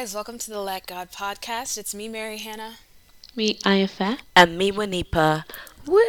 guys, 0.00 0.14
welcome 0.14 0.38
to 0.38 0.48
the 0.48 0.62
Let 0.62 0.86
God 0.86 1.12
podcast. 1.12 1.76
It's 1.76 1.94
me, 1.94 2.08
Mary 2.08 2.38
Hannah. 2.38 2.76
Me, 3.36 3.58
Ayafa. 3.58 4.16
And 4.34 4.56
me, 4.56 4.72
Wanipa. 4.72 5.44
Woo! 5.84 6.00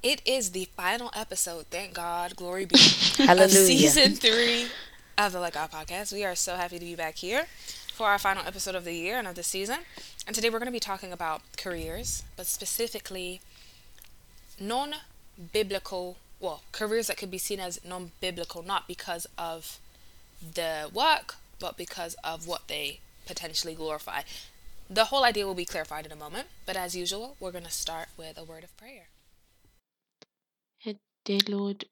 It 0.00 0.22
is 0.24 0.52
the 0.52 0.68
final 0.76 1.10
episode, 1.12 1.66
thank 1.72 1.94
God, 1.94 2.36
glory 2.36 2.66
be, 2.66 2.78
Hallelujah. 3.16 3.44
of 3.46 3.50
season 3.50 4.14
three 4.14 4.66
of 5.18 5.32
the 5.32 5.40
Let 5.40 5.54
God 5.54 5.72
podcast. 5.72 6.12
We 6.12 6.24
are 6.24 6.36
so 6.36 6.54
happy 6.54 6.78
to 6.78 6.84
be 6.84 6.94
back 6.94 7.16
here 7.16 7.46
for 7.92 8.06
our 8.06 8.20
final 8.20 8.46
episode 8.46 8.76
of 8.76 8.84
the 8.84 8.94
year 8.94 9.18
and 9.18 9.26
of 9.26 9.34
the 9.34 9.42
season. 9.42 9.78
And 10.24 10.36
today 10.36 10.50
we're 10.50 10.60
going 10.60 10.66
to 10.66 10.72
be 10.72 10.78
talking 10.78 11.12
about 11.12 11.42
careers, 11.56 12.22
but 12.36 12.46
specifically 12.46 13.40
non 14.60 14.94
biblical, 15.52 16.18
well, 16.38 16.62
careers 16.70 17.08
that 17.08 17.16
could 17.16 17.32
be 17.32 17.38
seen 17.38 17.58
as 17.58 17.84
non 17.84 18.12
biblical, 18.20 18.62
not 18.62 18.86
because 18.86 19.26
of 19.36 19.80
the 20.40 20.90
work, 20.92 21.36
but 21.58 21.76
because 21.76 22.14
of 22.24 22.46
what 22.46 22.68
they 22.68 23.00
potentially 23.26 23.74
glorify. 23.74 24.22
The 24.88 25.06
whole 25.06 25.24
idea 25.24 25.46
will 25.46 25.54
be 25.54 25.64
clarified 25.64 26.06
in 26.06 26.12
a 26.12 26.16
moment, 26.16 26.48
but 26.66 26.76
as 26.76 26.96
usual, 26.96 27.36
we're 27.38 27.52
going 27.52 27.64
to 27.64 27.70
start 27.70 28.08
with 28.16 28.36
a 28.36 28.44
word 28.44 28.64
of 28.64 28.76
prayer. 28.76 29.08
Dear 31.22 31.40
Lord, 31.48 31.84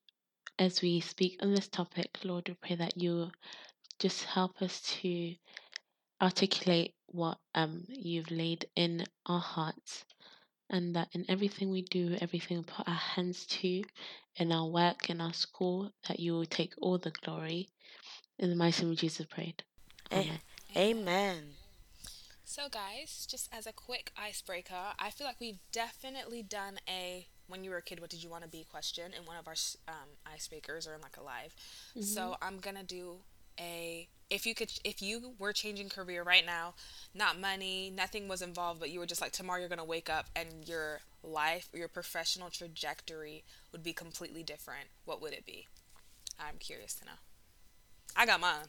as 0.59 0.81
we 0.81 1.01
speak 1.01 1.39
on 1.43 1.55
this 1.55 1.69
topic, 1.69 2.19
Lord, 2.25 2.49
we 2.49 2.55
pray 2.55 2.77
that 2.77 2.97
you 2.97 3.31
just 3.99 4.25
help 4.25 4.63
us 4.63 4.81
to 5.03 5.35
articulate 6.21 6.95
what 7.07 7.39
um 7.55 7.85
you've 7.89 8.31
laid 8.31 8.67
in 8.75 9.05
our 9.27 9.41
hearts 9.41 10.05
and 10.71 10.97
that 10.97 11.09
in 11.13 11.27
everything 11.29 11.71
we 11.71 11.83
do, 11.83 12.17
everything 12.21 12.59
we 12.59 12.65
put 12.65 12.89
our 12.89 12.95
hands 12.95 13.47
to, 13.47 13.85
in 14.37 14.51
our 14.51 14.67
work, 14.67 15.11
in 15.11 15.21
our 15.21 15.35
school, 15.35 15.93
that 16.09 16.19
you 16.19 16.33
will 16.33 16.47
take 16.47 16.73
all 16.81 16.99
the 16.99 17.13
glory. 17.23 17.69
In 18.39 18.51
the 18.51 18.57
mighty 18.57 18.85
name 18.85 18.93
of 18.93 18.99
Jesus 18.99 19.27
prayed. 19.27 19.65
Amen. 20.13 20.39
Amen. 20.77 21.43
So, 22.45 22.69
guys, 22.71 23.27
just 23.29 23.49
as 23.53 23.67
a 23.67 23.73
quick 23.73 24.13
icebreaker, 24.17 24.95
I 24.99 25.11
feel 25.11 25.27
like 25.27 25.41
we've 25.41 25.59
definitely 25.73 26.43
done 26.43 26.79
a 26.89 27.27
when 27.49 27.65
you 27.65 27.71
were 27.71 27.79
a 27.79 27.83
kid, 27.83 28.01
what 28.01 28.11
did 28.11 28.23
you 28.23 28.29
want 28.29 28.45
to 28.45 28.49
be 28.49 28.65
question 28.71 29.13
in 29.19 29.25
one 29.25 29.37
of 29.39 29.49
our 29.49 29.55
um, 29.89 30.09
icebreakers 30.27 30.89
or 30.89 30.95
in 30.95 31.01
like 31.01 31.17
a 31.17 31.23
live. 31.23 31.55
Mm-hmm. 31.91 32.03
So, 32.03 32.37
I'm 32.41 32.59
gonna 32.59 32.85
do 32.85 33.17
a 33.59 34.09
if 34.31 34.47
you 34.47 34.55
could 34.55 34.71
if 34.85 35.03
you 35.03 35.35
were 35.39 35.53
changing 35.53 35.89
career 35.89 36.23
right 36.23 36.47
now, 36.47 36.75
not 37.15 37.41
money, 37.41 37.93
nothing 37.95 38.29
was 38.29 38.41
involved, 38.41 38.79
but 38.79 38.91
you 38.91 39.01
were 39.01 39.07
just 39.07 39.21
like 39.21 39.33
tomorrow 39.33 39.59
you're 39.59 39.69
gonna 39.69 39.85
wake 39.85 40.09
up 40.09 40.27
and 40.37 40.49
your 40.67 41.01
life 41.25 41.69
your 41.73 41.89
professional 41.89 42.51
trajectory 42.51 43.43
would 43.73 43.83
be 43.83 43.93
completely 43.93 44.43
different. 44.43 44.89
What 45.05 45.21
would 45.21 45.33
it 45.33 45.45
be? 45.45 45.67
I'm 46.39 46.59
curious 46.59 46.95
to 46.97 47.05
know. 47.05 47.13
I 48.19 48.27
got 48.27 48.41
mine. 48.41 48.67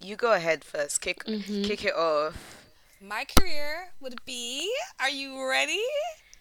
You 0.00 0.14
go 0.14 0.32
ahead 0.32 0.62
first. 0.62 1.00
Kick 1.00 1.24
mm-hmm. 1.24 1.64
kick 1.64 1.84
it 1.84 1.94
off. 1.94 2.64
My 3.02 3.24
career 3.24 3.88
would 4.00 4.24
be. 4.24 4.70
Are 5.00 5.10
you 5.10 5.44
ready? 5.44 5.82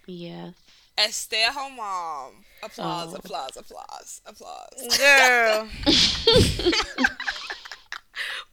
Yes. 0.05 0.53
A 0.95 1.11
stay-at-home 1.11 1.77
mom. 1.77 2.45
Applause! 2.61 3.13
Oh. 3.13 3.17
Applause! 3.17 3.57
Applause! 3.57 4.21
Applause! 4.27 4.97
Girl. 4.97 5.67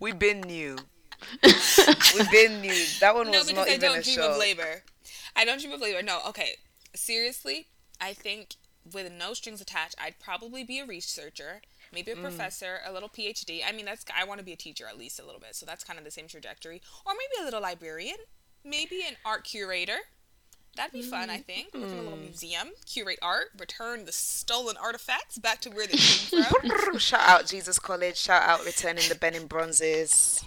We've 0.00 0.18
been 0.18 0.40
new. 0.40 0.78
We've 1.44 2.30
been 2.30 2.62
new. 2.62 2.84
That 3.00 3.14
one 3.14 3.30
was 3.30 3.52
no, 3.52 3.56
not 3.56 3.68
even 3.68 3.90
a 3.90 4.02
show. 4.02 4.22
I 4.22 4.26
don't 4.26 4.26
dream 4.26 4.30
of 4.30 4.38
labor. 4.38 4.82
I 5.36 5.44
don't 5.44 5.60
dream 5.60 5.72
of 5.74 5.80
labor. 5.82 6.02
No, 6.02 6.20
okay. 6.28 6.56
Seriously, 6.94 7.68
I 8.00 8.14
think 8.14 8.56
with 8.90 9.12
no 9.12 9.34
strings 9.34 9.60
attached, 9.60 9.96
I'd 10.02 10.18
probably 10.18 10.64
be 10.64 10.80
a 10.80 10.86
researcher 10.86 11.60
maybe 11.92 12.10
a 12.10 12.16
mm. 12.16 12.22
professor, 12.22 12.80
a 12.86 12.92
little 12.92 13.08
PhD. 13.08 13.60
I 13.66 13.72
mean, 13.72 13.84
that's 13.84 14.04
I 14.16 14.24
want 14.24 14.38
to 14.38 14.44
be 14.44 14.52
a 14.52 14.56
teacher 14.56 14.86
at 14.86 14.98
least 14.98 15.20
a 15.20 15.24
little 15.24 15.40
bit, 15.40 15.54
so 15.54 15.66
that's 15.66 15.84
kind 15.84 15.98
of 15.98 16.04
the 16.04 16.10
same 16.10 16.28
trajectory. 16.28 16.80
Or 17.06 17.12
maybe 17.12 17.42
a 17.42 17.44
little 17.44 17.60
librarian, 17.60 18.16
maybe 18.64 19.02
an 19.06 19.16
art 19.24 19.44
curator. 19.44 19.98
That'd 20.74 20.92
be 20.92 21.02
mm. 21.02 21.10
fun, 21.10 21.28
I 21.28 21.38
mm. 21.38 21.44
think. 21.44 21.74
Work 21.74 21.90
in 21.90 21.98
a 21.98 22.02
little 22.02 22.16
mm. 22.16 22.22
museum, 22.22 22.70
curate 22.86 23.18
art, 23.20 23.48
return 23.58 24.06
the 24.06 24.12
stolen 24.12 24.76
artifacts 24.78 25.36
back 25.36 25.60
to 25.62 25.70
where 25.70 25.86
they 25.86 25.98
came 25.98 26.44
from. 26.44 26.98
shout 26.98 27.28
out 27.28 27.46
Jesus 27.46 27.78
College. 27.78 28.16
Shout 28.16 28.42
out 28.42 28.64
returning 28.64 29.06
the 29.08 29.14
Benin 29.14 29.46
bronzes. 29.46 30.42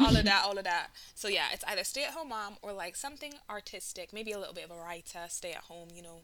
all 0.00 0.14
of 0.14 0.24
that, 0.24 0.42
all 0.44 0.58
of 0.58 0.64
that. 0.64 0.88
So 1.14 1.28
yeah, 1.28 1.46
it's 1.52 1.64
either 1.66 1.82
stay 1.84 2.04
at 2.04 2.10
home 2.10 2.28
mom 2.28 2.56
or 2.60 2.74
like 2.74 2.94
something 2.94 3.32
artistic, 3.48 4.12
maybe 4.12 4.32
a 4.32 4.38
little 4.38 4.54
bit 4.54 4.64
of 4.64 4.70
a 4.70 4.76
writer, 4.76 5.20
stay 5.28 5.52
at 5.52 5.62
home, 5.62 5.88
you 5.94 6.02
know. 6.02 6.20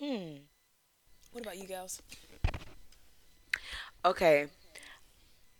Hmm. 0.00 0.36
What 1.32 1.44
about 1.44 1.58
you 1.58 1.66
girls? 1.66 2.00
Okay. 4.04 4.46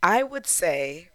I 0.01 0.23
would 0.23 0.45
say 0.45 1.09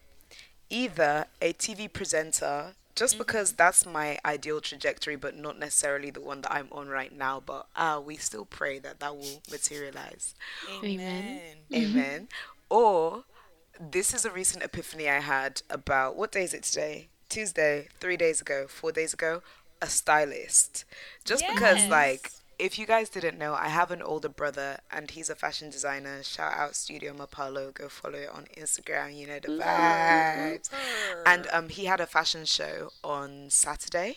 either 0.71 1.27
a 1.43 1.53
TV 1.53 1.93
presenter, 1.93 2.73
just 2.95 3.15
mm-hmm. 3.15 3.19
because 3.19 3.53
that's 3.53 3.85
my 3.87 4.19
ideal 4.25 4.61
trajectory, 4.61 5.17
but 5.17 5.37
not 5.37 5.59
necessarily 5.59 6.11
the 6.11 6.21
one 6.21 6.41
that 6.43 6.53
I'm 6.53 6.69
on 6.73 6.89
right 6.89 7.15
now. 7.15 7.43
But 7.45 7.67
uh, 7.77 8.01
we 8.05 8.17
still 8.17 8.45
pray 8.45 8.79
that 8.79 9.01
that 9.01 9.17
will 9.17 9.43
materialize. 9.51 10.35
Amen. 10.83 11.41
Amen. 11.75 12.29
Or 12.71 13.25
this 13.79 14.13
is 14.13 14.25
a 14.25 14.31
recent 14.31 14.65
epiphany 14.65 15.09
I 15.09 15.21
had 15.21 15.63
about 15.71 16.17
what 16.17 16.33
day 16.33 16.45
is 16.45 16.55
it 16.55 16.65
today? 16.65 17.09
Tuesday, 17.29 17.89
three 18.01 18.17
days 18.17 18.41
ago, 18.41 18.67
four 18.69 18.91
days 18.91 19.13
ago, 19.13 19.43
a 19.83 19.87
stylist. 19.87 20.85
Just 21.25 21.45
because, 21.47 21.87
like, 21.89 22.33
if 22.59 22.79
you 22.79 22.87
guys 22.87 23.09
didn't 23.09 23.39
know, 23.39 23.55
I 23.55 23.69
have 23.69 23.91
an 23.91 24.03
older 24.03 24.29
brother 24.29 24.79
and 24.91 25.11
he's 25.11 25.31
a 25.31 25.35
fashion 25.35 25.71
designer. 25.71 26.23
Shout 26.23 26.53
out 26.53 26.75
Studio 26.75 27.13
Mapalo. 27.13 27.73
Go 27.73 27.89
follow 27.89 28.19
it 28.19 28.29
on 28.29 28.47
Instagram. 28.57 29.17
You 29.17 29.29
know 29.29 29.39
the 29.39 29.63
vibes. 29.63 30.71
And 31.25 31.47
um, 31.53 31.69
he 31.69 31.85
had 31.85 32.01
a 32.01 32.07
fashion 32.07 32.45
show 32.45 32.91
on 33.05 33.51
Saturday. 33.51 34.17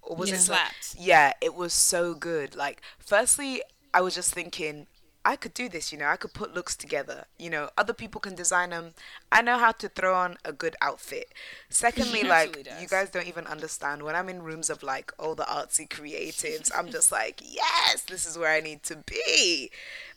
Or 0.00 0.16
was 0.16 0.30
yeah. 0.30 0.36
it? 0.36 0.40
Slapped. 0.40 0.96
Yeah, 0.98 1.32
it 1.40 1.54
was 1.54 1.72
so 1.72 2.14
good. 2.14 2.54
Like, 2.56 2.82
firstly, 2.98 3.62
I 3.94 4.00
was 4.00 4.14
just 4.14 4.32
thinking, 4.32 4.86
I 5.24 5.36
could 5.36 5.54
do 5.54 5.68
this, 5.68 5.92
you 5.92 5.98
know, 5.98 6.06
I 6.06 6.16
could 6.16 6.32
put 6.32 6.54
looks 6.54 6.74
together. 6.74 7.26
You 7.38 7.50
know, 7.50 7.70
other 7.78 7.92
people 7.92 8.20
can 8.20 8.34
design 8.34 8.70
them. 8.70 8.94
I 9.30 9.40
know 9.40 9.56
how 9.58 9.72
to 9.72 9.88
throw 9.88 10.14
on 10.14 10.36
a 10.44 10.52
good 10.52 10.74
outfit. 10.80 11.32
Secondly, 11.68 12.22
like, 12.24 12.64
does. 12.64 12.82
you 12.82 12.88
guys 12.88 13.10
don't 13.10 13.28
even 13.28 13.46
understand. 13.46 14.02
When 14.02 14.16
I'm 14.16 14.28
in 14.28 14.42
rooms 14.42 14.68
of 14.68 14.82
like 14.82 15.12
all 15.18 15.34
the 15.34 15.44
artsy 15.44 15.88
creatives, 15.88 16.70
I'm 16.76 16.90
just 16.90 17.12
like, 17.12 17.40
yes, 17.44 18.02
this 18.02 18.26
is 18.26 18.36
where 18.36 18.52
I 18.52 18.60
need 18.60 18.82
to 18.84 18.96
be 18.96 19.70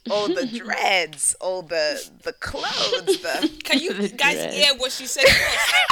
all 0.10 0.28
the 0.28 0.46
dreads, 0.58 1.36
all 1.42 1.62
the 1.62 2.10
the 2.24 2.34
clothes. 2.34 3.22
The 3.22 3.52
can 3.64 3.80
you 3.80 3.94
the 3.94 4.10
guys 4.10 4.36
dread. 4.36 4.54
hear 4.54 4.76
what 4.76 4.92
she 4.92 5.06
said? 5.08 5.26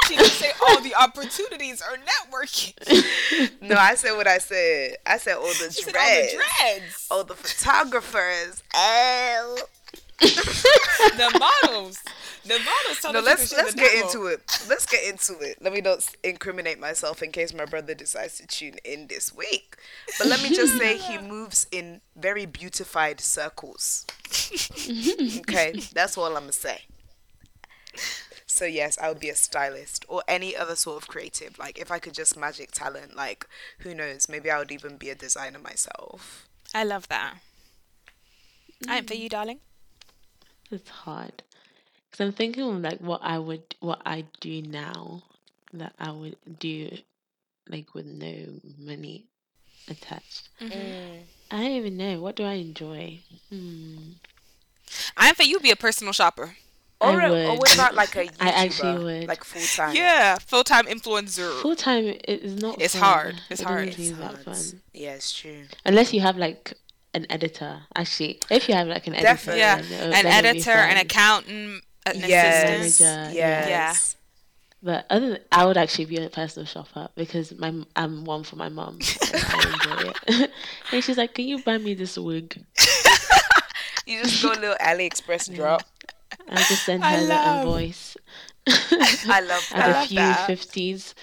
she 0.08 0.16
didn't 0.16 0.32
say 0.32 0.52
all 0.68 0.82
the 0.82 0.96
opportunities 0.96 1.82
are 1.82 1.98
networking. 1.98 2.74
no, 3.62 3.76
I 3.76 3.96
said 3.96 4.16
what 4.16 4.28
I 4.28 4.38
said. 4.38 4.98
I 5.06 5.18
said 5.18 5.36
all 5.36 5.48
the 5.48 5.72
she 5.72 5.90
dreads, 5.90 6.34
all 6.34 6.40
the 6.40 6.44
dreads, 6.78 7.08
all 7.12 7.24
the 7.24 7.36
photographers, 7.36 8.64
oh. 8.74 9.58
the 10.20 11.48
models. 11.64 12.00
The 12.46 12.60
models. 12.60 13.14
No, 13.14 13.20
let's 13.22 13.54
let's 13.54 13.74
get 13.74 13.94
demo. 13.94 14.06
into 14.06 14.26
it. 14.28 14.42
Let's 14.68 14.86
get 14.86 15.04
into 15.10 15.40
it. 15.40 15.62
Let 15.62 15.72
me 15.72 15.80
not 15.80 16.06
incriminate 16.24 16.80
myself 16.80 17.24
in 17.24 17.32
case 17.32 17.54
my 17.54 17.66
brother 17.66 17.94
decides 17.94 18.38
to 18.40 18.48
tune 18.48 18.76
in 18.84 19.08
this 19.08 19.34
week. 19.34 19.78
But 20.18 20.28
let 20.28 20.44
me 20.44 20.50
just 20.50 20.78
say 20.78 20.98
he 20.98 21.18
moves 21.22 21.68
in 21.72 22.02
very 22.16 22.46
beautified 22.46 23.22
circles. 23.22 24.06
okay, 25.40 25.80
that's 25.94 26.18
all 26.18 26.28
I'm 26.28 26.44
gonna 26.44 26.52
say. 26.52 26.82
So 28.46 28.66
yes, 28.66 28.98
I 29.00 29.08
would 29.10 29.20
be 29.20 29.30
a 29.30 29.36
stylist 29.36 30.06
or 30.08 30.22
any 30.28 30.56
other 30.56 30.76
sort 30.76 31.02
of 31.02 31.08
creative. 31.08 31.58
Like 31.58 31.80
if 31.80 31.92
I 31.92 32.00
could 32.00 32.14
just 32.14 32.38
magic 32.38 32.72
talent, 32.72 33.16
like 33.16 33.48
who 33.80 33.96
knows? 33.96 34.28
Maybe 34.30 34.52
I 34.52 34.60
would 34.60 34.72
even 34.72 34.98
be 34.98 35.10
a 35.10 35.16
designer 35.16 35.60
myself. 35.60 36.48
I 36.74 36.84
love 36.84 37.08
that. 37.08 37.36
Mm. 38.84 38.90
I 38.90 38.98
am 38.98 39.06
for 39.06 39.16
you, 39.16 39.30
darling. 39.30 39.60
It's 40.70 40.90
hard. 40.90 41.44
Cause 42.14 42.28
I'm 42.28 42.32
thinking 42.32 42.64
of 42.64 42.82
like 42.82 43.00
what 43.00 43.22
I 43.24 43.40
would, 43.40 43.76
what 43.80 44.02
I 44.06 44.26
do 44.40 44.62
now 44.62 45.24
that 45.74 45.94
I 46.00 46.12
would 46.12 46.38
do, 46.60 46.96
like 47.68 47.96
with 47.96 48.06
no 48.06 48.60
money 48.78 49.26
attached. 49.90 50.50
Mm-hmm. 50.62 51.24
I 51.50 51.58
don't 51.58 51.72
even 51.72 51.98
know. 51.98 52.22
What 52.22 52.36
do 52.36 52.44
I 52.44 52.54
enjoy? 52.54 53.20
Hmm. 53.50 53.96
I'm 55.18 55.34
for 55.34 55.44
you. 55.44 55.60
Be 55.60 55.72
a 55.72 55.76
personal 55.76 56.14
shopper. 56.14 56.56
Or, 57.02 57.20
a, 57.20 57.50
or 57.50 57.58
what 57.58 57.74
about 57.74 57.96
like 57.96 58.16
a 58.16 58.26
YouTuber? 58.26 58.36
I 58.40 58.50
actually 58.50 59.04
would. 59.04 59.28
Like 59.28 59.44
full 59.44 59.62
time. 59.62 59.96
Yeah, 59.96 60.38
full 60.38 60.64
time 60.64 60.86
influencer. 60.86 61.62
Full 61.62 61.76
time 61.76 62.16
is 62.28 62.62
not. 62.62 62.82
It's 62.82 62.94
fun. 62.94 63.04
hard. 63.04 63.42
It's 63.50 63.62
it 63.62 63.68
hard. 63.68 63.88
It's 63.88 64.12
hard. 64.12 64.40
fun. 64.40 64.82
Yeah, 64.94 65.16
it's 65.16 65.34
true. 65.34 65.64
Unless 65.84 66.14
you 66.14 66.22
have 66.22 66.38
like 66.38 66.74
an 67.14 67.26
editor. 67.30 67.82
Actually, 67.96 68.40
if 68.50 68.70
you 68.70 68.76
have 68.76 68.88
like 68.88 69.08
an 69.08 69.14
Definitely. 69.14 69.62
editor, 69.62 69.96
yeah, 69.96 70.20
an 70.20 70.26
editor, 70.26 70.72
an 70.72 70.98
accountant, 70.98 71.84
an 72.06 72.20
yes. 72.20 72.82
assistant. 72.82 73.34
Yes. 73.34 73.36
Yeah. 73.36 73.70
Yeah. 73.70 73.94
But 74.82 75.06
other 75.10 75.30
than, 75.30 75.40
I 75.52 75.66
would 75.66 75.78
actually 75.78 76.06
be 76.06 76.18
a 76.18 76.30
personal 76.30 76.66
shopper 76.66 77.08
because 77.16 77.58
my 77.58 77.74
I'm 77.96 78.26
one 78.26 78.44
for 78.44 78.58
my 78.58 78.68
mom. 78.70 79.00
I 79.02 79.74
enjoy 79.74 80.12
it. 80.12 80.52
and 80.92 81.04
she's 81.04 81.18
like, 81.18 81.34
"Can 81.34 81.48
you 81.48 81.64
buy 81.64 81.78
me 81.78 81.94
this 81.94 82.18
wig?" 82.18 82.62
you 84.06 84.22
just 84.24 84.44
go 84.44 84.50
a 84.52 84.54
little 84.56 84.76
AliExpress 84.82 85.56
drop. 85.56 85.84
I'll 86.50 86.58
just 86.58 86.84
send 86.84 87.04
her 87.04 87.22
the 87.22 87.28
love- 87.28 87.66
invoice. 87.66 88.18
I 88.68 89.42
love 89.42 89.68
Add 89.74 89.94
that. 89.94 90.06
a 90.06 90.08
few 90.08 90.56
fifties. 90.56 91.16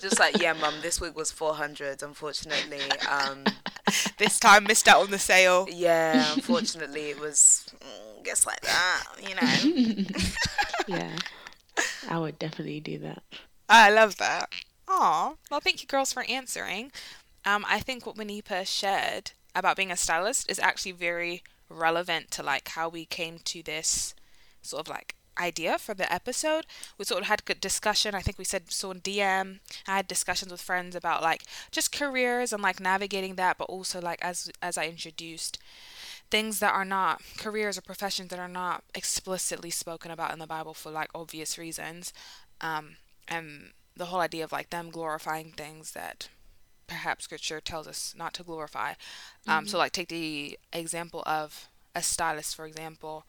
Just 0.00 0.20
like, 0.20 0.40
yeah, 0.40 0.52
mum, 0.52 0.74
this 0.82 1.00
wig 1.00 1.16
was 1.16 1.32
400, 1.32 2.02
unfortunately. 2.02 2.80
Um, 3.10 3.44
This 4.18 4.38
time 4.38 4.64
missed 4.64 4.88
out 4.88 5.02
on 5.02 5.10
the 5.10 5.18
sale. 5.18 5.68
yeah, 5.70 6.32
unfortunately, 6.34 7.10
it 7.10 7.20
was, 7.20 7.64
mm, 7.80 8.24
guess 8.24 8.46
like 8.46 8.60
that, 8.62 9.04
you 9.22 9.34
know. 9.34 10.04
Yeah. 10.88 11.16
I 12.08 12.18
would 12.18 12.38
definitely 12.38 12.80
do 12.80 12.98
that. 13.00 13.22
I 13.68 13.90
love 13.90 14.16
that. 14.18 14.48
Aw. 14.88 15.34
Well, 15.50 15.60
thank 15.60 15.82
you, 15.82 15.88
girls, 15.88 16.12
for 16.12 16.24
answering. 16.28 16.92
Um, 17.44 17.64
I 17.68 17.80
think 17.80 18.06
what 18.06 18.16
Winipa 18.16 18.66
shared 18.66 19.32
about 19.54 19.76
being 19.76 19.90
a 19.90 19.96
stylist 19.96 20.50
is 20.50 20.58
actually 20.58 20.92
very 20.92 21.42
relevant 21.68 22.30
to 22.32 22.42
like 22.42 22.68
how 22.68 22.88
we 22.88 23.04
came 23.04 23.38
to 23.44 23.62
this 23.62 24.14
sort 24.62 24.86
of 24.86 24.88
like 24.88 25.16
idea 25.38 25.78
for 25.78 25.94
the 25.94 26.10
episode. 26.12 26.66
We 26.98 27.04
sort 27.04 27.22
of 27.22 27.28
had 27.28 27.44
good 27.44 27.60
discussion. 27.60 28.14
I 28.14 28.20
think 28.20 28.38
we 28.38 28.44
said 28.44 28.70
so 28.70 28.90
in 28.90 29.00
DM. 29.00 29.60
I 29.86 29.96
had 29.96 30.08
discussions 30.08 30.50
with 30.52 30.60
friends 30.62 30.94
about 30.96 31.22
like 31.22 31.42
just 31.70 31.92
careers 31.92 32.52
and 32.52 32.62
like 32.62 32.80
navigating 32.80 33.36
that, 33.36 33.58
but 33.58 33.64
also 33.68 34.00
like 34.00 34.22
as 34.22 34.50
as 34.62 34.76
I 34.78 34.86
introduced 34.86 35.58
things 36.30 36.58
that 36.60 36.74
are 36.74 36.84
not 36.84 37.22
careers 37.38 37.78
or 37.78 37.82
professions 37.82 38.30
that 38.30 38.38
are 38.38 38.48
not 38.48 38.82
explicitly 38.94 39.70
spoken 39.70 40.10
about 40.10 40.32
in 40.32 40.38
the 40.38 40.46
Bible 40.46 40.74
for 40.74 40.90
like 40.90 41.10
obvious 41.14 41.58
reasons, 41.58 42.12
um, 42.60 42.96
and 43.28 43.72
the 43.96 44.06
whole 44.06 44.20
idea 44.20 44.44
of 44.44 44.52
like 44.52 44.70
them 44.70 44.90
glorifying 44.90 45.52
things 45.52 45.92
that 45.92 46.28
perhaps 46.86 47.24
Scripture 47.24 47.60
tells 47.60 47.86
us 47.86 48.14
not 48.16 48.34
to 48.34 48.42
glorify. 48.42 48.94
Um, 49.46 49.66
So 49.66 49.78
like 49.78 49.92
take 49.92 50.08
the 50.08 50.58
example 50.72 51.22
of 51.26 51.68
a 51.94 52.02
stylist, 52.02 52.54
for 52.54 52.66
example. 52.66 53.24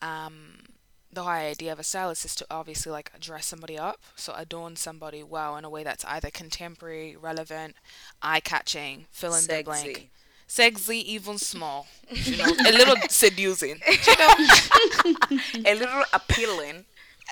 Um, 0.00 0.66
the 1.12 1.22
whole 1.22 1.30
idea 1.32 1.72
of 1.72 1.78
a 1.78 1.84
stylist 1.84 2.24
is 2.24 2.34
to 2.36 2.46
obviously 2.50 2.90
like 2.92 3.12
dress 3.20 3.46
somebody 3.46 3.78
up, 3.78 4.00
so 4.16 4.32
adorn 4.36 4.76
somebody 4.76 5.22
well 5.22 5.56
in 5.56 5.64
a 5.64 5.70
way 5.70 5.84
that's 5.84 6.04
either 6.06 6.30
contemporary, 6.30 7.16
relevant, 7.16 7.76
eye-catching, 8.22 9.06
fill 9.10 9.34
in 9.34 9.46
the 9.46 9.62
blank 9.62 9.86
Sexy. 9.86 10.10
sexy, 10.46 11.12
even 11.12 11.38
small. 11.38 11.86
You 12.10 12.36
know, 12.38 12.44
a 12.68 12.72
little 12.72 12.96
seducing. 13.08 13.80
You 13.88 14.14
know, 14.18 15.38
A 15.66 15.74
little 15.74 16.04
appealing. 16.12 16.84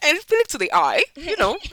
and 0.02 0.18
appealing 0.18 0.44
to 0.48 0.58
the 0.58 0.72
eye. 0.72 1.04
You 1.16 1.36
know. 1.38 1.56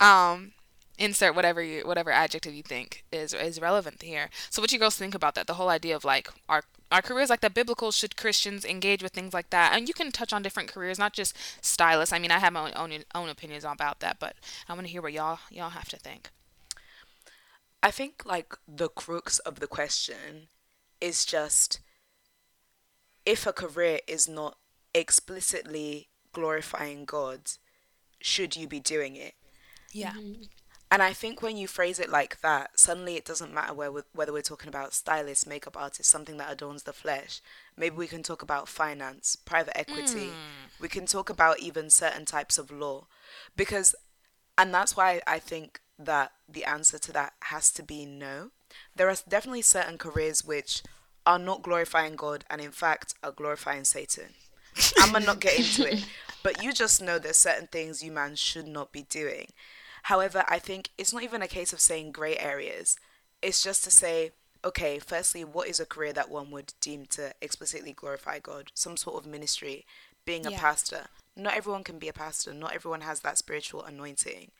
Um, 0.00 0.52
insert 0.98 1.34
whatever 1.34 1.62
you 1.62 1.82
whatever 1.86 2.10
adjective 2.10 2.54
you 2.54 2.62
think 2.62 3.04
is 3.12 3.32
is 3.32 3.60
relevant 3.60 4.02
here. 4.02 4.30
So, 4.50 4.60
what 4.60 4.72
you 4.72 4.78
girls 4.78 4.96
think 4.96 5.14
about 5.14 5.34
that? 5.34 5.46
The 5.46 5.54
whole 5.54 5.68
idea 5.68 5.96
of 5.96 6.04
like 6.04 6.28
our 6.48 6.62
our 6.90 7.02
careers 7.02 7.30
like 7.30 7.40
the 7.40 7.50
biblical 7.50 7.92
should 7.92 8.16
Christians 8.16 8.64
engage 8.64 9.02
with 9.02 9.12
things 9.12 9.34
like 9.34 9.50
that? 9.50 9.72
And 9.74 9.88
you 9.88 9.94
can 9.94 10.10
touch 10.10 10.32
on 10.32 10.42
different 10.42 10.72
careers, 10.72 10.98
not 10.98 11.12
just 11.12 11.36
stylists. 11.60 12.12
I 12.12 12.18
mean, 12.18 12.30
I 12.30 12.38
have 12.38 12.52
my 12.52 12.72
own 12.72 12.92
own, 12.92 13.04
own 13.14 13.28
opinions 13.28 13.64
about 13.64 14.00
that, 14.00 14.18
but 14.18 14.36
I 14.68 14.74
want 14.74 14.86
to 14.86 14.92
hear 14.92 15.02
what 15.02 15.12
y'all 15.12 15.38
y'all 15.50 15.70
have 15.70 15.88
to 15.90 15.96
think. 15.96 16.30
I 17.82 17.90
think 17.90 18.22
like 18.24 18.56
the 18.66 18.88
crux 18.88 19.38
of 19.40 19.60
the 19.60 19.66
question 19.68 20.48
is 21.00 21.24
just 21.24 21.80
if 23.24 23.46
a 23.46 23.52
career 23.52 24.00
is 24.08 24.28
not 24.28 24.56
explicitly 24.94 26.08
glorifying 26.32 27.04
God, 27.04 27.40
should 28.20 28.56
you 28.56 28.66
be 28.66 28.80
doing 28.80 29.16
it? 29.16 29.34
Yeah. 29.92 30.12
Mm-hmm. 30.12 30.42
And 30.90 31.02
I 31.02 31.12
think 31.12 31.42
when 31.42 31.56
you 31.56 31.66
phrase 31.66 31.98
it 31.98 32.08
like 32.08 32.40
that, 32.40 32.78
suddenly 32.78 33.16
it 33.16 33.24
doesn't 33.24 33.52
matter 33.52 33.74
where 33.74 33.92
we 33.92 34.00
whether 34.14 34.32
we're 34.32 34.40
talking 34.40 34.68
about 34.68 34.94
stylists, 34.94 35.46
makeup 35.46 35.76
artists, 35.76 36.10
something 36.10 36.38
that 36.38 36.50
adorns 36.50 36.84
the 36.84 36.94
flesh. 36.94 37.42
Maybe 37.76 37.96
we 37.96 38.06
can 38.06 38.22
talk 38.22 38.42
about 38.42 38.68
finance, 38.68 39.36
private 39.36 39.76
equity. 39.76 40.28
Mm. 40.28 40.80
We 40.80 40.88
can 40.88 41.04
talk 41.04 41.28
about 41.28 41.60
even 41.60 41.90
certain 41.90 42.24
types 42.24 42.56
of 42.56 42.70
law. 42.70 43.06
Because, 43.54 43.94
and 44.56 44.72
that's 44.72 44.96
why 44.96 45.20
I 45.26 45.38
think 45.38 45.80
that 45.98 46.32
the 46.48 46.64
answer 46.64 46.98
to 46.98 47.12
that 47.12 47.34
has 47.44 47.70
to 47.72 47.82
be 47.82 48.06
no. 48.06 48.50
There 48.96 49.10
are 49.10 49.16
definitely 49.28 49.62
certain 49.62 49.98
careers 49.98 50.44
which 50.44 50.82
are 51.26 51.38
not 51.38 51.62
glorifying 51.62 52.16
God 52.16 52.44
and 52.48 52.60
in 52.60 52.70
fact 52.70 53.14
are 53.22 53.32
glorifying 53.32 53.84
Satan. 53.84 54.30
I'm 54.98 55.12
gonna 55.12 55.26
not 55.26 55.40
get 55.40 55.58
into 55.58 55.92
it, 55.92 56.06
but 56.42 56.62
you 56.62 56.72
just 56.72 57.02
know 57.02 57.18
there's 57.18 57.36
certain 57.36 57.66
things 57.66 58.02
you 58.02 58.12
man 58.12 58.36
should 58.36 58.68
not 58.68 58.92
be 58.92 59.02
doing. 59.02 59.48
However, 60.04 60.44
I 60.48 60.58
think 60.58 60.90
it's 60.98 61.12
not 61.12 61.22
even 61.22 61.42
a 61.42 61.48
case 61.48 61.72
of 61.72 61.80
saying 61.80 62.12
grey 62.12 62.36
areas. 62.36 62.96
It's 63.42 63.62
just 63.62 63.84
to 63.84 63.90
say, 63.90 64.32
okay, 64.64 64.98
firstly, 64.98 65.44
what 65.44 65.68
is 65.68 65.80
a 65.80 65.86
career 65.86 66.12
that 66.12 66.30
one 66.30 66.50
would 66.50 66.74
deem 66.80 67.06
to 67.06 67.32
explicitly 67.40 67.92
glorify 67.92 68.38
God? 68.38 68.72
Some 68.74 68.96
sort 68.96 69.22
of 69.22 69.30
ministry, 69.30 69.86
being 70.24 70.46
a 70.46 70.50
Yeah. 70.50 70.60
pastor. 70.60 71.06
Not 71.36 71.54
everyone 71.54 71.84
can 71.84 71.98
be 71.98 72.08
a 72.08 72.12
pastor. 72.12 72.52
Not 72.52 72.74
everyone 72.74 73.02
has 73.02 73.20
that 73.20 73.38
spiritual 73.38 73.82
anointing. 73.82 74.50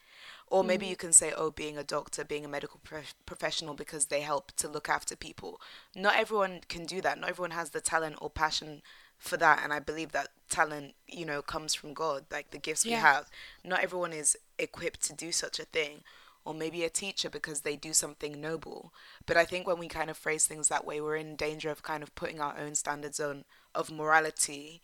Or 0.47 0.65
maybe 0.65 0.87
mm. 0.87 0.91
you 0.91 0.97
can 0.97 1.13
say, 1.13 1.33
oh, 1.37 1.51
being 1.51 1.77
a 1.77 1.85
doctor, 1.85 2.25
being 2.25 2.45
a 2.45 2.49
medical 2.49 2.81
prof- 2.83 3.15
professional 3.27 3.75
because 3.75 4.07
they 4.07 4.21
help 4.21 4.53
to 4.53 4.69
look 4.69 4.89
after 4.89 5.17
people. 5.17 5.61
Not 5.95 6.17
everyone 6.17 6.61
can 6.69 6.87
do 6.87 7.01
that. 7.03 7.19
Not 7.19 7.31
everyone 7.31 7.51
has 7.51 7.71
the 7.71 7.81
talent 7.81 8.17
or 8.21 8.31
passion 8.31 8.83
for 9.19 9.37
that. 9.37 9.61
And 9.63 9.73
I 9.73 9.79
believe 9.79 10.13
that 10.13 10.29
talent, 10.49 10.95
you 11.07 11.27
know, 11.27 11.43
comes 11.43 11.75
from 11.75 11.93
God, 11.93 12.25
like 12.31 12.51
the 12.51 12.59
gifts 12.59 12.85
we 12.85 12.93
have. 12.93 13.29
Not 13.65 13.83
everyone 13.83 14.13
is 14.13 14.37
equipped 14.59 15.03
to 15.07 15.13
do 15.13 15.33
such 15.33 15.59
a 15.59 15.65
thing. 15.65 16.03
Or 16.45 16.55
maybe 16.55 16.83
a 16.83 16.89
teacher 16.89 17.29
because 17.29 17.61
they 17.61 17.77
do 17.77 17.93
something 17.93 18.41
noble. 18.41 18.91
But 19.27 19.37
I 19.37 19.45
think 19.45 19.67
when 19.67 19.79
we 19.79 19.87
kind 19.87 20.09
of 20.09 20.17
phrase 20.17 20.47
things 20.47 20.69
that 20.69 20.87
way, 20.87 20.99
we're 20.99 21.17
in 21.17 21.37
danger 21.37 21.69
of 21.69 21.83
kind 21.83 22.03
of 22.03 22.15
putting 22.15 22.41
our 22.41 22.57
own 22.57 22.75
standards 22.75 23.21
on 23.21 23.45
of 23.75 23.91
morality 23.91 24.81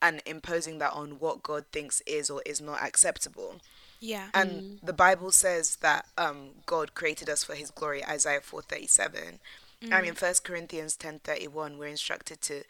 and 0.00 0.22
imposing 0.24 0.78
that 0.78 0.92
on 0.92 1.18
what 1.18 1.42
God 1.42 1.64
thinks 1.72 2.02
is 2.06 2.30
or 2.30 2.40
is 2.46 2.60
not 2.60 2.80
acceptable. 2.82 3.56
Yeah. 3.98 4.28
And 4.32 4.78
the 4.80 4.92
Bible 4.92 5.32
says 5.32 5.76
that 5.76 6.06
um, 6.16 6.50
God 6.66 6.94
created 6.94 7.28
us 7.28 7.42
for 7.42 7.56
His 7.56 7.72
glory, 7.72 8.04
Isaiah 8.04 8.40
four 8.40 8.62
thirty 8.62 8.86
seven. 8.86 9.40
I 9.90 10.02
mean, 10.02 10.14
First 10.14 10.44
Corinthians 10.44 10.94
ten 10.94 11.18
thirty 11.18 11.48
one, 11.48 11.78
we're 11.78 11.86
instructed 11.86 12.40
to 12.42 12.62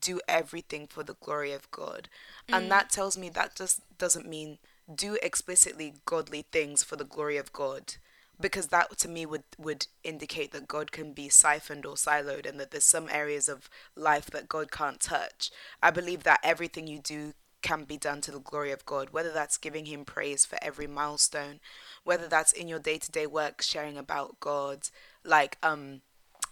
do 0.00 0.20
everything 0.28 0.86
for 0.86 1.02
the 1.02 1.14
glory 1.14 1.52
of 1.52 1.70
God, 1.70 2.08
and 2.48 2.70
that 2.70 2.90
tells 2.90 3.16
me 3.16 3.28
that 3.30 3.54
just 3.56 3.80
doesn't 3.98 4.28
mean 4.28 4.58
do 4.92 5.16
explicitly 5.22 5.94
godly 6.04 6.46
things 6.52 6.82
for 6.82 6.96
the 6.96 7.04
glory 7.04 7.36
of 7.36 7.52
God, 7.52 7.94
because 8.40 8.68
that 8.68 8.96
to 8.98 9.08
me 9.08 9.26
would 9.26 9.44
would 9.58 9.86
indicate 10.04 10.52
that 10.52 10.68
God 10.68 10.92
can 10.92 11.12
be 11.12 11.28
siphoned 11.28 11.86
or 11.86 11.94
siloed, 11.94 12.46
and 12.48 12.58
that 12.60 12.70
there's 12.70 12.84
some 12.84 13.08
areas 13.10 13.48
of 13.48 13.70
life 13.94 14.26
that 14.26 14.48
God 14.48 14.70
can't 14.70 15.00
touch. 15.00 15.50
I 15.82 15.90
believe 15.90 16.22
that 16.24 16.40
everything 16.42 16.86
you 16.86 16.98
do 16.98 17.34
can 17.62 17.84
be 17.84 17.96
done 17.96 18.20
to 18.20 18.30
the 18.30 18.38
glory 18.38 18.70
of 18.70 18.86
God, 18.86 19.10
whether 19.10 19.32
that's 19.32 19.56
giving 19.56 19.86
Him 19.86 20.04
praise 20.04 20.44
for 20.44 20.58
every 20.62 20.86
milestone, 20.86 21.58
whether 22.04 22.28
that's 22.28 22.52
in 22.52 22.68
your 22.68 22.78
day 22.78 22.98
to 22.98 23.10
day 23.10 23.26
work 23.26 23.62
sharing 23.62 23.96
about 23.96 24.38
God. 24.40 24.88
Like, 25.24 25.58
um, 25.62 26.02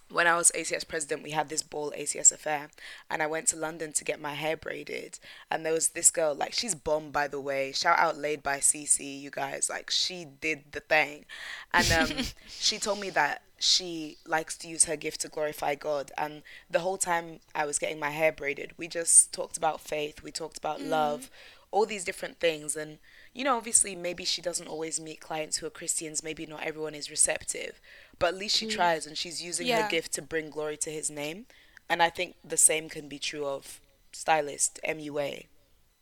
when 0.09 0.27
I 0.27 0.35
was 0.35 0.51
ACS 0.55 0.87
president, 0.87 1.23
we 1.23 1.31
had 1.31 1.49
this 1.49 1.63
ball 1.63 1.91
ACS 1.97 2.31
affair, 2.31 2.69
and 3.09 3.23
I 3.23 3.27
went 3.27 3.47
to 3.49 3.55
London 3.55 3.91
to 3.93 4.03
get 4.03 4.21
my 4.21 4.33
hair 4.33 4.55
braided. 4.55 5.19
And 5.49 5.65
there 5.65 5.73
was 5.73 5.89
this 5.89 6.11
girl, 6.11 6.35
like, 6.35 6.53
she's 6.53 6.75
bomb, 6.75 7.11
by 7.11 7.27
the 7.27 7.41
way. 7.41 7.71
Shout 7.71 7.97
out 7.97 8.17
Laid 8.17 8.43
by 8.43 8.57
CC, 8.59 9.19
you 9.19 9.31
guys. 9.31 9.69
Like, 9.69 9.89
she 9.89 10.25
did 10.25 10.71
the 10.71 10.79
thing. 10.79 11.25
And 11.73 11.91
um, 11.91 12.17
she 12.47 12.77
told 12.77 12.99
me 12.99 13.09
that 13.11 13.41
she 13.57 14.17
likes 14.27 14.57
to 14.57 14.67
use 14.67 14.85
her 14.85 14.95
gift 14.95 15.21
to 15.21 15.27
glorify 15.27 15.75
God. 15.75 16.11
And 16.17 16.43
the 16.69 16.79
whole 16.79 16.97
time 16.97 17.39
I 17.55 17.65
was 17.65 17.79
getting 17.79 17.99
my 17.99 18.11
hair 18.11 18.31
braided, 18.31 18.73
we 18.77 18.87
just 18.87 19.33
talked 19.33 19.57
about 19.57 19.81
faith, 19.81 20.21
we 20.21 20.31
talked 20.31 20.57
about 20.57 20.81
love, 20.81 21.31
all 21.71 21.85
these 21.85 22.05
different 22.05 22.39
things. 22.39 22.75
And, 22.75 22.99
you 23.35 23.43
know, 23.43 23.57
obviously, 23.57 23.95
maybe 23.95 24.23
she 24.25 24.41
doesn't 24.41 24.67
always 24.67 24.99
meet 24.99 25.19
clients 25.19 25.57
who 25.57 25.67
are 25.67 25.69
Christians, 25.71 26.23
maybe 26.23 26.45
not 26.45 26.63
everyone 26.63 26.95
is 26.95 27.11
receptive, 27.11 27.81
but 28.17 28.27
at 28.27 28.37
least 28.39 28.55
she 28.55 28.65
tries 28.65 29.05
and 29.05 29.17
she's 29.17 29.43
using 29.43 29.67
Yeah. 29.67 29.83
her 29.83 29.89
gift 29.89 30.13
to 30.13 30.21
bring 30.21 30.49
glory 30.49 30.77
to 30.77 30.89
his 30.89 31.09
name. 31.11 31.45
And 31.89 32.01
I 32.01 32.09
think 32.09 32.37
the 32.43 32.57
same 32.57 32.87
can 32.89 33.09
be 33.09 33.19
true 33.19 33.45
of 33.45 33.81
stylist, 34.13 34.79
MUA, 34.87 35.47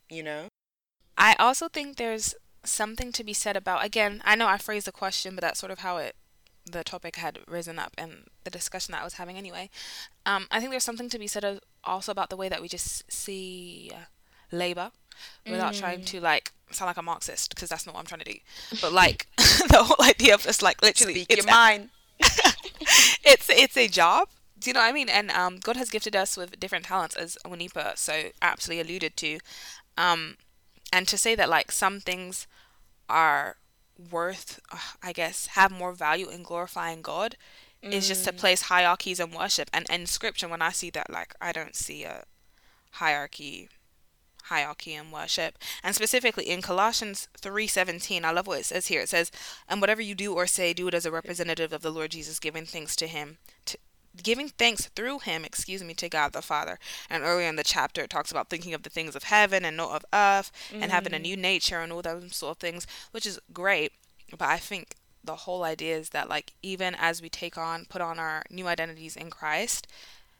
you 0.10 0.22
know? 0.24 0.48
I 1.18 1.34
also 1.40 1.68
think 1.68 1.98
there's 1.98 2.36
something 2.63 3.12
to 3.12 3.24
be 3.24 3.34
said 3.34 3.58
about 3.58 3.84
again, 3.84 4.22
I 4.24 4.36
know 4.36 4.48
I 4.48 4.58
phrased 4.58 4.88
the 4.88 4.92
question, 4.92 5.36
but 5.36 5.42
that's 5.42 5.60
sort 5.60 5.72
of 5.72 5.80
how 5.80 5.98
it 5.98 6.16
the 6.66 6.84
topic 6.84 7.18
had 7.18 7.40
risen 7.46 7.78
up 7.78 7.92
and 7.98 8.28
the 8.46 8.50
discussion 8.50 8.94
that 8.94 9.02
I 9.02 9.04
was 9.04 9.16
having 9.16 9.38
anyway. 9.38 9.70
Um, 10.25 10.48
I 10.50 10.60
think 10.60 10.72
there's 10.72 10.86
something 10.86 11.10
to 11.10 11.20
be 11.20 11.28
said 11.28 11.44
of, 11.44 11.60
also 11.84 12.10
about 12.12 12.30
the 12.30 12.38
way 12.38 12.48
that 12.48 12.62
we 12.62 12.70
just 12.70 13.12
see 13.12 13.92
labor 14.50 14.92
without 15.46 15.74
trying 15.74 16.06
to 16.06 16.22
like 16.22 16.54
sound 16.75 16.88
like 16.88 16.98
a 16.98 17.01
Marxist 17.01 17.53
because 17.53 17.70
that's 17.70 17.86
not 17.86 17.96
what 17.96 18.01
I'm 18.01 18.06
trying 18.06 18.22
to 18.22 18.34
do. 18.34 18.39
But 18.82 18.94
like 18.94 19.27
the 19.38 19.84
whole 19.84 20.06
idea 20.06 20.34
of 20.34 20.44
just 20.44 20.62
like 20.62 20.82
literally 20.82 21.13
Speak 21.13 21.27
it's 21.30 21.46
your 21.46 21.53
mind. 21.53 21.89
it's 22.20 23.50
it's 23.50 23.77
a 23.77 23.88
job. 23.88 24.30
Do 24.60 24.70
you 24.70 24.74
know 24.74 24.80
what 24.80 24.89
I 24.89 24.94
mean? 24.94 25.10
And 25.10 25.30
um, 25.32 25.58
God 25.58 25.75
has 25.75 25.89
gifted 25.89 26.15
us 26.15 26.38
with 26.38 26.60
different 26.60 26.86
talents, 26.86 27.15
as 27.15 27.38
Wanipa 27.46 27.98
so 27.98 28.30
aptly 28.42 28.80
alluded 28.80 29.18
to. 29.18 29.39
Um, 29.98 30.38
and 30.94 31.06
to 31.10 31.18
say 31.18 31.36
that 31.36 31.50
like 31.50 31.72
some 31.72 32.00
things 32.00 32.48
are 33.10 33.58
worth, 34.12 34.62
I 35.01 35.12
guess, 35.12 35.48
have 35.48 35.72
more 35.72 35.92
value 35.92 36.30
in 36.30 36.44
glorifying 36.44 37.01
God 37.01 37.36
is 37.92 38.08
just 38.08 38.24
to 38.24 38.32
place 38.32 38.63
hierarchies 38.63 39.20
in 39.20 39.32
worship. 39.32 39.70
And 39.74 39.86
in 39.89 40.06
Scripture, 40.06 40.48
when 40.48 40.62
I 40.62 40.72
see 40.72 40.89
that, 40.92 41.10
like 41.10 41.36
I 41.42 41.51
don't 41.51 41.75
see 41.75 42.03
a 42.03 42.24
hierarchy 42.92 43.70
hierarchy 44.44 44.94
and 44.94 45.12
worship. 45.12 45.58
And 45.84 45.96
specifically 45.96 46.50
in 46.50 46.62
Colossians 46.62 47.28
3:17, 47.40 48.26
I 48.26 48.32
love 48.32 48.48
what 48.48 48.60
it 48.60 48.66
says 48.66 48.88
here. 48.88 49.02
It 49.02 49.10
says, 49.10 49.32
"And 49.68 49.82
whatever 49.82 50.02
you 50.02 50.16
do 50.16 50.34
or 50.34 50.48
say, 50.48 50.74
do 50.74 50.88
it 50.88 50.94
as 50.94 51.06
a 51.06 51.12
representative 51.12 51.74
of 51.74 51.82
the 51.82 51.92
Lord 51.92 52.12
Jesus, 52.12 52.40
giving 52.40 52.66
thanks 52.66 52.96
to 52.98 53.08
him, 53.08 53.38
to, 53.66 53.78
giving 54.22 54.50
thanks 54.50 54.88
through 54.96 55.20
him, 55.20 55.44
excuse 55.44 55.84
me, 55.84 55.94
to 55.96 56.10
God 56.10 56.34
the 56.34 56.42
Father." 56.42 56.80
And 57.10 57.24
earlier 57.24 57.48
in 57.48 57.56
the 57.56 57.64
chapter 57.64 58.04
it 58.04 58.10
talks 58.10 58.32
about 58.32 58.50
thinking 58.50 58.74
of 58.74 58.84
the 58.84 58.90
things 58.90 59.16
of 59.16 59.24
heaven 59.24 59.66
and 59.66 59.78
not 59.78 59.96
of 59.96 60.06
earth 60.14 60.52
and 60.72 60.92
having 60.92 61.14
a 61.14 61.18
mm. 61.18 61.24
new 61.24 61.38
nature 61.38 61.82
and 61.82 61.92
all 61.92 62.02
those 62.02 62.36
sort 62.36 62.58
of 62.58 62.60
things, 62.60 62.86
which 63.12 63.26
is 63.26 63.40
great. 63.52 63.94
But 64.32 64.50
I 64.50 64.58
think 64.58 64.96
the 65.24 65.36
whole 65.36 65.64
idea 65.64 65.98
is 65.98 66.10
that 66.10 66.28
like 66.28 66.54
even 66.62 66.96
as 66.96 67.22
we 67.22 67.30
take 67.30 67.58
on 67.58 67.86
put 67.86 68.02
on 68.02 68.20
our 68.20 68.44
new 68.50 68.68
identities 68.68 69.16
in 69.16 69.30
Christ, 69.30 69.88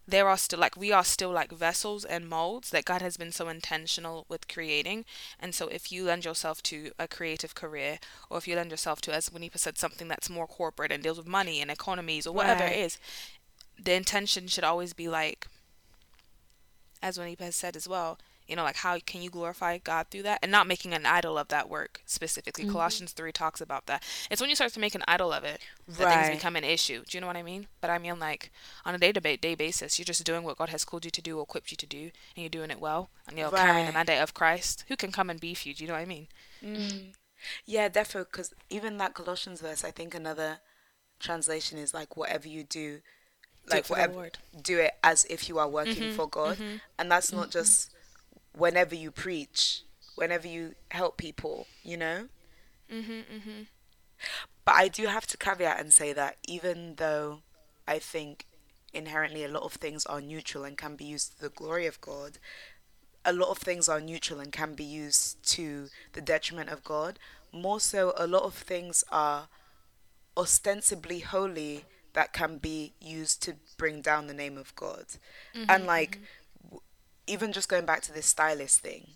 there 0.08 0.28
are 0.28 0.38
still 0.38 0.60
like 0.60 0.76
we 0.76 0.92
are 0.92 1.04
still 1.04 1.32
like 1.32 1.52
vessels 1.52 2.04
and 2.04 2.28
molds 2.28 2.70
that 2.72 2.86
God 2.86 3.02
has 3.02 3.16
been 3.18 3.32
so 3.32 3.48
intentional 3.48 4.26
with 4.28 4.48
creating. 4.48 5.06
And 5.40 5.56
so 5.56 5.68
if 5.68 5.92
you 5.92 6.04
lend 6.04 6.26
yourself 6.26 6.62
to 6.64 6.92
a 7.00 7.08
creative 7.08 7.56
career 7.56 8.00
or 8.30 8.38
if 8.38 8.48
you 8.48 8.56
lend 8.56 8.72
yourself 8.72 9.00
to 9.02 9.14
as 9.14 9.30
Winipa 9.30 9.58
said 9.58 9.78
something 9.78 10.08
that's 10.08 10.30
more 10.30 10.48
corporate 10.48 10.92
and 10.92 11.02
deals 11.02 11.18
with 11.18 11.28
money 11.28 11.62
and 11.62 11.72
economies 11.72 12.28
or 12.28 12.34
whatever 12.34 12.64
Right. 12.64 12.74
it 12.74 12.80
is, 12.80 12.98
the 13.82 13.94
intention 13.94 14.48
should 14.48 14.64
always 14.66 14.94
be 14.94 15.08
like 15.08 15.48
as 17.02 17.18
Winipa 17.18 17.42
has 17.42 17.56
said 17.56 17.76
as 17.76 17.88
well, 17.88 18.18
you 18.48 18.56
know, 18.56 18.64
like 18.64 18.78
how 18.78 18.98
can 19.00 19.22
you 19.22 19.30
glorify 19.30 19.78
God 19.78 20.08
through 20.10 20.24
that 20.24 20.40
and 20.42 20.52
not 20.52 20.68
making 20.68 20.94
an 20.94 21.06
idol 21.06 21.38
of 21.38 21.48
that 21.50 21.70
work 21.70 22.02
specifically. 22.06 22.66
Mm-hmm. 22.66 22.74
Colossians 22.74 23.12
3 23.12 23.32
talks 23.32 23.62
about 23.62 23.86
that. 23.86 24.04
It's 24.30 24.42
when 24.42 24.50
you 24.50 24.56
start 24.56 24.74
to 24.74 24.80
make 24.80 24.96
an 24.96 25.04
idol 25.08 25.32
of 25.32 25.44
it 25.44 25.62
that 25.88 26.06
Right. 26.06 26.26
things 26.26 26.38
become 26.38 26.56
an 26.56 26.64
issue. 26.64 27.04
Do 27.08 27.18
you 27.18 27.22
know 27.22 27.28
what 27.28 27.38
I 27.38 27.44
mean? 27.44 27.68
But 27.82 27.90
I 27.90 27.98
mean, 27.98 28.20
like, 28.20 28.52
on 28.86 28.96
a 28.96 28.98
day 28.98 29.12
to 29.12 29.20
day 29.38 29.56
basis, 29.56 29.98
you're 29.98 30.06
just 30.06 30.26
doing 30.26 30.44
what 30.44 30.58
God 30.58 30.70
has 30.70 30.86
called 30.86 31.06
you 31.06 31.12
to 31.12 31.22
do 31.22 31.38
or 31.38 31.44
equipped 31.44 31.72
you 31.72 31.78
to 31.78 31.86
do, 31.86 32.12
and 32.36 32.44
you're 32.44 32.50
doing 32.50 32.72
it 32.72 32.80
well, 32.80 33.10
and 33.28 33.38
you're 33.38 33.50
carrying 33.50 33.86
the 33.86 33.94
mandate 33.94 34.22
of 34.22 34.34
Christ. 34.34 34.84
Who 34.88 34.96
can 34.96 35.12
come 35.12 35.30
and 35.30 35.40
beef 35.40 35.66
you? 35.66 35.74
Do 35.74 35.84
you 35.84 35.88
know 35.88 35.94
what 35.96 36.02
I 36.02 36.06
mean? 36.06 36.28
Mm. 36.64 37.14
Yeah, 37.66 37.90
definitely. 37.90 38.30
Because 38.32 38.54
even 38.70 38.98
that 38.98 39.14
Colossians 39.14 39.62
verse, 39.62 39.84
I 39.84 39.92
think 39.92 40.14
another 40.14 40.60
translation 41.20 41.78
is 41.78 41.94
like, 41.94 42.16
whatever 42.18 42.48
you 42.48 42.64
do, 42.64 43.02
like 43.70 43.86
the 43.86 43.94
whatever, 43.94 44.30
do 44.62 44.80
it 44.80 44.94
as 45.04 45.26
if 45.26 45.48
you 45.48 45.58
are 45.58 45.70
working 45.70 45.96
mm-hmm. 45.96 46.16
for 46.16 46.28
God, 46.28 46.58
mm-hmm. 46.58 46.78
and 47.00 47.12
that's 47.12 47.32
not 47.32 47.50
just 47.50 47.92
whenever 48.54 48.96
you 48.96 49.12
preach, 49.12 49.84
whenever 50.16 50.48
you 50.48 50.76
help 50.92 51.18
people, 51.18 51.68
you 51.84 51.98
know. 51.98 52.30
Mhm, 52.90 53.26
mhm. 53.26 53.68
But 54.66 54.76
I 54.76 54.88
do 54.88 55.08
have 55.08 55.26
to 55.28 55.38
caveat 55.38 55.80
and 55.80 55.92
say 55.92 56.14
that 56.14 56.38
even 56.48 56.96
though 56.96 57.42
I 57.88 58.00
think 58.00 58.46
inherently 58.94 59.44
a 59.44 59.48
lot 59.50 59.64
of 59.64 59.74
things 59.74 60.06
are 60.06 60.22
neutral 60.22 60.64
and 60.64 60.78
can 60.78 60.96
be 60.96 61.06
used 61.06 61.34
to 61.34 61.42
the 61.42 61.50
glory 61.50 61.86
of 61.88 62.00
God, 62.00 62.38
a 63.26 63.34
lot 63.34 63.50
of 63.50 63.58
things 63.58 63.90
are 63.90 64.00
neutral 64.00 64.40
and 64.40 64.52
can 64.52 64.74
be 64.76 64.84
used 64.84 65.42
to 65.54 65.90
the 66.14 66.22
detriment 66.22 66.70
of 66.70 66.84
God. 66.84 67.20
More 67.52 67.80
so, 67.80 68.14
a 68.18 68.28
lot 68.28 68.44
of 68.44 68.54
things 68.54 69.04
are 69.12 69.48
ostensibly 70.38 71.20
holy 71.20 71.86
that 72.14 72.34
can 72.34 72.58
be 72.58 72.94
used 73.00 73.42
to 73.44 73.56
bring 73.78 74.02
down 74.02 74.28
the 74.28 74.34
name 74.34 74.58
of 74.58 74.76
God. 74.76 75.06
and 75.70 75.86
like, 75.86 76.12
w- 76.14 76.28
even 77.28 77.52
just 77.52 77.70
going 77.70 77.86
back 77.86 78.02
to 78.04 78.14
this 78.14 78.26
stylist 78.28 78.82
thing. 78.82 79.08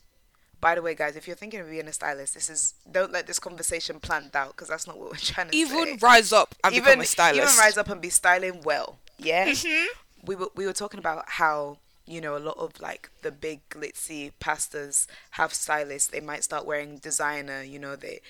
By 0.60 0.74
the 0.76 0.82
way, 0.82 0.96
guys, 0.96 1.16
if 1.16 1.28
you're 1.28 1.36
thinking 1.36 1.60
of 1.60 1.70
being 1.70 1.88
a 1.88 1.94
stylist, 1.94 2.34
this 2.34 2.50
is 2.50 2.74
don't 2.92 3.12
let 3.12 3.28
this 3.28 3.38
conversation 3.40 4.00
plant 4.00 4.36
out 4.36 4.50
because 4.56 4.68
that's 4.70 4.88
not 4.88 4.98
what 4.98 5.12
we're 5.12 5.18
trying 5.18 5.48
to 5.50 5.54
say 5.54 5.60
Even 5.60 5.98
rise 6.02 6.34
up 6.34 6.56
and 6.64 6.74
become 6.74 7.00
a 7.02 7.06
stylist. 7.06 7.44
even 7.54 7.60
rise 7.64 7.78
up 7.78 7.90
and 7.90 8.02
be 8.02 8.10
styling 8.10 8.62
well. 8.64 8.98
Yeah, 9.20 9.48
Mm-hmm. 9.48 9.86
we 10.26 10.36
were 10.36 10.50
we 10.56 10.66
were 10.66 10.74
talking 10.74 11.00
about 11.00 11.24
how 11.28 11.78
you 12.10 12.22
know 12.22 12.38
a 12.38 12.40
lot 12.40 12.58
of 12.58 12.80
like 12.80 13.10
the 13.22 13.32
big 13.32 13.60
glitzy 13.70 14.32
pastors 14.40 15.08
have 15.32 15.54
stylists. 15.54 16.10
They 16.10 16.22
might 16.22 16.44
start 16.44 16.66
wearing 16.66 16.98
designer. 17.00 17.62
You 17.62 17.78
know 17.80 17.96
they 17.96 18.22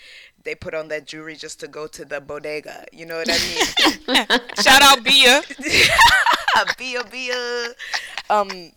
they 0.43 0.53
put 0.55 0.73
on 0.73 0.87
their 0.89 1.01
jewelry 1.01 1.35
just 1.37 1.59
to 1.61 1.67
go 1.67 1.87
to 1.87 2.03
the 2.03 2.19
bodega. 2.19 2.85
You 2.91 3.05
know 3.05 3.17
what 3.17 3.29
I 3.29 3.37
mean? 3.37 4.39
Shout 4.61 4.81
out 4.81 5.03
Bia. 5.03 5.43
Bia 6.77 7.03
Bia. 7.05 7.67
Um, 8.29 8.71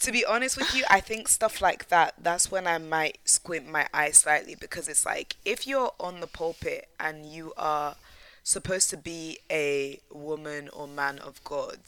to 0.00 0.12
be 0.12 0.24
honest 0.24 0.56
with 0.56 0.74
you, 0.74 0.84
I 0.90 1.00
think 1.00 1.28
stuff 1.28 1.60
like 1.60 1.88
that, 1.88 2.14
that's 2.20 2.50
when 2.50 2.66
I 2.66 2.78
might 2.78 3.18
squint 3.24 3.70
my 3.70 3.86
eye 3.94 4.10
slightly 4.10 4.54
because 4.54 4.88
it's 4.88 5.06
like 5.06 5.36
if 5.44 5.66
you're 5.66 5.92
on 5.98 6.20
the 6.20 6.26
pulpit 6.26 6.88
and 6.98 7.24
you 7.26 7.52
are 7.56 7.96
supposed 8.42 8.90
to 8.90 8.96
be 8.96 9.38
a 9.50 10.00
woman 10.12 10.68
or 10.68 10.86
man 10.86 11.18
of 11.18 11.42
God, 11.44 11.78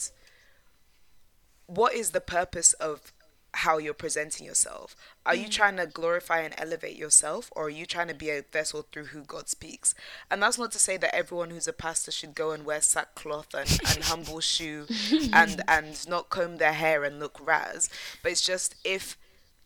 what 1.66 1.94
is 1.94 2.12
the 2.12 2.20
purpose 2.20 2.72
of 2.75 3.12
how 3.56 3.78
you're 3.78 3.94
presenting 3.94 4.44
yourself? 4.44 4.94
Are 5.25 5.34
you 5.34 5.44
mm-hmm. 5.44 5.50
trying 5.50 5.76
to 5.78 5.86
glorify 5.86 6.40
and 6.40 6.54
elevate 6.58 6.96
yourself, 6.96 7.50
or 7.56 7.66
are 7.66 7.70
you 7.70 7.86
trying 7.86 8.08
to 8.08 8.14
be 8.14 8.30
a 8.30 8.42
vessel 8.42 8.86
through 8.92 9.06
who 9.06 9.22
God 9.22 9.48
speaks? 9.48 9.94
And 10.30 10.42
that's 10.42 10.58
not 10.58 10.72
to 10.72 10.78
say 10.78 10.96
that 10.98 11.14
everyone 11.14 11.50
who's 11.50 11.66
a 11.66 11.72
pastor 11.72 12.10
should 12.10 12.34
go 12.34 12.50
and 12.50 12.66
wear 12.66 12.82
sackcloth 12.82 13.54
and, 13.54 13.80
and 13.88 14.04
humble 14.04 14.40
shoe 14.40 14.86
and 15.32 15.62
and 15.66 16.06
not 16.08 16.28
comb 16.28 16.58
their 16.58 16.75
hair 16.75 17.02
and 17.02 17.18
look 17.18 17.38
raz. 17.44 17.88
But 18.22 18.32
it's 18.32 18.46
just 18.46 18.75
if 18.84 19.16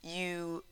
you 0.02 0.64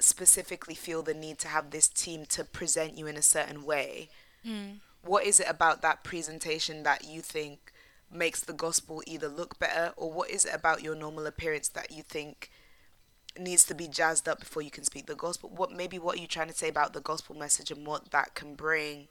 specifically 0.00 0.74
feel 0.74 1.02
the 1.02 1.14
need 1.14 1.38
to 1.40 1.48
have 1.48 1.70
this 1.70 1.88
team 1.88 2.26
to 2.26 2.44
present 2.44 2.96
you 2.96 3.06
in 3.08 3.16
a 3.16 3.22
certain 3.22 3.64
way, 3.64 4.08
mm. 4.46 4.76
what 5.02 5.26
is 5.26 5.40
it 5.40 5.48
about 5.48 5.82
that 5.82 6.04
presentation 6.04 6.84
that 6.84 7.04
you 7.04 7.20
think 7.20 7.72
makes 8.14 8.40
the 8.40 8.52
gospel 8.52 9.02
either 9.06 9.28
look 9.28 9.58
better 9.58 9.92
or 9.96 10.12
what 10.12 10.30
is 10.30 10.44
it 10.44 10.54
about 10.54 10.82
your 10.82 10.94
normal 10.94 11.26
appearance 11.26 11.68
that 11.70 11.90
you 11.90 12.02
think 12.02 12.50
needs 13.38 13.64
to 13.64 13.74
be 13.74 13.88
jazzed 13.88 14.28
up 14.28 14.40
before 14.40 14.62
you 14.62 14.70
can 14.70 14.84
speak 14.84 15.06
the 15.06 15.14
gospel? 15.16 15.50
What 15.50 15.72
maybe 15.72 15.98
what 15.98 16.16
are 16.18 16.20
you 16.20 16.26
trying 16.28 16.48
to 16.48 16.54
say 16.54 16.68
about 16.68 16.92
the 16.92 17.00
gospel 17.00 17.36
message 17.36 17.70
and 17.70 17.86
what 17.86 18.10
that 18.12 18.34
can 18.34 18.54
bring? 18.54 19.08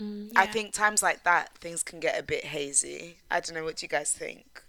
Mm, 0.00 0.30
I 0.36 0.46
Yeah. 0.46 0.52
think 0.52 0.72
times 0.74 1.02
like 1.02 1.24
that 1.24 1.56
things 1.58 1.82
can 1.82 2.00
get 2.00 2.18
a 2.18 2.22
bit 2.22 2.46
hazy. 2.46 3.18
I 3.30 3.40
don't 3.40 3.54
know 3.54 3.64
what 3.64 3.82
you 3.82 3.88
guys 3.88 4.12
think? 4.12 4.64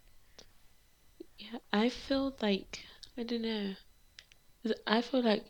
Yeah, 1.37 1.59
I 1.73 1.89
feel 1.89 2.37
like 2.41 2.85
I 3.17 3.23
don't 3.23 3.41
know. 3.41 3.75
I 4.87 5.01
feel 5.01 5.21
like 5.21 5.45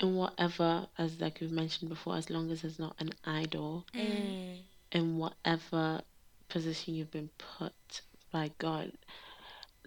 in 0.00 0.16
whatever, 0.16 0.88
as 0.98 1.20
like 1.20 1.40
we've 1.40 1.50
mentioned 1.52 1.88
before, 1.90 2.16
as 2.16 2.30
long 2.30 2.50
as 2.50 2.64
it's 2.64 2.78
not 2.78 2.96
an 3.00 3.10
idol, 3.24 3.86
mm. 3.94 4.64
in 4.92 5.18
whatever 5.18 6.02
position 6.48 6.94
you've 6.94 7.10
been 7.10 7.30
put 7.58 8.00
by 8.32 8.50
God, 8.58 8.92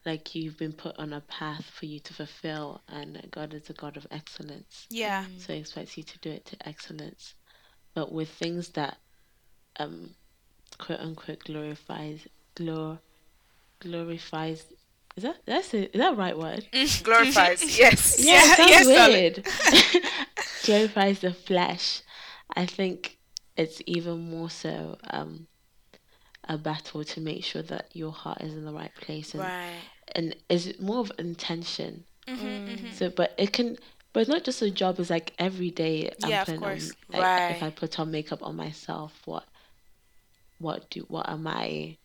like 0.06 0.34
you've 0.36 0.58
been 0.58 0.74
put 0.74 0.98
on 0.98 1.14
a 1.14 1.22
path 1.22 1.66
for 1.66 1.86
you 1.86 2.00
to 2.00 2.14
fulfill, 2.14 2.82
and 2.88 3.28
God 3.32 3.54
is 3.54 3.70
a 3.70 3.74
God 3.74 3.98
of 3.98 4.08
excellence. 4.12 4.88
Yeah. 4.90 5.26
So 5.38 5.54
he 5.54 5.60
expects 5.60 5.98
you 5.98 6.04
to 6.04 6.20
do 6.20 6.30
it 6.32 6.46
to 6.48 6.68
excellence. 6.68 7.34
But 7.94 8.12
with 8.12 8.30
things 8.30 8.70
that 8.70 8.98
um 9.80 10.12
quote 10.78 11.00
unquote 11.00 11.40
glorifies 11.44 12.28
glor 12.56 13.00
glorifies 13.80 14.66
is 15.16 15.24
that 15.24 15.38
that's 15.46 15.74
it 15.74 15.92
is 15.94 16.00
that 16.00 16.12
the 16.12 16.16
right 16.16 16.38
word? 16.38 16.68
glorifies 17.04 17.78
yes 17.80 18.18
Yeah, 18.20 18.34
Yeah, 18.34 18.56
sounds 18.56 18.70
yes, 18.70 18.86
weird. 19.94 20.04
glorifies 20.66 21.20
the 21.20 21.34
flesh. 21.34 22.02
I 22.56 22.66
think 22.66 23.18
it's 23.56 23.82
even 23.86 24.30
more 24.30 24.50
so 24.50 24.98
um 25.10 25.48
a 26.48 26.58
battle 26.58 27.04
to 27.04 27.22
make 27.22 27.44
sure 27.44 27.62
that 27.64 27.90
your 27.94 28.12
heart 28.12 28.42
is 28.42 28.54
in 28.54 28.66
the 28.66 28.72
right 28.72 28.94
place 29.02 29.34
and 29.34 29.42
right 29.44 29.74
and 30.16 30.36
is 30.50 30.80
more 30.80 31.00
of 31.00 31.12
intention. 31.20 32.04
Mm-hmm, 32.28 32.92
So, 32.94 33.10
but 33.10 33.34
it 33.38 33.54
can, 33.54 33.78
but 34.14 34.22
it's 34.22 34.30
not 34.30 34.44
just 34.44 34.62
a 34.62 34.70
job. 34.72 35.00
It's 35.00 35.10
like 35.10 35.34
every 35.40 35.72
day. 35.72 36.12
I'm 36.24 36.30
Yeah, 36.30 36.42
of 36.42 36.46
putting 36.48 36.62
course. 36.62 36.92
On, 37.14 37.20
like, 37.20 37.56
If 37.56 37.64
I 37.64 37.70
put 37.70 38.00
on 38.00 38.12
makeup 38.12 38.42
on 38.44 38.56
myself, 38.56 39.14
what, 39.26 39.46
what 40.60 40.90
do, 40.90 41.02
what 41.10 41.30
am 41.30 41.46
I? 41.48 41.98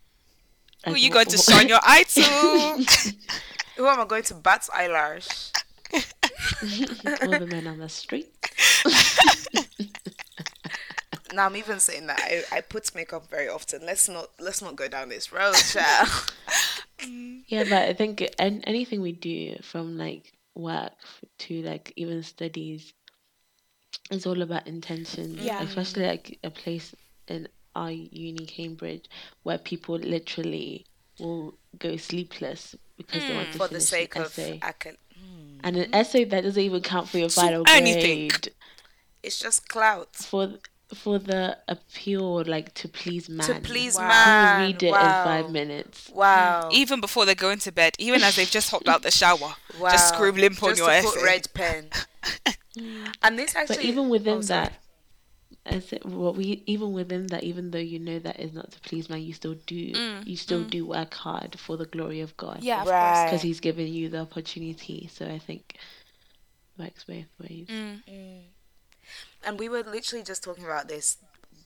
Who 0.85 0.93
like, 0.93 1.03
you 1.03 1.11
what- 1.11 1.15
going 1.15 1.27
to 1.27 1.39
shine 1.39 1.69
your 1.69 1.81
eye 1.83 2.03
to? 2.05 2.23
who 3.77 3.87
am 3.87 4.01
i 4.01 4.05
going 4.05 4.23
to 4.25 4.35
bat 4.35 4.69
eyelash 4.75 5.51
all 5.95 7.39
the 7.39 7.47
men 7.51 7.67
on 7.67 7.79
the 7.79 7.89
street. 7.89 8.29
now 11.33 11.47
i'm 11.47 11.57
even 11.57 11.81
saying 11.81 12.07
that 12.07 12.21
I, 12.21 12.43
I 12.57 12.61
put 12.61 12.95
makeup 12.95 13.29
very 13.31 13.49
often 13.49 13.85
let's 13.87 14.09
not 14.09 14.29
let's 14.41 14.61
not 14.63 14.77
go 14.77 14.89
down 14.89 15.09
this 15.09 15.33
road 15.33 15.55
child 15.55 16.09
Yeah, 17.49 17.65
but 17.65 17.73
I 17.89 17.95
think 17.95 18.23
an 18.39 18.63
anything 18.65 19.01
we 19.03 19.11
do 19.13 19.57
from 19.63 19.99
like 19.99 20.33
work 20.55 20.93
to 21.39 21.63
like 21.63 21.93
even 21.97 22.23
studies 22.23 22.93
is 24.11 24.25
all 24.25 24.41
about 24.41 24.69
intention. 24.69 25.37
Yeah. 25.41 25.61
Especially 25.63 26.07
like 26.07 26.39
a 26.45 26.51
place 26.51 26.95
in 27.27 27.49
our 27.75 27.91
uni 27.91 28.47
Cambridge 28.47 29.07
where 29.43 29.59
people 29.59 29.97
literally 29.97 30.87
will 31.19 31.55
go 31.79 31.97
sleepless 31.97 32.77
because 32.97 33.23
they 33.23 33.35
want 33.35 33.51
to 33.53 33.59
for 33.59 33.65
the 33.67 33.75
finish 33.75 33.85
sake 33.85 34.15
an 34.17 34.23
of 34.23 34.29
essay. 34.29 34.61
acad- 34.63 34.97
hmm. 35.19 35.59
and 35.65 35.77
an 35.77 35.93
essay 35.95 36.25
that 36.25 36.43
doesn't 36.43 36.63
even 36.63 36.83
count 36.83 37.09
for 37.09 37.19
your 37.19 37.31
So 37.31 37.41
final 37.43 37.65
anything. 37.69 38.29
grade 38.29 38.53
it's 39.25 39.39
just 39.41 39.69
clout 39.69 40.15
for 40.15 40.53
for 40.95 41.19
the 41.19 41.59
appeal, 41.69 42.45
like 42.45 42.75
to 42.75 42.89
please 42.89 43.29
man. 43.29 43.47
To 43.47 43.61
please 43.61 43.97
Wow. 43.97 44.09
man. 44.09 44.61
read 44.67 44.83
it 44.83 44.91
wow. 44.91 44.99
in 45.21 45.25
five 45.25 45.51
minutes. 45.53 46.11
Wow. 46.11 46.69
Even 46.73 47.01
before 47.01 47.25
they 47.27 47.35
go 47.35 47.51
into 47.51 47.73
bed, 47.73 47.95
even 47.99 48.23
as 48.23 48.37
they've 48.37 48.51
just 48.51 48.71
hopped 48.71 48.89
out 48.89 49.03
the 49.03 49.11
shower, 49.11 49.55
wow. 49.79 49.91
just 49.91 50.09
scribble 50.15 50.45
on 50.45 50.51
Just 50.51 50.79
your 50.79 50.89
to 50.89 50.93
essay. 50.93 51.09
put 51.09 51.23
red 51.23 51.49
pen. 51.55 51.89
and 53.23 53.39
this 53.39 53.55
actually. 53.57 53.77
But 53.77 53.85
even 53.85 54.09
within 54.09 54.39
oh, 54.39 54.43
that, 54.43 54.73
as 55.65 55.93
it, 55.93 56.05
what 56.05 56.35
we 56.37 56.63
even 56.67 56.93
within 56.93 57.27
that, 57.29 57.45
even 57.45 57.71
though 57.71 57.79
you 57.79 57.99
know 57.99 58.19
that 58.19 58.41
is 58.41 58.53
not 58.53 58.71
to 58.73 58.81
please 58.81 59.09
man, 59.09 59.23
you 59.23 59.33
still 59.33 59.55
do 59.67 59.77
you 60.25 60.37
still 60.37 60.65
do 60.65 60.87
work 60.87 61.15
hard 61.15 61.59
for 61.59 61.77
the 61.77 61.87
glory 61.87 62.21
of 62.21 62.37
God. 62.37 62.59
Mm, 62.59 62.65
yeah, 62.65 62.83
of 62.83 62.89
Right. 62.89 63.27
because 63.27 63.43
He's 63.43 63.61
given 63.61 63.87
you 63.87 64.09
the 64.09 64.19
opportunity. 64.21 65.09
So 65.13 65.27
I 65.27 65.39
think 65.39 65.77
works 66.79 67.05
both 67.05 67.27
ways. 67.39 67.67
course. 67.69 68.01
Mm. 68.09 68.43
And 69.45 69.59
we 69.59 69.69
were 69.69 69.83
literally 69.83 70.25
just 70.25 70.43
talking 70.45 70.65
about 70.65 70.89
this. 70.89 71.17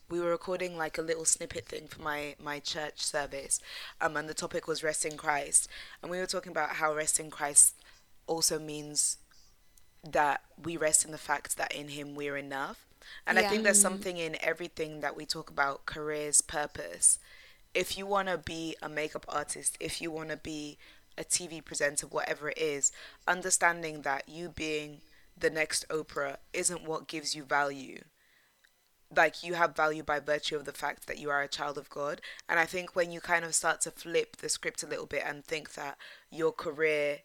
We 0.09 0.19
were 0.19 0.29
recording 0.29 0.77
like 0.77 0.97
a 0.97 1.01
little 1.01 1.25
snippet 1.25 1.65
thing 1.67 1.87
for 1.87 2.01
my 2.01 2.35
my 2.41 2.59
church 2.59 3.03
service 3.03 3.59
um 3.99 4.15
and 4.17 4.29
the 4.29 4.33
topic 4.33 4.67
was 4.67 4.83
rest 4.83 5.05
in 5.05 5.17
christ. 5.17 5.67
And 6.01 6.11
we 6.11 6.19
were 6.19 6.25
talking 6.25 6.51
about 6.51 6.71
how 6.77 6.93
rest 6.93 7.19
in 7.19 7.29
christ 7.29 7.75
also 8.27 8.59
means 8.59 9.17
that 10.03 10.41
we 10.61 10.77
rest 10.77 11.05
in 11.05 11.11
the 11.11 11.17
fact 11.17 11.57
that 11.57 11.73
in 11.73 11.89
him 11.89 12.15
we're 12.15 12.37
enough. 12.37 12.85
And 13.25 13.37
i 13.39 13.43
think 13.43 13.63
there's 13.63 13.79
something 13.81 14.17
in 14.17 14.37
everything 14.41 15.01
that 15.01 15.15
we 15.15 15.25
talk 15.25 15.49
about 15.49 15.85
careers 15.85 16.41
purpose. 16.41 17.19
If 17.73 17.97
you 17.97 18.05
want 18.07 18.27
to 18.29 18.37
be 18.37 18.75
a 18.81 18.89
makeup 18.89 19.25
artist 19.29 19.77
if 19.79 20.01
you 20.01 20.11
want 20.11 20.29
to 20.29 20.37
be 20.37 20.77
a 21.17 21.23
tv 21.23 21.63
presenter 21.63 22.07
whatever 22.07 22.49
it 22.49 22.57
is 22.57 22.91
understanding 23.27 24.01
that 24.03 24.29
you 24.29 24.49
being 24.49 25.01
the 25.39 25.49
next 25.49 25.85
oprah 25.89 26.37
isn't 26.53 26.83
what 26.83 27.07
gives 27.07 27.35
you 27.35 27.43
value 27.43 28.01
like 29.15 29.43
you 29.43 29.53
have 29.53 29.75
value 29.75 30.03
by 30.03 30.19
virtue 30.19 30.55
of 30.55 30.65
the 30.65 30.73
fact 30.73 31.07
that 31.07 31.17
you 31.17 31.29
are 31.29 31.41
a 31.41 31.47
child 31.47 31.77
of 31.77 31.89
God. 31.89 32.19
And 32.49 32.59
I 32.59 32.65
think 32.65 32.95
when 32.95 33.11
you 33.11 33.21
kind 33.21 33.45
of 33.45 33.55
start 33.55 33.79
to 33.81 33.91
flip 33.91 34.37
the 34.37 34.49
script 34.49 34.83
a 34.83 34.87
little 34.87 35.05
bit 35.05 35.23
and 35.25 35.45
think 35.45 35.75
that 35.75 35.97
your 36.29 36.51
career 36.51 37.19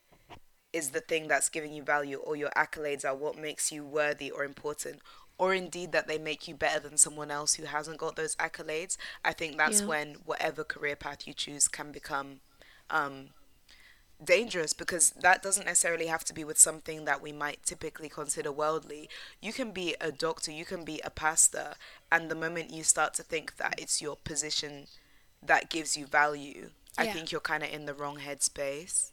is 0.73 0.90
the 0.90 1.00
thing 1.00 1.28
that's 1.28 1.49
giving 1.49 1.73
you 1.73 1.83
value 1.83 2.19
or 2.19 2.37
your 2.37 2.50
accolades 2.57 3.04
are 3.04 3.14
what 3.16 3.37
makes 3.37 3.73
you 3.73 3.85
worthy 3.85 4.31
or 4.31 4.45
important 4.45 5.00
or 5.38 5.54
indeed 5.54 5.90
that 5.92 6.07
they 6.07 6.19
make 6.19 6.47
you 6.47 6.54
better 6.54 6.78
than 6.78 6.97
someone 6.97 7.31
else 7.31 7.54
who 7.54 7.64
hasn't 7.64 7.99
got 7.99 8.14
those 8.14 8.37
accolades, 8.37 8.97
I 9.25 9.33
think 9.33 9.57
that's 9.57 9.81
Yeah. 9.81 9.87
when 9.88 10.14
whatever 10.25 10.62
career 10.62 10.95
path 10.95 11.26
you 11.26 11.35
choose 11.35 11.66
can 11.66 11.90
become 11.90 12.40
um 12.90 13.31
dangerous 14.24 14.72
because 14.72 15.10
that 15.10 15.42
doesn't 15.42 15.66
necessarily 15.66 16.06
have 16.06 16.24
to 16.24 16.32
be 16.34 16.44
with 16.44 16.58
something 16.58 17.04
that 17.04 17.20
we 17.22 17.32
might 17.32 17.62
typically 17.64 18.08
consider 18.08 18.52
worldly. 18.52 19.08
You 19.40 19.52
can 19.52 19.72
be 19.72 19.94
a 20.00 20.12
doctor, 20.12 20.50
you 20.52 20.64
can 20.64 20.84
be 20.84 21.00
a 21.04 21.10
pastor, 21.10 21.74
and 22.10 22.30
the 22.30 22.34
moment 22.34 22.70
you 22.72 22.84
start 22.84 23.14
to 23.14 23.22
think 23.22 23.56
that 23.56 23.74
it's 23.78 24.00
your 24.02 24.16
position 24.16 24.86
that 25.42 25.70
gives 25.70 25.96
you 25.96 26.06
value, 26.06 26.70
I 26.96 27.06
think 27.14 27.32
you're 27.32 27.40
kind 27.40 27.62
of 27.62 27.70
in 27.70 27.86
the 27.86 27.94
wrong 27.94 28.18
headspace. 28.18 29.10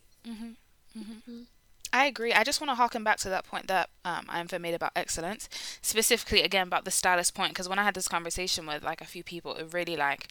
I 1.92 2.06
agree. 2.06 2.34
I 2.34 2.44
just 2.44 2.62
want 2.62 2.70
to 2.70 2.76
harken 2.76 3.04
back 3.04 3.18
to 3.20 3.30
that 3.30 3.46
point 3.46 3.68
that 3.68 3.90
um, 4.06 4.26
Ianfa 4.26 4.62
made 4.62 4.76
about 4.76 4.92
excellence, 4.96 5.50
specifically 5.82 6.42
again 6.44 6.68
about 6.68 6.86
the 6.86 6.92
stylist 6.92 7.34
point. 7.34 7.52
Because 7.54 7.68
when 7.68 7.80
I 7.80 7.84
had 7.84 7.96
this 7.96 8.08
conversation 8.08 8.68
with 8.68 8.84
like 8.84 9.02
a 9.02 9.06
few 9.06 9.24
people, 9.24 9.56
it 9.56 9.74
really 9.74 9.96
like 9.96 10.28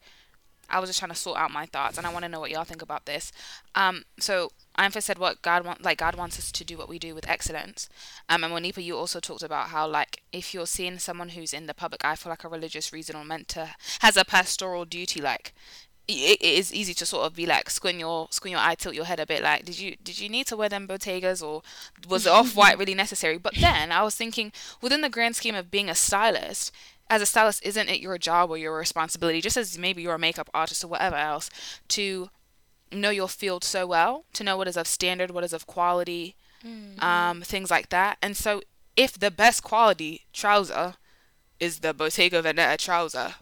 I 0.69 0.81
was 0.81 0.89
just 0.89 0.99
trying 0.99 1.11
to 1.11 1.17
sort 1.17 1.39
out 1.39 1.51
my 1.51 1.67
thoughts, 1.67 1.99
and 1.99 2.07
I 2.07 2.13
want 2.13 2.25
to 2.25 2.29
know 2.29 2.41
what 2.41 2.51
y'all 2.51 2.65
think 2.65 2.83
about 2.83 3.07
this. 3.07 3.33
Um, 3.75 4.05
so 4.19 4.51
Ianfa 4.79 5.03
said 5.03 5.19
what 5.19 5.43
God 5.43 5.65
want, 5.65 5.83
like 5.83 5.99
God 5.99 6.15
wants 6.15 6.39
us 6.39 6.53
to 6.53 6.65
do 6.65 6.77
what 6.77 6.89
we 6.89 6.99
do 6.99 7.15
with 7.15 7.29
excellence. 7.29 7.89
Um, 8.29 8.45
and 8.45 8.53
Monipa, 8.53 8.83
you 8.83 8.97
also 8.97 9.21
talked 9.21 9.43
about 9.43 9.69
how 9.69 9.89
like 9.89 10.23
if 10.33 10.55
you're 10.55 10.67
seeing 10.67 10.99
someone 10.99 11.31
who's 11.31 11.53
in 11.53 11.67
the 11.67 11.75
public 11.75 12.05
eye 12.05 12.17
for 12.17 12.29
like 12.29 12.45
a 12.45 12.49
religious 12.49 12.93
reason 12.93 13.17
or 13.17 13.25
meant 13.25 13.49
to 13.49 13.71
has 14.01 14.17
a 14.17 14.25
pastoral 14.25 14.85
duty, 14.85 15.21
like 15.21 15.53
it, 16.09 16.39
it 16.41 16.59
is 16.59 16.73
easy 16.73 16.95
to 16.95 17.07
sort 17.07 17.27
of 17.27 17.35
be 17.35 17.47
like 17.47 17.69
squint 17.69 17.99
your 17.99 18.29
squint 18.31 18.53
your 18.53 18.61
eye, 18.61 18.75
tilt 18.75 18.95
your 18.95 19.05
head 19.05 19.21
a 19.21 19.27
bit. 19.27 19.43
Like, 19.43 19.65
did 19.65 19.79
you 19.79 19.97
did 20.03 20.19
you 20.19 20.29
need 20.29 20.47
to 20.49 20.57
wear 20.57 20.69
them 20.69 20.89
Bottegas 20.89 21.43
or 21.47 21.63
was 22.09 22.25
the 22.25 22.33
off 22.33 22.57
white 22.57 22.79
really 22.79 22.95
necessary? 22.95 23.39
But 23.39 23.55
then 23.61 23.93
I 23.93 24.03
was 24.03 24.15
thinking, 24.15 24.53
within 24.81 25.03
the 25.03 25.11
grand 25.11 25.37
scheme 25.37 25.55
of 25.55 25.71
being 25.71 25.91
a 25.91 25.95
stylist, 25.95 26.73
as 27.11 27.23
a 27.23 27.27
stylist, 27.27 27.65
isn't 27.65 27.89
it 27.89 28.01
your 28.01 28.19
job 28.19 28.51
or 28.51 28.59
your 28.59 28.77
responsibility, 28.77 29.41
just 29.41 29.57
as 29.57 29.79
maybe 29.79 30.03
you're 30.03 30.15
a 30.15 30.19
makeup 30.19 30.51
artist 30.53 30.85
or 30.85 30.89
whatever 30.89 31.17
else, 31.17 31.51
to 31.89 32.29
know 32.93 33.11
your 33.11 33.29
field 33.29 33.65
so 33.65 33.87
well, 33.87 34.25
to 34.33 34.45
know 34.45 34.57
what 34.57 34.69
is 34.69 34.77
of 34.77 34.87
standard, 34.87 35.31
what 35.31 35.45
is 35.45 35.53
of 35.53 35.67
quality, 35.67 36.35
um, 37.01 37.43
things 37.43 37.71
like 37.71 37.89
that. 37.91 38.19
And 38.21 38.37
so, 38.37 38.63
if 38.97 39.19
the 39.19 39.31
best 39.31 39.63
quality 39.63 40.23
trouser 40.33 40.95
is 41.61 41.81
the 41.81 41.95
Bottega 41.95 42.43
Veneta 42.43 42.77
trouser, 42.77 43.35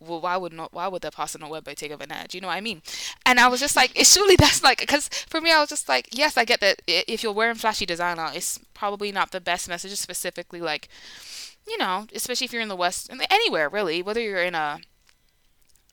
well, 0.00 0.20
why 0.20 0.36
would 0.36 0.52
not? 0.52 0.72
Why 0.72 0.88
would 0.88 1.02
the 1.02 1.10
pastor 1.10 1.38
not 1.38 1.50
wear 1.50 1.60
Bottega 1.60 1.96
Veneta? 1.96 2.28
Do 2.28 2.36
you 2.36 2.40
know 2.42 2.48
what 2.48 2.56
I 2.56 2.60
mean? 2.60 2.82
And 3.24 3.38
I 3.38 3.48
was 3.48 3.60
just 3.60 3.76
like, 3.76 3.92
it's 3.98 4.12
surely 4.12 4.36
that's 4.36 4.62
like, 4.62 4.78
because 4.80 5.08
for 5.08 5.40
me, 5.40 5.52
I 5.52 5.60
was 5.60 5.68
just 5.68 5.88
like, 5.88 6.08
yes, 6.12 6.36
I 6.36 6.44
get 6.44 6.60
that 6.60 6.82
if 6.86 7.22
you're 7.22 7.32
wearing 7.32 7.56
flashy 7.56 7.86
designer, 7.86 8.30
it's 8.34 8.58
probably 8.74 9.12
not 9.12 9.30
the 9.30 9.40
best 9.40 9.68
message, 9.68 9.94
specifically 9.96 10.60
like, 10.60 10.88
you 11.66 11.78
know, 11.78 12.06
especially 12.14 12.44
if 12.46 12.52
you're 12.52 12.62
in 12.62 12.68
the 12.68 12.76
West, 12.76 13.10
anywhere 13.30 13.68
really, 13.68 14.02
whether 14.02 14.20
you're 14.20 14.42
in 14.42 14.54
a 14.54 14.80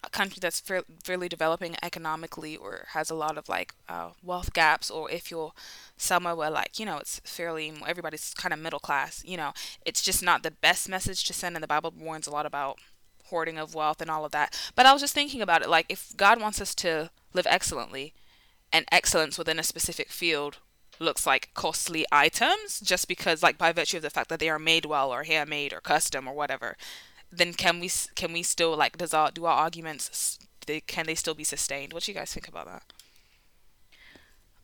a 0.04 0.10
country 0.10 0.40
that's 0.42 0.60
fair, 0.60 0.82
fairly 1.04 1.30
developing 1.30 1.76
economically 1.84 2.58
or 2.58 2.86
has 2.90 3.10
a 3.12 3.16
lot 3.16 3.38
of 3.38 3.48
like 3.48 3.74
uh, 3.88 4.10
wealth 4.24 4.54
gaps, 4.54 4.90
or 4.90 5.10
if 5.12 5.30
you're 5.30 5.54
somewhere 5.98 6.36
where 6.36 6.50
like 6.50 6.80
you 6.80 6.86
know 6.86 6.98
it's 6.98 7.22
fairly 7.24 7.72
everybody's 7.88 8.34
kind 8.34 8.54
of 8.54 8.60
middle 8.60 8.80
class, 8.80 9.24
you 9.26 9.38
know, 9.38 9.54
it's 9.86 10.02
just 10.02 10.24
not 10.24 10.44
the 10.44 10.52
best 10.52 10.90
message 10.90 11.24
to 11.26 11.34
send. 11.34 11.56
And 11.56 11.64
the 11.64 11.68
Bible 11.68 11.94
warns 11.98 12.28
a 12.28 12.32
lot 12.32 12.46
about 12.46 12.80
hoarding 13.26 13.58
of 13.58 13.76
wealth 13.76 14.02
and 14.02 14.10
all 14.10 14.26
of 14.26 14.32
that. 14.32 14.58
But 14.76 14.86
I 14.86 14.94
was 14.94 15.02
just 15.02 15.14
thinking 15.14 15.42
about 15.42 15.62
it, 15.62 15.70
like 15.70 15.86
if 15.90 16.16
God 16.18 16.42
wants 16.42 16.60
us 16.60 16.74
to 16.76 17.12
live 17.34 17.48
excellently, 17.50 18.14
and 18.74 18.86
excellence 18.92 19.38
within 19.38 19.60
a 19.60 19.64
specific 19.64 20.10
field 20.10 20.58
looks 21.02 21.26
like 21.26 21.50
costly 21.54 22.06
items 22.12 22.80
just 22.80 23.08
because 23.08 23.44
like 23.44 23.58
by 23.58 23.72
virtue 23.72 23.98
of 23.98 24.04
the 24.04 24.10
fact 24.10 24.30
that 24.30 24.40
they 24.40 24.50
are 24.50 24.60
made 24.60 24.86
well 24.86 25.12
or 25.12 25.24
handmade 25.24 25.74
or 25.74 25.82
custom 25.82 26.28
or 26.28 26.34
whatever 26.34 26.78
then 27.32 27.54
can 27.54 27.80
we 27.80 27.90
can 28.16 28.32
we 28.34 28.44
still 28.44 28.76
like 28.76 28.98
does 28.98 29.14
our 29.14 29.32
do 29.32 29.46
our 29.46 29.58
arguments 29.58 30.38
they, 30.68 30.80
can 30.80 31.06
they 31.06 31.16
still 31.16 31.34
be 31.34 31.44
sustained 31.44 31.92
what 31.92 32.04
do 32.04 32.12
you 32.12 32.18
guys 32.18 32.34
think 32.34 32.48
about 32.48 32.66
that 32.66 32.84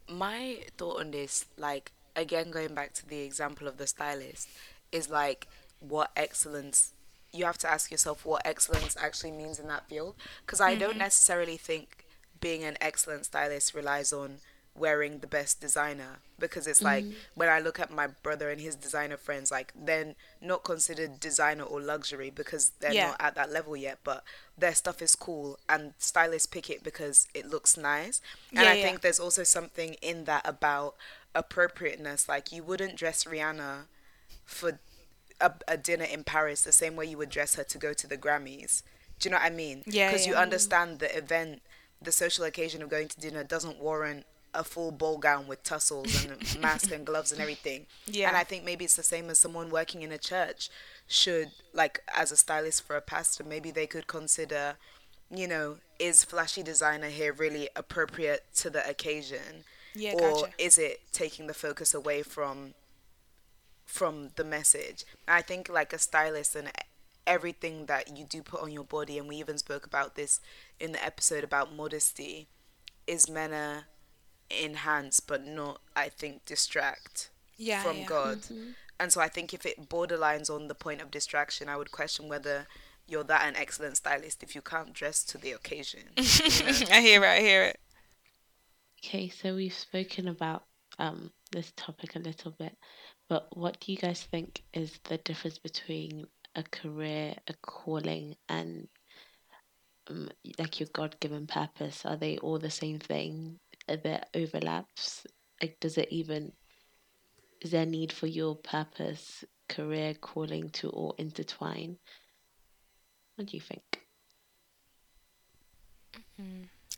my 0.09 0.59
thought 0.77 0.99
on 0.99 1.11
this, 1.11 1.45
like 1.57 1.91
again 2.15 2.51
going 2.51 2.73
back 2.73 2.93
to 2.93 3.07
the 3.07 3.19
example 3.19 3.67
of 3.67 3.77
the 3.77 3.87
stylist, 3.87 4.49
is 4.91 5.09
like 5.09 5.47
what 5.79 6.11
excellence 6.15 6.91
you 7.33 7.45
have 7.45 7.57
to 7.57 7.69
ask 7.69 7.91
yourself 7.91 8.25
what 8.25 8.45
excellence 8.45 8.95
actually 8.99 9.31
means 9.31 9.59
in 9.59 9.67
that 9.67 9.87
field. 9.89 10.15
Because 10.45 10.61
I 10.61 10.75
don't 10.75 10.91
mm-hmm. 10.91 10.99
necessarily 10.99 11.57
think 11.57 12.05
being 12.39 12.63
an 12.63 12.77
excellent 12.79 13.25
stylist 13.25 13.73
relies 13.73 14.13
on 14.13 14.37
wearing 14.77 15.19
the 15.19 15.27
best 15.27 15.59
designer 15.59 16.19
because 16.39 16.67
it's 16.67 16.81
like 16.83 17.03
mm-hmm. 17.03 17.13
when 17.35 17.49
I 17.49 17.59
look 17.59 17.79
at 17.79 17.91
my 17.91 18.07
brother 18.07 18.49
and 18.49 18.61
his 18.61 18.75
designer 18.75 19.17
friends, 19.17 19.51
like 19.51 19.73
they're 19.75 20.15
not 20.41 20.63
considered 20.63 21.19
designer 21.19 21.63
or 21.63 21.81
luxury 21.81 22.29
because 22.29 22.71
they're 22.79 22.93
Yeah. 22.93 23.07
not 23.07 23.17
at 23.21 23.35
that 23.35 23.51
level 23.51 23.75
yet, 23.75 23.99
but 24.03 24.23
their 24.57 24.75
stuff 24.75 25.01
is 25.01 25.15
cool 25.15 25.59
and 25.67 25.93
stylists 25.97 26.45
pick 26.47 26.69
it 26.69 26.83
because 26.83 27.27
it 27.33 27.45
looks 27.47 27.77
nice. 27.77 28.21
And 28.55 28.65
Yeah, 28.65 28.71
I 28.71 28.75
yeah. 28.75 28.83
think 28.83 29.01
there's 29.01 29.19
also 29.19 29.43
something 29.43 29.95
in 29.95 30.25
that 30.25 30.47
about 30.47 30.95
appropriateness. 31.35 32.27
Like 32.29 32.51
you 32.51 32.63
wouldn't 32.63 32.95
dress 32.95 33.23
Rihanna 33.23 33.85
for 34.45 34.79
a, 35.39 35.51
a 35.67 35.77
dinner 35.77 36.05
in 36.05 36.23
Paris 36.23 36.63
the 36.63 36.71
same 36.71 36.95
way 36.95 37.05
you 37.05 37.17
would 37.17 37.29
dress 37.29 37.55
her 37.55 37.63
to 37.63 37.77
go 37.77 37.93
to 37.93 38.07
the 38.07 38.17
Grammys. 38.17 38.83
Do 39.19 39.29
you 39.29 39.31
know 39.31 39.37
what 39.37 39.51
I 39.51 39.55
mean? 39.55 39.83
Yeah, 39.85 40.09
Because 40.11 40.27
you 40.27 40.35
understand 40.35 40.99
the 40.99 41.15
event, 41.15 41.61
the 42.01 42.11
social 42.11 42.45
occasion 42.45 42.81
of 42.81 42.89
going 42.89 43.07
to 43.09 43.19
dinner 43.19 43.43
doesn't 43.43 43.79
warrant 43.79 44.25
a 44.53 44.63
full 44.63 44.91
ball 44.91 45.17
gown 45.17 45.47
with 45.47 45.63
tussles 45.63 46.25
and 46.25 46.37
a 46.55 46.59
mask 46.59 46.91
and 46.91 47.05
gloves 47.05 47.31
and 47.31 47.41
everything. 47.41 47.85
Yeah. 48.05 48.27
And 48.29 48.37
I 48.37 48.43
think 48.43 48.63
maybe 48.63 48.85
it's 48.85 48.95
the 48.95 49.03
same 49.03 49.29
as 49.29 49.39
someone 49.39 49.69
working 49.69 50.01
in 50.01 50.11
a 50.11 50.17
church 50.17 50.69
should, 51.07 51.51
like, 51.73 52.01
as 52.15 52.31
a 52.31 52.37
stylist 52.37 52.85
for 52.85 52.95
a 52.95 53.01
pastor, 53.01 53.43
maybe 53.43 53.71
they 53.71 53.87
could 53.87 54.07
consider, 54.07 54.75
you 55.29 55.47
know, 55.47 55.77
is 55.99 56.23
flashy 56.23 56.63
designer 56.63 57.09
here 57.09 57.33
really 57.33 57.69
appropriate 57.75 58.45
to 58.55 58.69
the 58.69 58.87
occasion? 58.87 59.63
Yeah, 59.93 60.13
or 60.13 60.41
gotcha. 60.41 60.53
is 60.57 60.77
it 60.77 61.01
taking 61.11 61.47
the 61.47 61.53
focus 61.53 61.93
away 61.93 62.21
from 62.21 62.73
from 63.87 64.29
the 64.35 64.43
message. 64.43 65.05
I 65.27 65.41
think 65.41 65.69
like 65.69 65.93
a 65.93 65.97
stylist 65.97 66.55
and 66.55 66.69
everything 67.25 67.87
that 67.87 68.15
you 68.15 68.25
do 68.25 68.43
put 68.43 68.61
on 68.61 68.71
your 68.71 68.83
body, 68.83 69.17
and 69.17 69.27
we 69.27 69.37
even 69.37 69.57
spoke 69.57 69.85
about 69.85 70.15
this 70.15 70.39
in 70.79 70.91
the 70.91 71.03
episode 71.03 71.43
about 71.43 71.73
modesty, 71.73 72.47
is 73.07 73.29
meant 73.29 73.53
to 73.53 73.85
enhance 74.51 75.19
but 75.19 75.45
not, 75.45 75.81
I 75.95 76.09
think, 76.09 76.45
distract 76.45 77.29
Yeah, 77.57 77.81
from 77.83 77.97
yeah. 77.97 78.05
God. 78.05 78.39
And 78.99 79.13
so 79.13 79.21
I 79.21 79.27
think 79.27 79.53
if 79.53 79.65
it 79.65 79.89
borderlines 79.89 80.49
on 80.49 80.67
the 80.67 80.75
point 80.75 81.01
of 81.01 81.11
distraction, 81.11 81.69
I 81.69 81.77
would 81.77 81.91
question 81.91 82.27
whether 82.27 82.67
you're 83.07 83.23
that 83.23 83.47
an 83.47 83.55
excellent 83.55 83.97
stylist 83.97 84.43
if 84.43 84.55
you 84.55 84.61
can't 84.61 84.93
dress 84.93 85.23
to 85.25 85.37
the 85.37 85.51
occasion. 85.51 86.01
I 86.17 87.01
hear 87.01 87.23
it. 87.23 87.27
I 87.27 87.39
hear 87.39 87.63
it. 87.63 87.79
Okay, 89.03 89.29
so 89.29 89.55
we've 89.55 89.73
spoken 89.73 90.27
about 90.27 90.63
um 90.99 91.31
this 91.51 91.71
topic 91.77 92.15
a 92.15 92.19
little 92.19 92.51
bit, 92.51 92.75
but 93.29 93.55
what 93.55 93.79
do 93.79 93.91
you 93.91 93.97
guys 93.97 94.23
think 94.23 94.63
is 94.73 94.99
the 95.05 95.17
difference 95.19 95.59
between 95.59 96.25
a 96.55 96.63
career, 96.63 97.35
a 97.47 97.53
calling, 97.61 98.35
and 98.49 98.87
um, 100.09 100.29
like 100.59 100.79
your 100.79 100.89
God 100.93 101.15
given 101.19 101.47
purpose? 101.47 102.05
Are 102.05 102.17
they 102.17 102.37
all 102.39 102.59
the 102.59 102.69
same 102.69 102.99
thing? 102.99 103.59
There 103.87 104.23
overlaps? 104.33 105.25
Like, 105.61 105.77
does 105.79 105.97
it 105.97 106.09
even, 106.11 106.51
is 107.61 107.71
there 107.71 107.85
need 107.85 108.11
for 108.11 108.27
your 108.27 108.55
purpose, 108.55 109.43
career, 109.69 110.13
calling 110.13 110.69
to 110.71 110.89
all 110.89 111.15
intertwine? 111.17 111.97
What 113.35 113.47
do 113.47 113.57
you 113.57 113.61
think? 113.61 114.01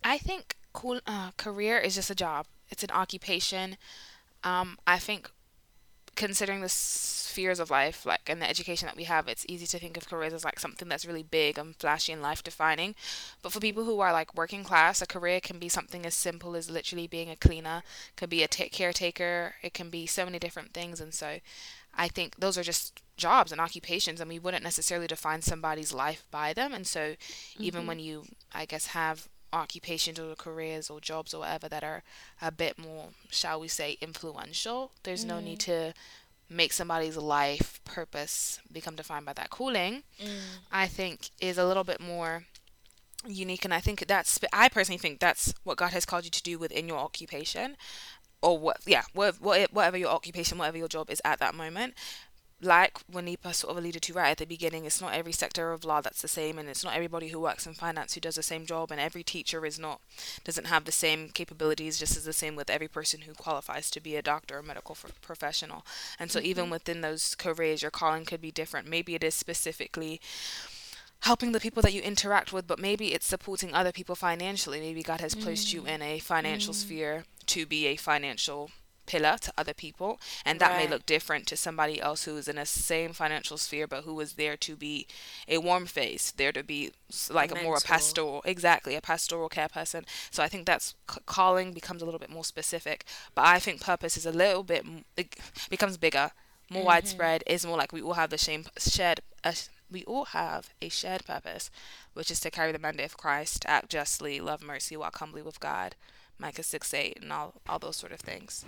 I 0.04 0.17
think 0.17 0.56
cool 0.73 0.99
uh, 1.06 1.32
career 1.38 1.78
is 1.78 1.95
just 1.95 2.10
a 2.10 2.15
job. 2.15 2.47
It's 2.69 2.84
an 2.84 2.91
occupation. 2.91 3.78
Um, 4.43 4.78
I 4.88 4.99
think 4.99 5.30
considering 6.19 6.60
the 6.60 6.69
spheres 6.69 7.62
of 7.62 7.71
life, 7.71 8.05
like 8.05 8.29
and 8.29 8.41
the 8.41 8.49
education 8.49 8.86
that 8.88 8.97
we 8.97 9.05
have, 9.05 9.29
it's 9.29 9.45
easy 9.47 9.65
to 9.65 9.79
think 9.79 9.95
of 9.95 10.10
careers 10.10 10.34
as 10.34 10.43
like 10.43 10.60
something 10.60 10.89
that's 10.89 11.05
really 11.05 11.23
big 11.23 11.58
and 11.58 11.77
flashy 11.77 12.12
and 12.12 12.21
life 12.21 12.43
defining. 12.43 12.93
But 13.41 13.53
for 13.53 13.62
people 13.62 13.86
who 13.86 14.01
are 14.01 14.12
like 14.12 14.36
working 14.36 14.65
class, 14.65 15.01
a 15.01 15.08
career 15.08 15.39
can 15.39 15.60
be 15.60 15.69
something 15.69 16.05
as 16.05 16.13
simple 16.13 16.58
as 16.58 16.69
literally 16.69 17.08
being 17.08 17.29
a 17.29 17.38
cleaner, 17.38 17.84
could 18.17 18.29
be 18.29 18.43
a 18.43 18.49
t- 18.49 18.67
caretaker, 18.67 19.55
it 19.63 19.73
can 19.73 19.89
be 19.89 20.05
so 20.05 20.25
many 20.25 20.39
different 20.39 20.73
things. 20.73 20.99
And 20.99 21.13
so 21.13 21.39
I 21.95 22.10
think 22.10 22.36
those 22.36 22.58
are 22.58 22.63
just 22.63 23.01
jobs 23.15 23.53
and 23.53 23.62
occupations, 23.62 24.19
and 24.19 24.29
we 24.29 24.39
wouldn't 24.39 24.63
necessarily 24.63 25.08
define 25.08 25.41
somebody's 25.41 25.93
life 25.93 26.25
by 26.32 26.51
them. 26.51 26.73
And 26.73 26.86
so 26.86 27.15
even 27.58 27.82
mm-hmm. 27.82 27.88
when 27.88 27.99
you, 27.99 28.25
I 28.53 28.65
guess, 28.65 28.88
have 28.88 29.29
occupations 29.51 30.19
or 30.19 30.35
careers 30.35 30.89
or 30.89 30.99
jobs 30.99 31.33
or 31.33 31.41
whatever 31.41 31.69
that 31.69 31.83
are 31.83 32.03
a 32.41 32.51
bit 32.51 32.77
more, 32.77 33.09
shall 33.29 33.59
we 33.59 33.67
say, 33.67 33.97
influential, 34.01 34.91
there's 35.03 35.25
no 35.25 35.39
need 35.39 35.59
mm. 35.59 35.65
to 35.65 35.93
make 36.49 36.73
somebody's 36.73 37.15
life 37.15 37.79
purpose 37.85 38.59
become 38.71 38.95
defined 38.95 39.25
by 39.25 39.33
that 39.33 39.49
calling. 39.49 40.03
Mm. 40.21 40.39
I 40.71 40.88
think 40.88 41.29
is 41.39 41.57
a 41.57 41.65
little 41.65 41.83
bit 41.83 42.01
more 42.01 42.45
unique 43.27 43.65
and 43.65 43.73
I 43.73 43.79
think 43.79 44.07
that's 44.07 44.39
I 44.53 44.69
personally 44.69 44.97
think 44.97 45.19
that's 45.19 45.53
what 45.63 45.77
God 45.77 45.91
has 45.91 46.05
called 46.05 46.23
you 46.23 46.31
to 46.31 46.43
do 46.43 46.57
within 46.57 46.88
your 46.88 46.97
occupation 46.97 47.75
or 48.41 48.57
what 48.57 48.77
yeah 48.85 49.03
what, 49.13 49.41
what, 49.41 49.73
whatever 49.73 49.97
your 49.97 50.09
occupation 50.09 50.57
whatever 50.57 50.77
your 50.77 50.88
job 50.88 51.09
is 51.09 51.21
at 51.25 51.39
that 51.39 51.53
moment 51.53 51.95
like 52.62 53.00
Wanipa 53.12 53.54
sort 53.54 53.72
of 53.72 53.78
alluded 53.78 54.02
to 54.02 54.13
right 54.13 54.32
at 54.32 54.38
the 54.38 54.45
beginning, 54.45 54.86
it's 54.86 55.02
not 55.02 55.13
every 55.13 55.32
sector 55.32 55.72
of 55.72 55.86
law 55.86 56.02
that's 56.02 56.22
the 56.22 56.28
same, 56.28 56.60
and 56.60 56.67
it's 56.67 56.84
not 56.84 56.95
everybody 56.95 57.30
who 57.30 57.39
works 57.39 57.65
in 57.65 57.74
finance 57.74 58.13
who 58.13 58.22
does 58.22 58.36
the 58.36 58.43
same 58.43 58.65
job, 58.65 58.91
and 58.91 59.00
every 59.00 59.24
teacher 59.24 59.65
is 59.65 59.80
not 59.80 60.02
doesn't 60.43 60.67
have 60.67 60.86
the 60.86 60.91
same 60.91 61.30
capabilities. 61.30 62.00
Just 62.00 62.17
as 62.17 62.26
the 62.26 62.34
same 62.34 62.56
with 62.56 62.69
every 62.69 62.88
person 62.88 63.22
who 63.22 63.34
qualifies 63.34 63.89
to 63.91 64.02
be 64.02 64.15
a 64.15 64.22
doctor 64.22 64.58
or 64.58 64.63
medical 64.63 64.98
f- 65.02 65.13
professional. 65.22 65.86
And 66.19 66.32
so 66.32 66.39
even 66.39 66.65
mm-hmm. 66.65 66.72
within 66.72 67.02
those 67.02 67.36
careers, 67.36 67.82
your 67.82 67.91
calling 67.91 68.26
could 68.26 68.41
be 68.41 68.52
different. 68.52 68.88
Maybe 68.88 69.15
it 69.15 69.24
is 69.24 69.36
specifically 69.36 70.19
helping 71.22 71.52
the 71.52 71.60
people 71.60 71.82
that 71.82 71.93
you 71.93 72.02
interact 72.02 72.54
with, 72.54 72.67
but 72.67 72.80
maybe 72.80 73.13
it's 73.13 73.26
supporting 73.26 73.74
other 73.74 73.91
people 73.91 74.15
financially. 74.15 74.80
Maybe 74.80 75.04
God 75.04 75.22
has 75.22 75.36
placed 75.36 75.74
you 75.74 75.84
mm. 75.84 75.88
in 75.88 76.02
a 76.02 76.19
financial 76.19 76.74
mm. 76.74 76.78
sphere 76.78 77.26
to 77.48 77.65
be 77.65 77.88
a 77.88 77.95
financial 77.95 78.72
pillar 79.10 79.38
to 79.41 79.52
other 79.58 79.74
people 79.74 80.19
and 80.45 80.60
that 80.60 80.78
may 80.78 80.88
look 80.88 81.06
different 81.06 81.48
to 81.48 81.58
somebody 81.58 82.00
else 82.00 82.24
who 82.26 82.38
is 82.38 82.48
in 82.48 82.58
a 82.60 82.65
same 82.65 83.12
financial 83.12 83.58
sphere 83.58 83.88
but 83.88 84.04
who 84.04 84.19
is 84.19 84.34
there 84.34 84.56
to 84.56 84.76
be 84.76 85.08
a 85.48 85.58
warm 85.58 85.86
face 85.88 86.32
there 86.32 86.52
to 86.52 86.63
be 86.63 86.91
like 87.32 87.52
a 87.52 87.63
more 87.63 87.78
a 87.78 87.82
pastoral 87.82 88.41
exactly 88.45 88.95
a 88.95 89.02
pastoral 89.02 89.50
care 89.50 89.67
person. 89.69 90.06
So 90.30 90.43
i 90.43 90.48
think 90.48 90.65
that's 90.65 90.95
c- 91.12 91.19
calling 91.26 91.74
becomes 91.74 92.02
a 92.02 92.06
little 92.06 92.19
bit 92.19 92.30
more 92.30 92.45
specific 92.45 93.04
but 93.36 93.45
i 93.45 93.58
think 93.60 93.82
purpose 93.82 94.15
is 94.15 94.26
a 94.28 94.32
little 94.32 94.63
bit 94.63 94.86
it 95.17 95.36
becomes 95.69 95.98
bigger 95.98 96.32
more 96.69 96.84
widespread 96.86 97.43
is 97.48 97.65
more 97.65 97.78
like 97.78 97.91
we 97.91 98.02
all 98.02 98.13
have 98.13 98.30
the 98.30 98.38
same 98.38 98.65
shared 98.78 99.22
uh, 99.43 99.54
we 99.91 100.04
all 100.06 100.26
have 100.26 100.69
a 100.82 100.89
shared 100.89 101.26
purpose 101.26 101.72
which 102.13 102.30
is 102.30 102.39
to 102.39 102.52
carry 102.52 102.72
the 102.72 102.80
mandate 102.80 103.08
of 103.08 103.17
christ 103.17 103.65
act 103.67 103.89
justly 103.89 104.39
love 104.39 104.62
mercy 104.62 104.95
walk 104.95 105.17
humbly 105.17 105.41
with 105.41 105.60
god 105.60 105.95
micah 106.39 106.63
6 106.63 106.93
8 106.93 107.19
and 107.21 107.32
all 107.34 107.54
all 107.67 107.80
those 107.80 107.97
sort 107.97 108.12
of 108.13 108.19
things 108.21 108.65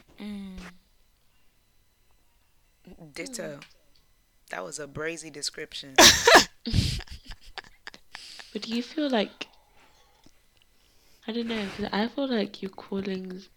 Ditto. 3.14 3.60
That 4.50 4.64
was 4.64 4.80
a 4.80 4.88
brazy 4.88 5.32
description. 5.32 5.96
But 8.54 8.64
do 8.64 8.76
you 8.76 8.84
feel 8.84 9.10
like 9.10 9.48
I 11.26 11.32
don't 11.32 11.48
know? 11.48 11.66
'cause 11.78 11.88
I 11.94 12.08
feel 12.10 12.28
like 12.28 12.62
your 12.62 12.72
callings 12.72 13.48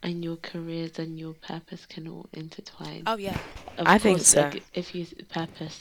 and 0.00 0.22
your 0.22 0.36
careers 0.36 0.96
and 1.00 1.18
your 1.18 1.34
purpose 1.34 1.86
can 1.86 2.06
all 2.06 2.28
intertwine. 2.32 3.02
oh 3.08 3.16
yeah 3.16 3.36
Of 3.78 3.88
I 3.88 3.98
think 3.98 4.20
so. 4.20 4.42
Like 4.42 4.62
if 4.74 4.94
you 4.94 5.06
purpose, 5.28 5.80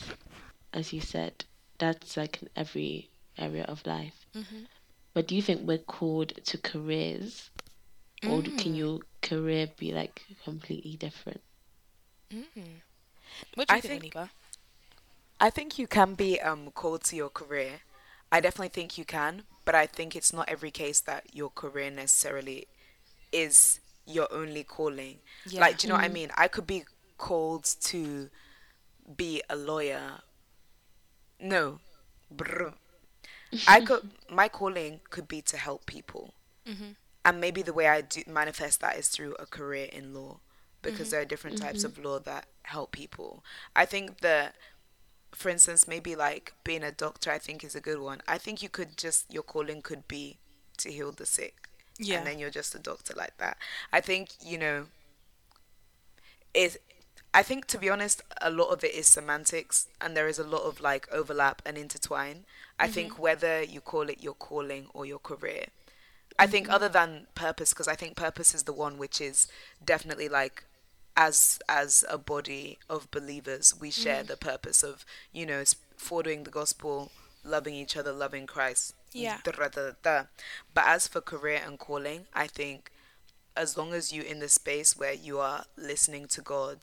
as 0.73 0.91
you 0.91 1.01
said, 1.01 1.45
that's 1.77 2.17
like 2.17 2.41
in 2.41 2.49
every 2.55 3.11
area 3.37 3.63
of 3.65 3.85
life. 3.85 4.25
Mm-hmm. 4.33 4.63
But 5.13 5.27
do 5.27 5.35
you 5.35 5.43
think 5.43 5.61
we're 5.67 5.77
called 5.77 6.33
to 6.45 6.57
careers, 6.57 7.51
or 8.23 8.41
Mm. 8.41 8.57
can 8.59 8.75
your 8.75 8.99
career 9.21 9.67
be 9.77 9.93
like 9.93 10.23
completely 10.43 10.95
different? 10.97 11.41
what 13.55 13.67
do 13.67 13.73
you 13.73 13.77
I 13.77 13.81
think, 13.81 14.01
think- 14.01 14.13
Aniba? 14.15 14.29
I 15.39 15.49
think 15.49 15.77
you 15.77 15.87
can 15.87 16.15
be 16.15 16.39
um 16.41 16.71
called 16.71 17.03
to 17.05 17.15
your 17.15 17.29
career. 17.29 17.81
I 18.31 18.39
definitely 18.41 18.69
think 18.69 18.97
you 18.97 19.05
can, 19.05 19.43
but 19.65 19.75
I 19.75 19.85
think 19.85 20.15
it's 20.15 20.33
not 20.33 20.49
every 20.49 20.71
case 20.71 20.99
that 21.01 21.33
your 21.33 21.49
career 21.49 21.89
necessarily 21.91 22.67
is 23.31 23.79
your 24.05 24.27
only 24.33 24.63
calling. 24.63 25.19
Yeah. 25.45 25.61
Like, 25.61 25.77
do 25.77 25.87
you 25.87 25.89
know 25.93 25.95
what 25.99 26.03
I 26.05 26.09
mean? 26.09 26.31
I 26.35 26.47
could 26.47 26.67
be 26.67 26.83
called 27.17 27.65
to 27.81 28.29
be 29.15 29.41
a 29.49 29.55
lawyer. 29.55 30.21
No. 31.39 31.79
Brr. 32.31 32.73
I 33.67 33.81
could 33.87 34.09
my 34.29 34.49
calling 34.49 34.99
could 35.09 35.27
be 35.27 35.41
to 35.43 35.57
help 35.57 35.85
people. 35.85 36.33
And 37.27 37.41
maybe 37.41 37.61
the 37.61 37.73
way 37.73 37.89
I 37.89 37.99
do 37.99 38.23
manifest 38.25 38.79
that 38.79 38.95
is 38.97 39.09
through 39.09 39.35
a 39.37 39.45
career 39.45 39.89
in 39.91 40.13
law 40.13 40.39
because 40.81 41.07
mm-hmm. 41.07 41.09
there 41.09 41.21
are 41.21 41.25
different 41.25 41.57
types 41.57 41.83
of 41.83 41.95
mm-hmm. 41.95 42.05
law 42.05 42.19
that 42.19 42.45
help 42.63 42.93
people. 42.93 43.43
I 43.75 43.83
think 43.83 44.19
that 44.21 44.55
for 45.33 45.49
instance, 45.49 45.89
maybe 45.89 46.15
like 46.15 46.53
being 46.63 46.83
a 46.83 46.91
doctor, 46.91 47.29
I 47.29 47.37
think 47.37 47.65
is 47.65 47.75
a 47.75 47.81
good 47.81 47.99
one. 47.99 48.21
I 48.29 48.37
think 48.37 48.63
you 48.63 48.69
could 48.69 48.95
just, 48.95 49.31
your 49.31 49.43
calling 49.43 49.81
could 49.81 50.07
be 50.07 50.37
to 50.77 50.89
heal 50.89 51.11
the 51.11 51.25
sick. 51.25 51.67
Yeah. 51.99 52.19
And 52.19 52.27
then 52.27 52.39
you're 52.39 52.49
just 52.49 52.73
a 52.75 52.79
doctor 52.79 53.13
like 53.17 53.35
that. 53.39 53.57
I 53.91 53.99
think, 53.99 54.29
you 54.41 54.57
know, 54.57 54.85
is 56.53 56.79
I 57.33 57.43
think 57.43 57.65
to 57.67 57.77
be 57.77 57.89
honest, 57.89 58.21
a 58.41 58.49
lot 58.49 58.69
of 58.69 58.85
it 58.85 58.93
is 58.93 59.05
semantics 59.05 59.87
and 59.99 60.15
there 60.15 60.29
is 60.29 60.39
a 60.39 60.47
lot 60.47 60.63
of 60.63 60.79
like 60.79 61.09
overlap 61.11 61.61
and 61.65 61.77
intertwine. 61.77 62.45
I 62.79 62.87
think 62.87 63.13
mm-hmm. 63.13 63.21
whether 63.21 63.61
you 63.61 63.81
call 63.81 64.09
it 64.09 64.23
your 64.23 64.33
calling 64.33 64.87
or 64.93 65.05
your 65.05 65.19
career. 65.19 65.65
I 66.39 66.47
think 66.47 66.67
mm-hmm. 66.67 66.75
other 66.75 66.89
than 66.89 67.27
purpose, 67.35 67.73
because 67.73 67.87
I 67.87 67.95
think 67.95 68.15
purpose 68.15 68.53
is 68.53 68.63
the 68.63 68.73
one 68.73 68.97
which 68.97 69.19
is 69.19 69.47
definitely 69.83 70.29
like 70.29 70.65
as 71.15 71.59
as 71.67 72.05
a 72.07 72.17
body 72.17 72.77
of 72.89 73.09
believers, 73.09 73.73
we 73.79 73.89
share 73.89 74.23
mm. 74.23 74.27
the 74.27 74.37
purpose 74.37 74.83
of 74.83 75.03
you 75.33 75.45
know 75.45 75.63
forwarding 75.97 76.43
the 76.43 76.51
gospel, 76.51 77.11
loving 77.43 77.73
each 77.73 77.97
other, 77.97 78.13
loving 78.13 78.45
Christ. 78.45 78.93
Yeah. 79.13 79.39
But 79.43 80.83
as 80.85 81.07
for 81.07 81.21
career 81.21 81.61
and 81.65 81.79
calling, 81.79 82.27
I 82.33 82.45
think 82.45 82.91
as 83.55 83.75
long 83.75 83.93
as 83.93 84.13
you're 84.13 84.25
in 84.25 84.39
the 84.39 84.49
space 84.49 84.95
where 84.95 85.13
you 85.13 85.39
are 85.39 85.65
listening 85.75 86.27
to 86.27 86.41
God 86.41 86.77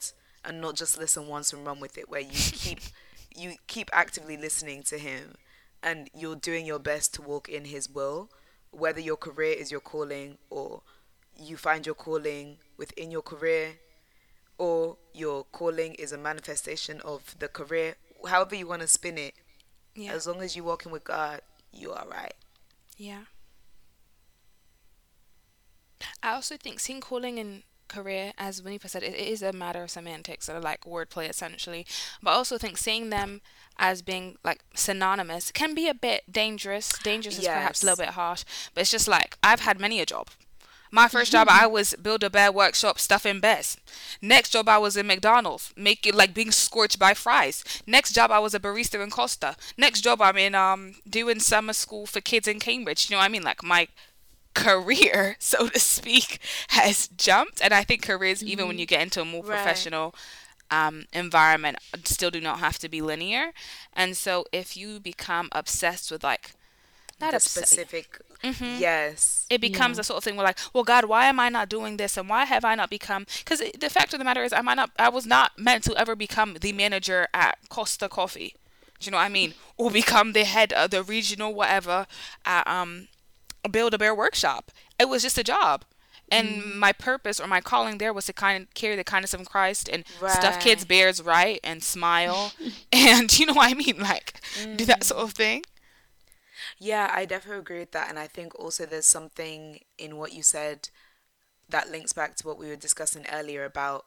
and 0.44 0.60
not 0.60 0.74
just 0.74 0.98
listen 0.98 1.28
once 1.28 1.52
and 1.52 1.64
run 1.64 1.78
with 1.78 1.96
it, 1.96 2.08
where 2.10 2.20
you 2.20 2.30
keep 2.34 2.80
you 3.36 3.54
keep 3.68 3.88
actively 3.92 4.36
listening 4.36 4.82
to 4.84 4.98
Him 4.98 5.34
and 5.82 6.10
you're 6.12 6.34
doing 6.36 6.66
your 6.66 6.80
best 6.80 7.14
to 7.14 7.22
walk 7.22 7.48
in 7.48 7.66
His 7.66 7.88
will, 7.88 8.30
whether 8.74 9.00
your 9.00 9.16
career 9.16 9.52
is 9.52 9.70
your 9.70 9.80
calling 9.80 10.38
or 10.50 10.82
you 11.36 11.56
find 11.56 11.86
your 11.86 11.94
calling 11.94 12.58
within 12.76 13.10
your 13.10 13.22
career 13.22 13.74
or 14.58 14.96
your 15.12 15.44
calling 15.52 15.94
is 15.94 16.12
a 16.12 16.18
manifestation 16.18 17.00
of 17.02 17.34
the 17.38 17.48
career, 17.48 17.96
however 18.28 18.54
you 18.54 18.66
want 18.66 18.82
to 18.82 18.88
spin 18.88 19.18
it, 19.18 19.34
Yeah. 19.94 20.12
as 20.12 20.26
long 20.26 20.42
as 20.42 20.54
you're 20.56 20.64
walking 20.64 20.92
with 20.92 21.04
God, 21.04 21.40
you 21.72 21.92
are 21.92 22.06
right. 22.08 22.34
Yeah. 22.96 23.24
I 26.22 26.32
also 26.34 26.56
think 26.56 26.80
seeing 26.80 27.00
calling 27.00 27.38
and 27.38 27.62
career, 27.94 28.32
as 28.38 28.60
Winipa 28.60 28.88
said, 28.88 29.02
it, 29.02 29.14
it 29.14 29.28
is 29.28 29.42
a 29.42 29.52
matter 29.52 29.82
of 29.82 29.90
semantics 29.90 30.48
or 30.48 30.60
like 30.60 30.84
wordplay 30.84 31.28
essentially. 31.28 31.86
But 32.22 32.30
I 32.30 32.34
also 32.34 32.58
think 32.58 32.78
seeing 32.78 33.10
them 33.10 33.40
as 33.78 34.02
being 34.02 34.36
like 34.44 34.60
synonymous 34.74 35.50
can 35.50 35.74
be 35.74 35.88
a 35.88 35.94
bit 35.94 36.30
dangerous. 36.30 36.98
Dangerous 36.98 37.38
is 37.38 37.46
perhaps 37.46 37.82
a 37.82 37.86
little 37.86 38.04
bit 38.04 38.14
harsh, 38.14 38.44
but 38.72 38.82
it's 38.82 38.90
just 38.90 39.08
like 39.08 39.38
I've 39.42 39.60
had 39.60 39.80
many 39.80 40.00
a 40.00 40.06
job. 40.06 40.28
My 40.90 41.08
first 41.08 41.32
job, 41.32 41.48
I 41.50 41.66
was 41.66 41.92
build 42.00 42.22
a 42.22 42.30
bear 42.30 42.52
workshop 42.52 43.00
stuffing 43.00 43.40
bears. 43.40 43.76
Next 44.22 44.50
job, 44.50 44.68
I 44.68 44.78
was 44.78 44.96
in 44.96 45.08
McDonald's, 45.08 45.72
making 45.76 46.14
like 46.14 46.32
being 46.32 46.52
scorched 46.52 47.00
by 47.00 47.14
fries. 47.14 47.64
Next 47.84 48.12
job, 48.12 48.30
I 48.30 48.38
was 48.38 48.54
a 48.54 48.60
barista 48.60 49.02
in 49.02 49.10
Costa. 49.10 49.56
Next 49.76 50.02
job, 50.02 50.22
I'm 50.22 50.36
in 50.36 50.54
um 50.54 50.94
doing 51.08 51.40
summer 51.40 51.72
school 51.72 52.06
for 52.06 52.20
kids 52.20 52.46
in 52.46 52.60
Cambridge. 52.60 53.10
You 53.10 53.16
know 53.16 53.18
what 53.18 53.24
I 53.24 53.28
mean? 53.28 53.42
Like 53.42 53.64
my 53.64 53.88
career, 54.54 55.36
so 55.40 55.68
to 55.68 55.78
speak, 55.78 56.38
has 56.68 57.08
jumped. 57.08 57.60
And 57.62 57.74
I 57.74 57.84
think 57.84 58.02
careers, 58.02 58.42
even 58.42 58.66
when 58.68 58.78
you 58.78 58.86
get 58.86 59.02
into 59.02 59.20
a 59.20 59.24
more 59.24 59.42
Right. 59.42 59.56
professional 59.56 60.14
um, 60.70 61.04
environment 61.12 61.78
still 62.04 62.30
do 62.30 62.40
not 62.40 62.58
have 62.58 62.78
to 62.78 62.88
be 62.88 63.00
linear. 63.02 63.52
And 63.92 64.16
so 64.16 64.46
if 64.52 64.76
you 64.76 64.98
become 65.00 65.48
obsessed 65.52 66.10
with 66.10 66.24
like 66.24 66.52
not 67.20 67.30
the 67.30 67.36
obsessed, 67.36 67.68
specific. 67.68 68.18
Yes. 68.60 69.46
it 69.48 69.60
becomes 69.60 69.96
Yeah. 69.96 70.02
a 70.02 70.04
sort 70.04 70.18
of 70.18 70.24
thing 70.24 70.36
where 70.36 70.44
like, 70.44 70.58
well, 70.74 70.84
God, 70.84 71.04
why 71.06 71.26
am 71.26 71.38
I 71.40 71.48
not 71.48 71.68
doing 71.68 71.96
this, 71.96 72.16
and 72.16 72.28
why 72.28 72.44
have 72.44 72.64
I 72.64 72.74
not 72.74 72.90
become? 72.90 73.26
Because 73.38 73.60
the 73.78 73.88
fact 73.90 74.12
of 74.12 74.18
the 74.18 74.24
matter 74.24 74.42
is, 74.42 74.52
I 74.52 74.60
might 74.60 74.74
not, 74.74 74.90
I 74.98 75.08
was 75.08 75.24
not 75.26 75.58
meant 75.58 75.84
to 75.84 75.96
ever 75.96 76.14
become 76.16 76.54
the 76.60 76.72
manager 76.72 77.28
at 77.32 77.56
Costa 77.68 78.08
Coffee. 78.08 78.54
Do 79.00 79.06
you 79.06 79.10
know 79.12 79.18
what 79.18 79.24
I 79.24 79.28
mean? 79.30 79.54
Or 79.76 79.90
become 79.90 80.32
the 80.32 80.44
head 80.44 80.72
of 80.72 80.90
the 80.90 81.02
regional 81.02 81.54
whatever 81.54 82.06
at 82.44 82.66
um, 82.66 83.08
Build 83.70 83.94
a 83.94 83.98
Bear 83.98 84.14
Workshop. 84.14 84.70
It 84.98 85.08
was 85.08 85.22
just 85.22 85.38
a 85.38 85.44
job. 85.44 85.84
And 86.30 86.48
mm. 86.48 86.74
my 86.76 86.92
purpose 86.92 87.38
or 87.38 87.46
my 87.46 87.60
calling 87.60 87.98
there 87.98 88.12
was 88.12 88.26
to 88.26 88.32
kind 88.32 88.62
of 88.62 88.74
carry 88.74 88.96
the 88.96 89.04
kindness 89.04 89.34
of 89.34 89.44
Christ 89.48 89.88
and 89.88 90.04
stuff 90.06 90.58
kids' 90.58 90.84
bears 90.84 91.22
right 91.22 91.60
and 91.62 91.82
smile 91.82 92.52
and 92.92 93.38
you 93.38 93.46
know 93.46 93.52
what 93.52 93.70
I 93.70 93.74
mean, 93.74 93.98
like 93.98 94.40
do 94.76 94.84
that 94.86 95.00
mm. 95.00 95.04
sort 95.04 95.22
of 95.22 95.32
thing. 95.32 95.64
Yeah, 96.78 97.10
I 97.14 97.24
definitely 97.24 97.60
agree 97.60 97.78
with 97.80 97.92
that. 97.92 98.08
And 98.08 98.18
I 98.18 98.26
think 98.26 98.54
also 98.58 98.86
there's 98.86 99.06
something 99.06 99.80
in 99.98 100.16
what 100.16 100.32
you 100.32 100.42
said 100.42 100.88
that 101.68 101.90
links 101.90 102.12
back 102.12 102.36
to 102.36 102.46
what 102.46 102.58
we 102.58 102.68
were 102.68 102.76
discussing 102.76 103.26
earlier 103.32 103.64
about 103.64 104.06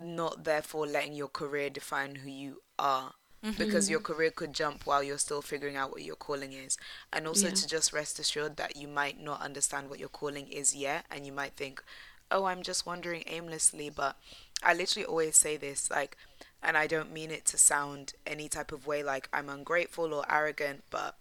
not 0.00 0.44
therefore 0.44 0.86
letting 0.86 1.12
your 1.12 1.28
career 1.28 1.70
define 1.70 2.16
who 2.16 2.30
you 2.30 2.62
are. 2.78 3.12
Because 3.42 3.86
mm-hmm. 3.86 3.90
your 3.92 4.00
career 4.00 4.30
could 4.30 4.52
jump 4.52 4.86
while 4.86 5.02
you're 5.02 5.18
still 5.18 5.42
figuring 5.42 5.76
out 5.76 5.90
what 5.90 6.02
your 6.02 6.16
calling 6.16 6.52
is. 6.52 6.78
And 7.12 7.26
also 7.26 7.48
Yeah. 7.48 7.54
to 7.54 7.66
just 7.66 7.92
rest 7.92 8.18
assured 8.18 8.56
that 8.56 8.76
you 8.76 8.86
might 8.86 9.20
not 9.20 9.40
understand 9.42 9.90
what 9.90 9.98
your 9.98 10.08
calling 10.08 10.46
is 10.46 10.74
yet. 10.74 11.06
And 11.10 11.26
you 11.26 11.32
might 11.32 11.54
think, 11.54 11.82
oh, 12.30 12.44
I'm 12.44 12.62
just 12.62 12.86
wandering 12.86 13.24
aimlessly. 13.26 13.90
But 13.90 14.16
I 14.62 14.74
literally 14.74 15.06
always 15.06 15.36
say 15.36 15.56
this, 15.56 15.90
like, 15.90 16.16
and 16.62 16.76
I 16.76 16.86
don't 16.86 17.12
mean 17.12 17.32
it 17.32 17.44
to 17.46 17.58
sound 17.58 18.12
any 18.24 18.48
type 18.48 18.70
of 18.70 18.86
way 18.86 19.02
like 19.02 19.28
I'm 19.32 19.48
ungrateful 19.48 20.14
or 20.14 20.24
arrogant, 20.32 20.84
but 20.90 21.18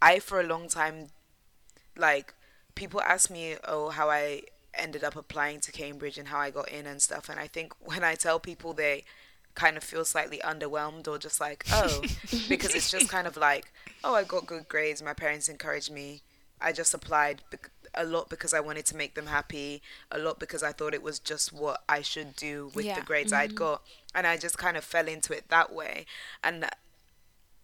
I, 0.00 0.18
for 0.20 0.40
a 0.40 0.46
long 0.46 0.68
time, 0.68 1.08
like 1.96 2.34
people 2.74 3.00
ask 3.00 3.30
me 3.30 3.56
oh 3.66 3.90
how 3.90 4.08
i 4.08 4.42
ended 4.74 5.02
up 5.02 5.16
applying 5.16 5.60
to 5.60 5.72
cambridge 5.72 6.16
and 6.18 6.28
how 6.28 6.38
i 6.38 6.50
got 6.50 6.68
in 6.68 6.86
and 6.86 7.02
stuff 7.02 7.28
and 7.28 7.38
i 7.40 7.46
think 7.46 7.72
when 7.80 8.04
i 8.04 8.14
tell 8.14 8.38
people 8.38 8.72
they 8.72 9.04
kind 9.58 9.76
of 9.76 9.82
feel 9.82 10.04
slightly 10.04 10.38
underwhelmed 10.38 11.08
or 11.08 11.18
just 11.18 11.40
like 11.40 11.64
oh 11.72 12.00
because 12.48 12.74
it's 12.76 12.90
just 12.90 13.08
kind 13.08 13.26
of 13.26 13.36
like 13.36 13.72
oh 14.04 14.14
i 14.14 14.22
got 14.22 14.46
good 14.46 14.68
grades 14.68 15.02
my 15.02 15.12
parents 15.12 15.48
encouraged 15.48 15.90
me. 15.90 16.22
I 16.60 16.72
just 16.72 16.92
applied 16.94 17.42
a 17.94 18.04
lot 18.04 18.28
because 18.28 18.52
i 18.54 18.60
wanted 18.60 18.86
to 18.86 18.96
make 18.96 19.14
them 19.14 19.26
happy 19.26 19.82
a 20.10 20.18
lot 20.18 20.38
because 20.38 20.62
i 20.62 20.72
thought 20.72 20.94
it 20.94 21.02
was 21.02 21.18
just 21.18 21.52
what 21.52 21.82
i 21.88 22.02
should 22.02 22.36
do 22.36 22.70
with 22.74 22.84
Yeah. 22.84 22.98
the 22.98 23.06
grades 23.10 23.32
i'd 23.32 23.50
mm-hmm. 23.50 23.64
got. 23.72 23.82
And 24.14 24.26
i 24.26 24.36
just 24.36 24.58
kind 24.58 24.76
of 24.76 24.84
fell 24.84 25.08
into 25.08 25.32
it 25.36 25.44
that 25.48 25.72
way. 25.72 26.06
And 26.42 26.68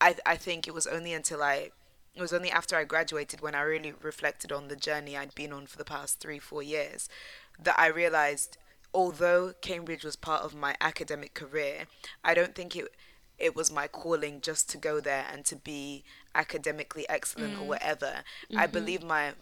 I 0.01 0.17
I 0.27 0.37
think 0.37 0.67
it 0.67 0.75
was 0.75 0.87
only 0.87 1.13
until 1.13 1.43
I 1.43 1.71
it 2.17 2.21
was 2.21 2.33
only 2.33 2.51
after 2.51 2.77
I 2.77 2.85
graduated 2.85 3.41
when 3.41 3.55
I 3.55 3.63
really 3.63 3.93
reflected 4.01 4.53
on 4.53 4.69
the 4.69 4.77
journey 4.77 5.17
I'd 5.17 5.35
been 5.35 5.53
on 5.53 5.67
for 5.67 5.79
the 5.79 5.85
past 5.85 6.21
three, 6.21 6.39
four 6.39 6.63
years 6.63 7.09
that 7.59 7.79
I 7.79 7.87
realized 7.87 8.57
although 8.95 9.53
Cambridge 9.61 10.05
was 10.05 10.17
part 10.17 10.43
of 10.43 10.55
my 10.55 10.77
academic 10.81 11.35
career, 11.35 11.87
I 12.25 12.33
don't 12.33 12.55
think 12.55 12.77
it 12.77 12.87
it 13.37 13.57
was 13.57 13.71
my 13.71 13.89
calling 13.89 14.41
just 14.41 14.71
to 14.71 14.79
go 14.79 15.01
there 15.01 15.27
and 15.31 15.45
to 15.45 15.57
be 15.57 16.05
academically 16.37 17.05
excellent 17.09 17.55
or 17.59 17.63
mm. 17.63 17.67
whatever. 17.67 18.23
I 18.57 18.65
mm-hmm. 18.65 18.73
believe 18.73 19.03
my 19.03 19.33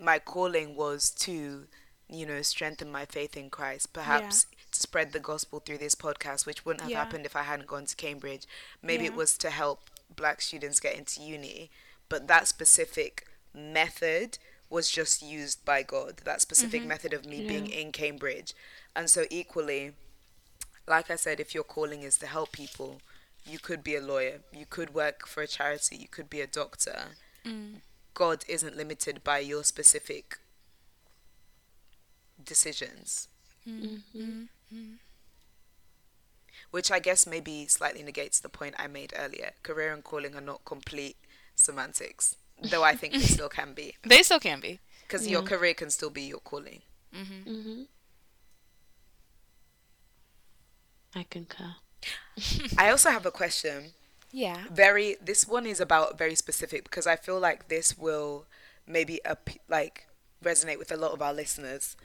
my 0.00 0.18
calling 0.18 0.76
was 0.76 1.10
to 1.10 1.66
you 2.08 2.26
know 2.26 2.42
strengthen 2.42 2.90
my 2.90 3.04
faith 3.04 3.36
in 3.36 3.50
Christ 3.50 3.92
perhaps 3.92 4.46
to 4.72 4.80
spread 4.80 5.12
the 5.12 5.20
gospel 5.20 5.60
through 5.60 5.78
this 5.78 5.94
podcast 5.94 6.46
which 6.46 6.64
wouldn't 6.64 6.82
have 6.82 6.90
Yeah. 6.90 7.04
happened 7.04 7.26
if 7.26 7.36
I 7.36 7.42
hadn't 7.42 7.66
gone 7.66 7.86
to 7.86 7.96
Cambridge. 7.96 8.46
Maybe 8.82 9.04
it 9.04 9.14
was 9.14 9.36
to 9.38 9.50
help 9.50 9.90
black 10.14 10.40
students 10.40 10.80
get 10.80 10.96
into 10.96 11.20
uni 11.22 11.70
but 12.08 12.28
that 12.28 12.48
specific 12.48 13.26
method 13.52 14.38
was 14.70 14.90
just 14.90 15.20
used 15.20 15.64
by 15.64 15.82
God 15.82 16.22
that 16.24 16.40
specific 16.40 16.80
mm-hmm. 16.80 16.88
method 16.88 17.12
of 17.12 17.26
me 17.26 17.46
being 17.46 17.66
in 17.66 17.92
Cambridge. 17.92 18.54
And 18.96 19.10
so 19.10 19.24
equally 19.30 19.92
like 20.86 21.10
I 21.10 21.16
said 21.16 21.40
if 21.40 21.54
your 21.54 21.64
calling 21.64 22.02
is 22.02 22.16
to 22.18 22.26
help 22.26 22.52
people 22.52 23.00
you 23.46 23.58
could 23.58 23.82
be 23.84 23.96
a 23.96 24.00
lawyer 24.00 24.40
you 24.52 24.66
could 24.68 24.94
work 24.94 25.26
for 25.26 25.42
a 25.42 25.46
charity 25.46 25.96
you 25.96 26.08
could 26.08 26.30
be 26.30 26.40
a 26.40 26.46
doctor. 26.46 27.00
Mm. 27.44 27.80
God 28.14 28.44
isn't 28.48 28.76
limited 28.76 29.22
by 29.24 29.38
your 29.38 29.64
specific 29.64 30.38
decisions. 32.44 33.28
Mm-hmm. 33.68 34.20
Mm-hmm. 34.20 34.92
Which 36.70 36.90
I 36.90 36.98
guess 36.98 37.26
maybe 37.26 37.66
slightly 37.66 38.02
negates 38.02 38.40
the 38.40 38.48
point 38.48 38.74
I 38.78 38.86
made 38.86 39.12
earlier. 39.16 39.52
Career 39.62 39.92
and 39.92 40.04
calling 40.04 40.34
are 40.36 40.40
not 40.40 40.64
complete 40.64 41.16
semantics, 41.54 42.36
though 42.62 42.82
I 42.84 42.94
think 42.94 43.16
they 43.16 43.26
still 43.36 43.48
can 43.48 43.72
be. 43.74 43.96
They 44.02 44.22
still 44.22 44.40
can 44.40 44.60
be. 44.60 44.80
Because 45.06 45.26
your 45.28 45.42
career 45.42 45.74
can 45.74 45.90
still 45.90 46.10
be 46.10 46.22
your 46.22 46.40
calling. 46.40 46.82
hmm 47.12 47.82
I 51.14 51.24
concur. 51.24 51.76
I 52.76 52.90
also 52.90 53.10
have 53.10 53.26
a 53.26 53.30
question. 53.30 53.92
Yeah. 54.32 54.66
very 54.70 55.16
this 55.20 55.46
one 55.48 55.66
is 55.66 55.80
about 55.80 56.16
very 56.18 56.36
specific 56.36 56.84
because 56.84 57.06
I 57.06 57.16
feel 57.16 57.40
like 57.40 57.68
this 57.68 57.98
will 57.98 58.46
maybe 58.86 59.24
ap- 59.24 59.58
like 59.68 60.06
resonate 60.44 60.78
with 60.78 60.92
a 60.92 60.96
lot 60.96 61.12
of 61.12 61.20
our 61.22 61.34
listeners. 61.34 61.96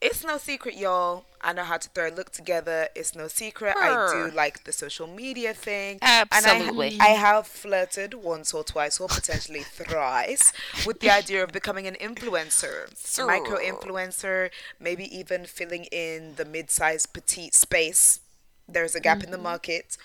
It's 0.00 0.24
no 0.24 0.38
secret, 0.38 0.76
y'all. 0.76 1.24
I 1.40 1.52
know 1.52 1.64
how 1.64 1.76
to 1.76 1.88
throw 1.88 2.08
a 2.08 2.10
look 2.10 2.30
together. 2.30 2.88
It's 2.94 3.16
no 3.16 3.26
secret. 3.26 3.74
I 3.76 4.12
do 4.12 4.36
like 4.36 4.62
the 4.62 4.72
social 4.72 5.08
media 5.08 5.54
thing. 5.54 5.98
Absolutely. 6.02 6.92
And 6.92 7.02
I, 7.02 7.06
I 7.06 7.08
have 7.10 7.48
flirted 7.48 8.14
once 8.14 8.54
or 8.54 8.62
twice 8.62 9.00
or 9.00 9.08
potentially 9.08 9.60
thrice 9.64 10.52
with 10.86 11.00
the 11.00 11.10
idea 11.10 11.42
of 11.42 11.50
becoming 11.50 11.88
an 11.88 11.96
influencer, 12.00 12.96
Sir. 12.96 13.26
micro 13.26 13.58
influencer, 13.58 14.50
maybe 14.78 15.04
even 15.16 15.46
filling 15.46 15.84
in 15.86 16.34
the 16.36 16.44
mid 16.44 16.70
sized 16.70 17.12
petite 17.12 17.54
space. 17.54 18.20
There's 18.68 18.94
a 18.94 19.00
gap 19.00 19.24
in 19.24 19.30
the 19.30 19.36
mm-hmm. 19.36 19.44
market. 19.44 19.96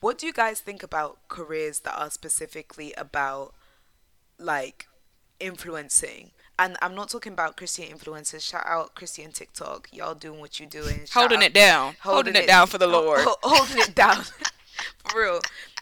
What 0.00 0.18
do 0.18 0.26
you 0.26 0.32
guys 0.32 0.60
think 0.60 0.82
about 0.82 1.18
careers 1.28 1.80
that 1.80 1.98
are 1.98 2.10
specifically 2.10 2.94
about 2.96 3.54
like 4.38 4.86
influencing? 5.38 6.30
And 6.58 6.76
I'm 6.80 6.94
not 6.94 7.08
talking 7.10 7.32
about 7.32 7.56
Christian 7.56 7.86
influencers. 7.86 8.42
Shout 8.48 8.62
out 8.66 8.94
Christian 8.94 9.32
TikTok. 9.32 9.88
Y'all 9.92 10.14
doing 10.14 10.38
what 10.38 10.60
you're 10.60 10.68
doing. 10.68 11.00
Shout 11.06 11.10
Holding 11.22 11.38
out- 11.38 11.44
it 11.46 11.54
down. 11.54 11.96
Holding 12.00 12.36
it 12.36 12.46
down 12.46 12.66
for 12.68 12.78
the 12.78 12.86
Lord. 12.98 13.20
ho- 13.22 13.36
holding 13.42 13.78
it 13.78 13.94
down. 13.94 14.22
for 15.08 15.20
real. 15.20 15.40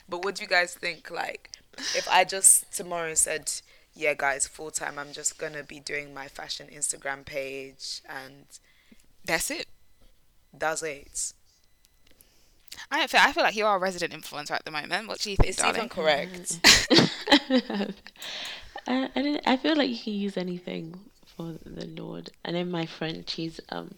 But 0.08 0.24
what 0.24 0.34
do 0.36 0.42
you 0.42 0.48
guys 0.48 0.74
think? 0.74 1.10
Like, 1.10 1.50
if 1.94 2.08
I 2.10 2.24
just 2.24 2.74
tomorrow 2.74 3.12
said, 3.14 3.52
yeah, 3.94 4.14
guys, 4.14 4.46
full 4.46 4.70
time, 4.70 4.98
I'm 4.98 5.12
just 5.12 5.38
gonna 5.38 5.62
be 5.62 5.78
doing 5.78 6.14
my 6.14 6.26
fashion 6.28 6.68
Instagram 6.72 7.24
page 7.26 8.00
and 8.08 8.46
That's 9.26 9.50
it. 9.50 9.66
that's 10.52 10.82
it. 10.82 11.32
I 12.90 12.98
don't 13.00 13.10
feel, 13.10 13.20
I 13.22 13.32
feel 13.32 13.42
like 13.44 13.54
you're 13.56 13.74
a 13.74 13.78
resident 13.78 14.12
influencer 14.14 14.52
at 14.52 14.64
the 14.64 14.70
moment. 14.70 15.06
What 15.08 15.18
do 15.20 15.30
you 15.30 15.36
think, 15.36 15.50
It's 15.50 15.58
darling? 15.58 15.76
even 15.76 15.88
correct. 15.90 16.58
I, 18.86 19.08
I, 19.14 19.22
don't, 19.22 19.40
I 19.46 19.56
feel 19.56 19.76
like 19.76 19.90
you 19.90 19.98
can 19.98 20.12
use 20.14 20.36
anything 20.36 20.98
for 21.36 21.54
the 21.64 21.86
Lord. 21.86 22.30
I 22.44 22.50
know 22.50 22.64
my 22.64 22.86
friend, 22.86 23.28
she's 23.28 23.60
um, 23.70 23.94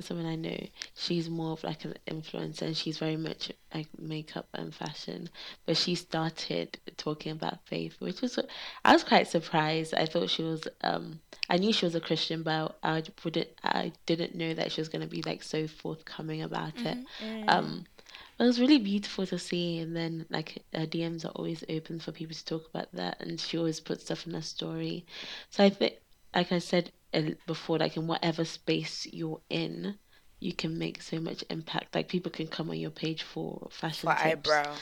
someone 0.00 0.26
I 0.26 0.36
know, 0.36 0.58
she's 0.94 1.30
more 1.30 1.52
of 1.52 1.64
like 1.64 1.84
an 1.84 1.94
influencer 2.06 2.62
and 2.62 2.76
she's 2.76 2.98
very 2.98 3.16
much 3.16 3.50
like 3.74 3.88
makeup 3.98 4.48
and 4.52 4.74
fashion. 4.74 5.30
But 5.64 5.76
she 5.76 5.94
started 5.94 6.78
talking 6.96 7.32
about 7.32 7.64
faith, 7.66 7.96
which 7.98 8.20
was 8.20 8.38
I 8.84 8.92
was 8.92 9.04
quite 9.04 9.28
surprised. 9.28 9.94
I 9.94 10.06
thought 10.06 10.30
she 10.30 10.42
was 10.42 10.68
um, 10.82 11.20
I 11.48 11.56
knew 11.56 11.72
she 11.72 11.86
was 11.86 11.94
a 11.94 12.00
Christian, 12.00 12.42
but 12.42 12.76
I 12.82 13.02
wouldn't, 13.24 13.48
I 13.62 13.92
didn't 14.04 14.34
know 14.34 14.52
that 14.54 14.72
she 14.72 14.80
was 14.80 14.88
gonna 14.88 15.06
be 15.06 15.22
like 15.22 15.42
so 15.42 15.66
forthcoming 15.66 16.42
about 16.42 16.74
it. 16.80 16.98
Um, 17.48 17.84
it 18.38 18.42
was 18.42 18.60
really 18.60 18.78
beautiful 18.78 19.26
to 19.26 19.38
see 19.38 19.78
and 19.78 19.96
then 19.96 20.26
like 20.30 20.62
her 20.74 20.86
dms 20.86 21.24
are 21.24 21.28
always 21.36 21.64
open 21.68 21.98
for 21.98 22.12
people 22.12 22.34
to 22.34 22.44
talk 22.44 22.68
about 22.68 22.88
that 22.92 23.16
and 23.20 23.40
she 23.40 23.56
always 23.58 23.80
puts 23.80 24.04
stuff 24.04 24.26
in 24.26 24.34
her 24.34 24.42
story 24.42 25.04
so 25.50 25.64
i 25.64 25.70
think 25.70 25.94
like 26.34 26.52
i 26.52 26.58
said 26.58 26.90
uh, 27.14 27.22
before 27.46 27.78
like 27.78 27.96
in 27.96 28.06
whatever 28.06 28.44
space 28.44 29.06
you're 29.12 29.40
in 29.48 29.94
you 30.40 30.52
can 30.52 30.78
make 30.78 31.00
so 31.00 31.18
much 31.18 31.42
impact 31.48 31.94
like 31.94 32.08
people 32.08 32.30
can 32.30 32.46
come 32.46 32.68
on 32.68 32.76
your 32.78 32.90
page 32.90 33.22
for 33.22 33.68
fashion 33.70 34.10
For 34.10 34.14
tips 34.22 34.50
eyebrow. 34.50 34.74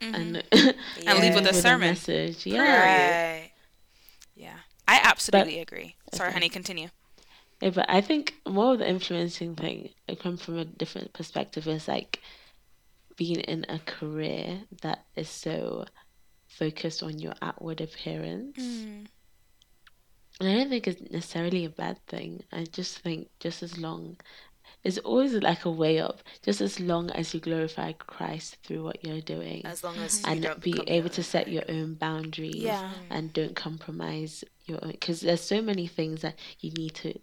and, 0.00 0.42
And 1.06 1.20
leave 1.20 1.34
with 1.34 1.46
a 1.46 1.54
sermon. 1.54 1.90
message 1.90 2.44
yeah 2.46 2.82
Right. 2.82 3.50
Yeah. 4.34 4.58
I 4.88 5.00
absolutely 5.02 5.58
agree. 5.60 5.96
Sorry, 6.12 6.28
Okay. 6.28 6.34
honey, 6.34 6.48
continue. 6.48 6.88
Yeah, 7.60 7.70
but 7.70 7.86
I 7.88 8.00
think 8.00 8.34
more 8.46 8.74
of 8.74 8.78
the 8.80 8.88
influencing 8.88 9.56
thing 9.56 9.90
it 10.06 10.20
comes 10.20 10.42
from 10.42 10.58
a 10.58 10.64
different 10.64 11.12
perspective 11.12 11.66
is 11.66 11.88
like 11.88 12.20
being 13.16 13.40
in 13.40 13.64
a 13.68 13.78
career 13.80 14.62
that 14.82 15.06
is 15.16 15.28
so 15.28 15.86
focused 16.48 17.02
on 17.02 17.18
your 17.18 17.34
outward 17.42 17.80
appearance. 17.80 18.58
Mm. 18.58 19.06
And 20.40 20.48
I 20.48 20.54
don't 20.54 20.68
think 20.68 20.86
it's 20.86 21.00
necessarily 21.10 21.64
a 21.64 21.70
bad 21.70 21.98
thing. 22.06 22.44
I 22.52 22.64
just 22.64 22.98
think 23.00 23.28
just 23.40 23.62
as 23.62 23.78
long 23.78 24.16
It's 24.84 24.98
always 24.98 25.32
like 25.34 25.64
a 25.64 25.70
way 25.70 25.98
up, 26.00 26.22
just 26.42 26.60
as 26.60 26.78
long 26.80 27.10
as 27.10 27.32
you 27.34 27.40
glorify 27.40 27.92
Christ 27.92 28.56
through 28.62 28.84
what 28.84 29.04
you're 29.04 29.20
doing. 29.20 29.64
As 29.64 29.82
long 29.82 29.96
as 29.98 30.20
you 30.22 30.30
and 30.30 30.42
don't 30.42 30.60
be 30.60 30.80
able 30.86 31.08
to 31.10 31.22
set 31.22 31.48
your 31.48 31.64
own 31.68 31.94
boundaries 31.94 32.56
Yeah. 32.56 32.92
and 33.10 33.32
don't 33.32 33.56
compromise 33.56 34.44
your 34.66 34.78
own 34.84 34.92
because 34.92 35.20
there's 35.20 35.40
so 35.40 35.62
many 35.62 35.86
things 35.86 36.22
that 36.22 36.36
you 36.60 36.70
need 36.72 36.94
to 36.96 37.18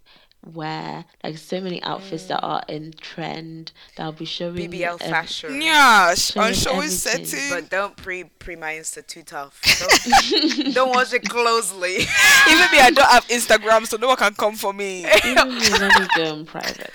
wear 0.45 1.05
like 1.23 1.37
so 1.37 1.61
many 1.61 1.81
outfits 1.83 2.25
that 2.25 2.41
mm. 2.41 2.47
are 2.47 2.63
in 2.67 2.93
trend 2.99 3.71
that'll 3.95 4.11
be 4.11 4.25
showing 4.25 4.57
you 4.57 4.69
BBL 4.69 5.01
ev- 5.01 5.09
fashion. 5.09 5.61
Yeah, 5.61 6.13
Showing 6.15 6.47
on 6.47 6.53
show 6.53 6.81
is 6.81 7.05
everything. 7.05 7.25
setting. 7.25 7.49
But 7.49 7.69
don't 7.69 7.95
pre 7.95 8.25
pre 8.25 8.55
my 8.55 8.73
Insta 8.73 9.05
too 9.05 9.23
tough. 9.23 9.61
Don't, 9.79 10.73
don't 10.73 10.89
watch 10.89 11.13
it 11.13 11.27
closely. 11.27 11.95
Even 12.49 12.71
me, 12.71 12.79
I 12.79 12.91
don't 12.93 13.09
have 13.09 13.27
Instagram, 13.27 13.85
so 13.87 13.97
no 13.97 14.07
one 14.07 14.17
can 14.17 14.33
come 14.33 14.55
for 14.55 14.73
me. 14.73 15.05
even 15.25 15.55
me 15.55 15.69
let 15.69 15.99
me 15.99 16.07
go 16.15 16.23
in 16.33 16.45
private 16.45 16.91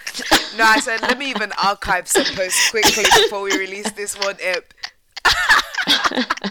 no, 0.59 0.65
I 0.65 0.81
said 0.81 1.01
let 1.03 1.19
me 1.19 1.31
even 1.31 1.53
archive 1.63 2.09
some 2.09 2.25
posts 2.25 2.71
quickly 2.71 3.05
before 3.23 3.43
we 3.43 3.57
release 3.57 3.91
this 3.93 4.19
one 4.19 4.37
ep. 4.41 4.75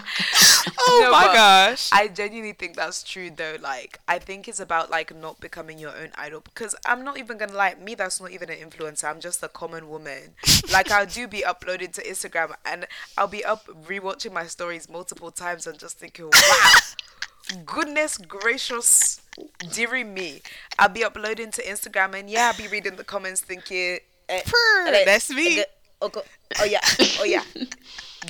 Oh 0.89 0.99
No, 1.03 1.11
my 1.11 1.33
gosh. 1.33 1.89
I 1.91 2.07
genuinely 2.07 2.53
think 2.53 2.75
that's 2.75 3.03
true 3.03 3.29
though. 3.35 3.57
Like 3.59 3.99
I 4.07 4.19
think 4.19 4.47
it's 4.47 4.59
about 4.59 4.89
like 4.89 5.15
not 5.15 5.39
becoming 5.39 5.79
your 5.79 5.91
own 5.95 6.09
idol 6.15 6.41
because 6.41 6.75
I'm 6.85 7.03
not 7.03 7.17
even 7.17 7.37
gonna 7.37 7.53
lie, 7.53 7.75
me 7.75 7.95
that's 7.95 8.21
not 8.21 8.31
even 8.31 8.49
an 8.49 8.57
influencer. 8.57 9.05
I'm 9.05 9.19
just 9.19 9.43
a 9.43 9.49
common 9.49 9.89
woman. 9.89 10.35
like 10.71 10.91
I 10.91 11.05
do 11.05 11.27
be 11.27 11.43
uploaded 11.45 11.93
to 11.93 12.03
Instagram 12.03 12.53
and 12.65 12.87
I'll 13.17 13.27
be 13.27 13.43
up 13.43 13.65
rewatching 13.67 14.31
my 14.33 14.45
stories 14.45 14.89
multiple 14.89 15.31
times 15.31 15.67
and 15.67 15.77
just 15.77 15.97
thinking, 15.99 16.25
wow, 16.25 16.73
goodness 17.65 18.17
gracious, 18.17 19.21
dearie 19.71 20.03
me. 20.03 20.41
I'll 20.79 20.89
be 20.89 21.03
uploading 21.03 21.51
to 21.51 21.63
Instagram 21.63 22.17
and 22.19 22.29
yeah, 22.29 22.51
I'll 22.51 22.57
be 22.57 22.67
reading 22.67 22.95
the 22.95 23.03
comments 23.03 23.41
thinking, 23.41 23.99
eh, 24.29 24.41
that's 25.05 25.29
me. 25.29 25.59
eh, 25.59 25.63
Oh, 25.99 26.11
oh 26.59 26.65
yeah, 26.65 26.81
oh 27.19 27.23
yeah. 27.23 27.41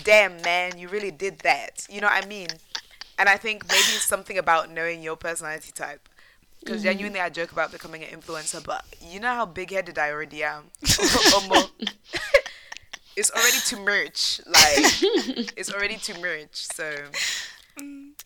Damn 0.03 0.41
man, 0.41 0.77
you 0.77 0.89
really 0.89 1.11
did 1.11 1.39
that. 1.39 1.85
You 1.89 2.01
know 2.01 2.07
what 2.07 2.23
I 2.23 2.27
mean? 2.27 2.47
And 3.19 3.27
I 3.27 3.37
think 3.37 3.67
maybe 3.67 3.77
it's 3.77 4.05
something 4.05 4.37
about 4.37 4.71
knowing 4.71 5.01
your 5.01 5.15
personality 5.15 5.71
type. 5.71 6.07
Because 6.59 6.77
mm-hmm. 6.77 6.89
genuinely, 6.89 7.19
I 7.19 7.29
joke 7.29 7.51
about 7.51 7.71
becoming 7.71 8.03
an 8.03 8.19
influencer, 8.19 8.63
but 8.63 8.83
you 9.01 9.19
know 9.19 9.33
how 9.33 9.45
big 9.45 9.71
headed 9.71 9.97
I 9.97 10.11
already 10.11 10.43
am. 10.43 10.65
It's 13.17 13.31
already 13.31 13.57
too 13.65 13.83
much. 13.83 14.41
Like, 14.45 14.77
it's 15.57 15.73
already 15.73 15.95
too 15.97 16.13
much. 16.21 16.49
So, 16.53 16.93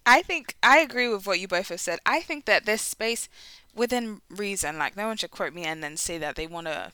I 0.05 0.21
think 0.21 0.55
I 0.61 0.79
agree 0.79 1.07
with 1.07 1.25
what 1.25 1.39
you 1.39 1.47
both 1.47 1.69
have 1.69 1.79
said. 1.79 1.99
I 2.05 2.19
think 2.19 2.43
that 2.43 2.65
this 2.65 2.81
space, 2.81 3.29
within 3.73 4.19
reason, 4.29 4.77
like 4.77 4.97
no 4.97 5.07
one 5.07 5.15
should 5.15 5.31
quote 5.31 5.53
me 5.53 5.63
and 5.63 5.81
then 5.81 5.95
say 5.95 6.17
that 6.17 6.35
they 6.35 6.45
want 6.45 6.67
to 6.67 6.91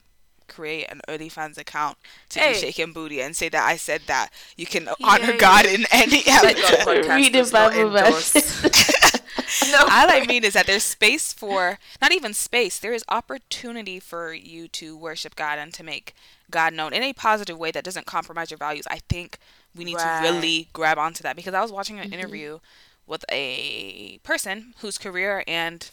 create 0.48 0.86
an 0.90 1.02
OnlyFans 1.08 1.58
account 1.58 1.98
to 2.30 2.40
Hey. 2.40 2.54
be 2.54 2.60
shaking 2.60 2.94
booty 2.94 3.22
and 3.22 3.36
say 3.36 3.50
that 3.50 3.66
I 3.66 3.76
said 3.78 4.02
that 4.08 4.30
you 4.56 4.66
can 4.66 4.90
honor 5.04 5.32
Yeah, 5.32 5.38
God 5.38 5.66
yeah. 5.66 5.72
in 5.72 5.86
any 5.92 6.22
Thank 6.22 6.58
element. 6.60 7.08
Read 7.08 7.34
the 7.34 7.50
Bible 7.52 7.92
no. 9.72 9.80
All 9.82 10.10
I 10.12 10.26
mean 10.28 10.44
is 10.44 10.54
that 10.54 10.66
there's 10.68 10.84
space 10.84 11.34
for 11.34 11.80
not 12.02 12.12
even 12.12 12.34
space. 12.34 12.80
There 12.80 12.94
is 12.94 13.04
opportunity 13.10 14.00
for 14.00 14.34
you 14.34 14.68
to 14.70 14.98
worship 14.98 15.36
God 15.36 15.60
and 15.60 15.74
to 15.74 15.84
make 15.84 16.14
God 16.50 16.74
known 16.74 16.94
in 16.94 17.04
a 17.04 17.14
positive 17.14 17.58
way 17.58 17.72
that 17.72 17.84
doesn't 17.84 18.06
compromise 18.06 18.52
your 18.52 18.58
values. 18.58 18.88
I 18.90 19.00
think 19.10 19.38
we 19.76 19.84
need 19.86 19.96
Right. 19.96 20.20
to 20.22 20.30
really 20.32 20.70
grab 20.74 20.98
onto 20.98 21.24
that 21.24 21.36
because 21.36 21.54
I 21.54 21.62
was 21.62 21.72
watching 21.72 22.00
an 22.00 22.12
interview 22.14 22.60
with 23.06 23.24
a 23.32 24.18
person 24.24 24.74
whose 24.80 24.98
career 24.98 25.44
and 25.48 25.90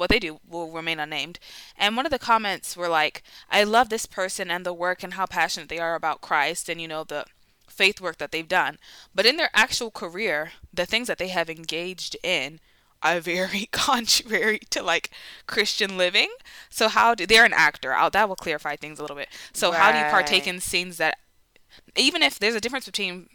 what 0.00 0.08
they 0.08 0.18
do 0.18 0.40
will 0.48 0.70
remain 0.70 0.98
unnamed. 0.98 1.38
And 1.76 1.94
one 1.94 2.06
of 2.06 2.12
the 2.12 2.18
comments 2.18 2.76
were 2.76 2.88
like, 2.88 3.22
I 3.50 3.64
love 3.64 3.90
this 3.90 4.06
person 4.06 4.50
and 4.50 4.64
the 4.64 4.72
work 4.72 5.02
and 5.02 5.14
how 5.14 5.26
passionate 5.26 5.68
they 5.68 5.78
are 5.78 5.94
about 5.94 6.22
Christ 6.22 6.70
and, 6.70 6.80
you 6.80 6.88
know, 6.88 7.04
the 7.04 7.26
faith 7.68 8.00
work 8.00 8.16
that 8.16 8.32
they've 8.32 8.48
done. 8.48 8.78
But 9.14 9.26
in 9.26 9.36
their 9.36 9.50
actual 9.52 9.90
career, 9.90 10.52
the 10.72 10.86
things 10.86 11.06
that 11.08 11.18
they 11.18 11.28
have 11.28 11.50
engaged 11.50 12.16
in 12.22 12.60
are 13.02 13.20
very 13.20 13.66
contrary 13.72 14.60
to 14.70 14.82
like 14.82 15.10
Christian 15.46 15.98
living. 15.98 16.30
So 16.70 16.88
how 16.88 17.14
do 17.14 17.26
they're 17.26 17.44
an 17.44 17.52
actor? 17.52 17.92
I'll, 17.92 18.10
that 18.10 18.28
will 18.28 18.36
clarify 18.36 18.76
things 18.76 18.98
a 18.98 19.02
little 19.02 19.16
bit. 19.16 19.28
So 19.52 19.72
how 19.72 19.92
do 19.92 19.98
you 19.98 20.04
partake 20.04 20.46
in 20.46 20.60
scenes 20.60 20.96
that 20.96 21.18
even 21.94 22.22
if 22.22 22.38
there's 22.38 22.54
a 22.54 22.60
difference 22.60 22.86
between 22.86 23.28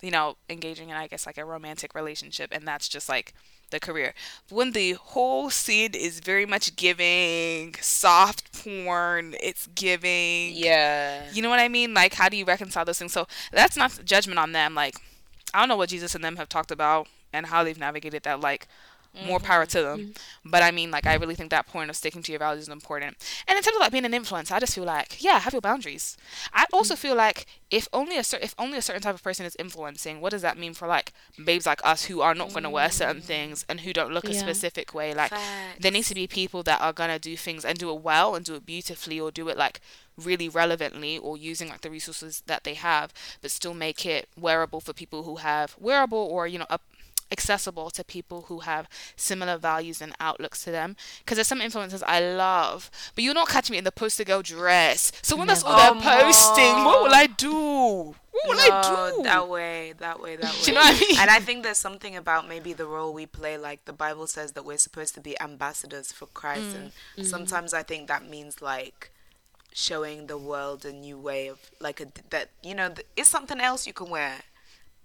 you 0.00 0.10
know 0.10 0.36
engaging 0.48 0.88
in 0.88 0.96
I 0.96 1.06
guess 1.06 1.26
like 1.26 1.38
a 1.38 1.44
romantic 1.44 1.94
relationship 1.94 2.50
and 2.52 2.66
that's 2.66 2.88
just 2.88 3.08
like 3.08 3.34
the 3.72 3.80
career. 3.80 4.14
When 4.48 4.70
the 4.72 4.92
whole 4.92 5.50
scene 5.50 5.90
is 5.94 6.20
very 6.20 6.46
much 6.46 6.76
giving 6.76 7.74
soft 7.80 8.52
porn, 8.62 9.34
it's 9.42 9.66
giving 9.74 10.54
Yeah. 10.54 11.24
you 11.32 11.42
know 11.42 11.50
what 11.50 11.58
I 11.60 11.68
mean? 11.68 11.92
Like, 11.92 12.14
how 12.14 12.28
do 12.28 12.36
you 12.36 12.44
reconcile 12.44 12.84
those 12.84 12.98
things? 13.00 13.12
So 13.12 13.26
that's 13.50 13.76
not 13.76 13.98
judgment 14.04 14.38
on 14.38 14.52
them. 14.52 14.74
Like, 14.76 14.94
I 15.52 15.58
don't 15.58 15.68
know 15.68 15.76
what 15.76 15.88
Jesus 15.90 16.14
and 16.14 16.22
them 16.24 16.36
have 16.36 16.48
talked 16.48 16.70
about 16.70 17.08
and 17.32 17.46
how 17.46 17.64
they've 17.64 17.78
navigated 17.78 18.22
that. 18.22 18.40
Like, 18.40 18.68
more 19.26 19.38
mm-hmm. 19.38 19.46
power 19.46 19.66
to 19.66 19.82
them. 19.82 19.98
Mm-hmm. 19.98 20.50
But 20.50 20.62
I 20.62 20.70
mean, 20.70 20.90
like, 20.90 21.06
I 21.06 21.14
really 21.14 21.34
think 21.34 21.50
that 21.50 21.66
point 21.66 21.90
of 21.90 21.96
sticking 21.96 22.22
to 22.22 22.32
your 22.32 22.38
values 22.38 22.64
is 22.64 22.68
important. 22.68 23.16
And 23.46 23.56
in 23.56 23.62
terms 23.62 23.76
of 23.76 23.80
like 23.80 23.92
being 23.92 24.04
an 24.04 24.12
influencer, 24.12 24.52
I 24.52 24.60
just 24.60 24.74
feel 24.74 24.84
like, 24.84 25.22
yeah, 25.22 25.38
have 25.38 25.52
your 25.52 25.60
boundaries. 25.60 26.16
I 26.52 26.62
mm-hmm. 26.62 26.74
also 26.74 26.96
feel 26.96 27.14
like 27.14 27.46
if 27.70 27.88
only 27.92 28.16
a 28.16 28.24
certain 28.24 28.44
if 28.44 28.54
only 28.58 28.78
a 28.78 28.82
certain 28.82 29.02
type 29.02 29.14
of 29.14 29.22
person 29.22 29.44
is 29.44 29.56
influencing, 29.58 30.20
what 30.20 30.30
does 30.30 30.42
that 30.42 30.58
mean 30.58 30.74
for 30.74 30.88
like 30.88 31.12
babes 31.44 31.66
like 31.66 31.80
us 31.84 32.06
who 32.06 32.20
are 32.20 32.34
not 32.34 32.50
going 32.50 32.64
to 32.64 32.70
wear 32.70 32.90
certain 32.90 33.22
things 33.22 33.64
and 33.68 33.80
who 33.80 33.92
don't 33.92 34.12
look 34.12 34.24
a 34.24 34.34
specific 34.34 34.94
way? 34.94 35.14
Like, 35.14 35.32
there 35.78 35.92
needs 35.92 36.08
to 36.08 36.14
be 36.14 36.26
people 36.26 36.62
that 36.62 36.80
are 36.80 36.92
gonna 36.92 37.18
do 37.18 37.36
things 37.36 37.64
and 37.64 37.78
do 37.78 37.90
it 37.90 38.00
well 38.00 38.34
and 38.34 38.44
do 38.44 38.54
it 38.54 38.66
beautifully 38.66 39.20
or 39.20 39.30
do 39.30 39.48
it 39.48 39.56
like 39.56 39.80
really 40.16 40.48
relevantly 40.48 41.18
or 41.18 41.36
using 41.36 41.68
like 41.68 41.80
the 41.80 41.90
resources 41.90 42.42
that 42.46 42.64
they 42.64 42.74
have 42.74 43.12
but 43.40 43.50
still 43.50 43.74
make 43.74 44.04
it 44.04 44.28
wearable 44.38 44.80
for 44.80 44.92
people 44.92 45.22
who 45.22 45.36
have 45.36 45.74
wearable 45.78 46.18
or 46.18 46.46
you 46.46 46.58
know 46.58 46.66
up 46.68 46.82
accessible 47.32 47.90
to 47.90 48.04
people 48.04 48.42
who 48.48 48.60
have 48.60 48.88
similar 49.16 49.56
values 49.56 50.00
and 50.02 50.12
outlooks 50.20 50.62
to 50.64 50.70
them 50.70 50.94
because 51.20 51.36
there's 51.36 51.48
some 51.48 51.60
influencers 51.60 52.02
I 52.06 52.20
love 52.20 52.90
but 53.14 53.24
you'll 53.24 53.34
not 53.42 53.48
catch 53.48 53.70
me 53.70 53.78
in 53.78 53.84
the 53.84 53.90
poster 53.92 54.24
girl 54.24 54.42
dress 54.42 55.10
so 55.22 55.36
when 55.36 55.48
that's 55.48 55.64
all 55.64 55.94
Never. 55.94 56.00
they're 56.00 56.22
posting 56.24 56.74
what 56.84 57.02
will 57.02 57.14
I 57.14 57.26
do 57.26 58.14
what 58.34 58.48
will 58.48 58.60
I 58.60 58.68
No, 58.68 59.16
do 59.16 59.22
that 59.24 59.48
way, 59.48 59.92
that 59.98 60.20
way, 60.20 60.36
that 60.36 60.52
way. 60.52 60.58
Do 60.64 60.70
you 60.70 60.74
know 60.74 60.80
what 60.80 60.96
I 60.96 61.00
mean? 61.00 61.18
And 61.20 61.30
I 61.30 61.38
think 61.38 61.62
there's 61.64 61.76
something 61.78 62.16
about 62.16 62.48
maybe 62.48 62.72
the 62.72 62.86
role 62.86 63.12
we 63.12 63.26
play. 63.26 63.58
Like 63.58 63.84
the 63.84 63.92
Bible 63.92 64.26
says 64.26 64.52
that 64.52 64.64
we're 64.64 64.78
supposed 64.78 65.14
to 65.16 65.20
be 65.20 65.38
ambassadors 65.40 66.12
for 66.12 66.26
Christ, 66.26 66.74
Mm. 66.76 66.90
and 67.18 67.26
sometimes 67.26 67.74
I 67.74 67.82
think 67.82 68.08
that 68.08 68.26
means 68.28 68.62
like 68.62 69.10
showing 69.74 70.26
the 70.28 70.38
world 70.38 70.84
a 70.84 70.92
new 70.92 71.18
way 71.18 71.48
of 71.48 71.58
like 71.80 72.00
a 72.00 72.06
that 72.30 72.50
you 72.62 72.74
know 72.74 72.92
it's 73.16 73.28
something 73.28 73.60
else 73.60 73.86
you 73.86 73.92
can 73.92 74.08
wear. 74.10 74.40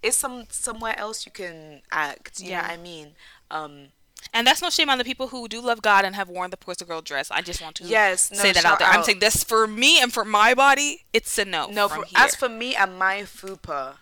It's 0.04 0.18
some 0.18 0.46
somewhere 0.50 0.98
else 0.98 1.26
you 1.26 1.32
can 1.32 1.82
act. 1.92 2.40
Yeah, 2.40 2.50
Yeah. 2.50 2.68
I 2.74 2.78
mean, 2.78 3.16
um, 3.52 3.88
And 4.34 4.46
that's 4.48 4.62
no 4.62 4.70
shame 4.70 4.90
on 4.90 4.98
the 4.98 5.04
people 5.04 5.28
who 5.30 5.48
do 5.48 5.62
love 5.62 5.82
God 5.82 6.04
and 6.06 6.16
have 6.16 6.28
worn 6.30 6.50
the 6.50 6.58
poster 6.58 6.86
girl 6.86 7.02
dress. 7.02 7.32
I 7.32 7.42
just 7.42 7.62
want 7.62 7.76
to 7.78 7.84
Yes, 7.86 8.32
no, 8.32 8.38
say 8.40 8.52
that 8.52 8.66
out 8.66 8.80
there. 8.80 8.88
I'm 8.88 9.04
saying 9.04 9.20
this 9.20 9.44
for 9.44 9.68
me 9.68 10.00
and 10.02 10.12
for 10.14 10.26
my 10.26 10.54
body. 10.54 11.06
It's 11.14 11.38
a 11.38 11.46
no. 11.46 11.68
no. 11.68 11.88
from 11.88 12.02
For, 12.04 12.08
here. 12.08 12.18
as 12.26 12.36
for 12.36 12.50
me 12.50 12.76
and 12.76 12.98
my 12.98 13.22
fupa, 13.22 13.98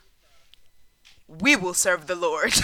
we 1.27 1.55
will 1.55 1.73
serve 1.73 2.08
the 2.08 2.15
Lord. 2.15 2.53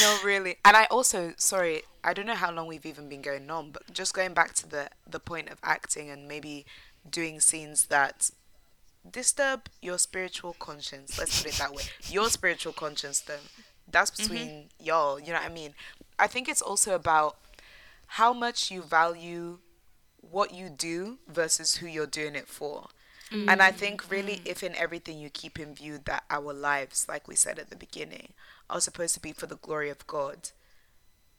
no, 0.00 0.18
really. 0.24 0.56
And 0.64 0.76
I 0.76 0.84
also, 0.90 1.34
sorry, 1.36 1.82
I 2.02 2.12
don't 2.12 2.26
know 2.26 2.34
how 2.34 2.50
long 2.52 2.66
we've 2.66 2.86
even 2.86 3.08
been 3.08 3.22
going 3.22 3.50
on, 3.50 3.70
but 3.70 3.92
just 3.92 4.14
going 4.14 4.34
back 4.34 4.54
to 4.54 4.68
the 4.68 4.88
the 5.08 5.20
point 5.20 5.48
of 5.50 5.58
acting 5.62 6.10
and 6.10 6.26
maybe 6.28 6.66
doing 7.08 7.40
scenes 7.40 7.86
that 7.86 8.30
disturb 9.08 9.68
your 9.82 9.98
spiritual 9.98 10.54
conscience. 10.58 11.18
Let's 11.18 11.42
put 11.42 11.52
it 11.52 11.58
that 11.58 11.72
way. 11.74 11.84
Your 12.08 12.28
spiritual 12.28 12.72
conscience, 12.72 13.20
though, 13.20 13.34
that's 13.90 14.10
mm-hmm. 14.10 14.32
between 14.32 14.64
y'all. 14.80 15.20
You 15.20 15.28
know 15.28 15.40
what 15.40 15.50
I 15.50 15.54
mean? 15.54 15.74
I 16.18 16.26
think 16.26 16.48
it's 16.48 16.62
also 16.62 16.94
about 16.94 17.36
how 18.06 18.32
much 18.32 18.70
you 18.70 18.82
value 18.82 19.58
what 20.20 20.54
you 20.54 20.70
do 20.70 21.18
versus 21.28 21.76
who 21.76 21.86
you're 21.86 22.06
doing 22.06 22.34
it 22.34 22.48
for. 22.48 22.88
And 23.48 23.60
I 23.60 23.72
think 23.72 24.02
mm-hmm. 24.02 24.12
really 24.14 24.36
mm-hmm. 24.36 24.46
if 24.46 24.62
in 24.62 24.76
everything 24.76 25.18
you 25.18 25.28
keep 25.28 25.58
in 25.58 25.74
view 25.74 25.98
that 26.04 26.22
our 26.30 26.52
lives, 26.52 27.06
like 27.08 27.26
we 27.26 27.34
said 27.34 27.58
at 27.58 27.68
the 27.68 27.76
beginning, 27.76 28.28
are 28.70 28.80
supposed 28.80 29.14
to 29.14 29.20
be 29.20 29.32
for 29.32 29.46
the 29.46 29.56
glory 29.56 29.90
of 29.90 30.06
God, 30.06 30.50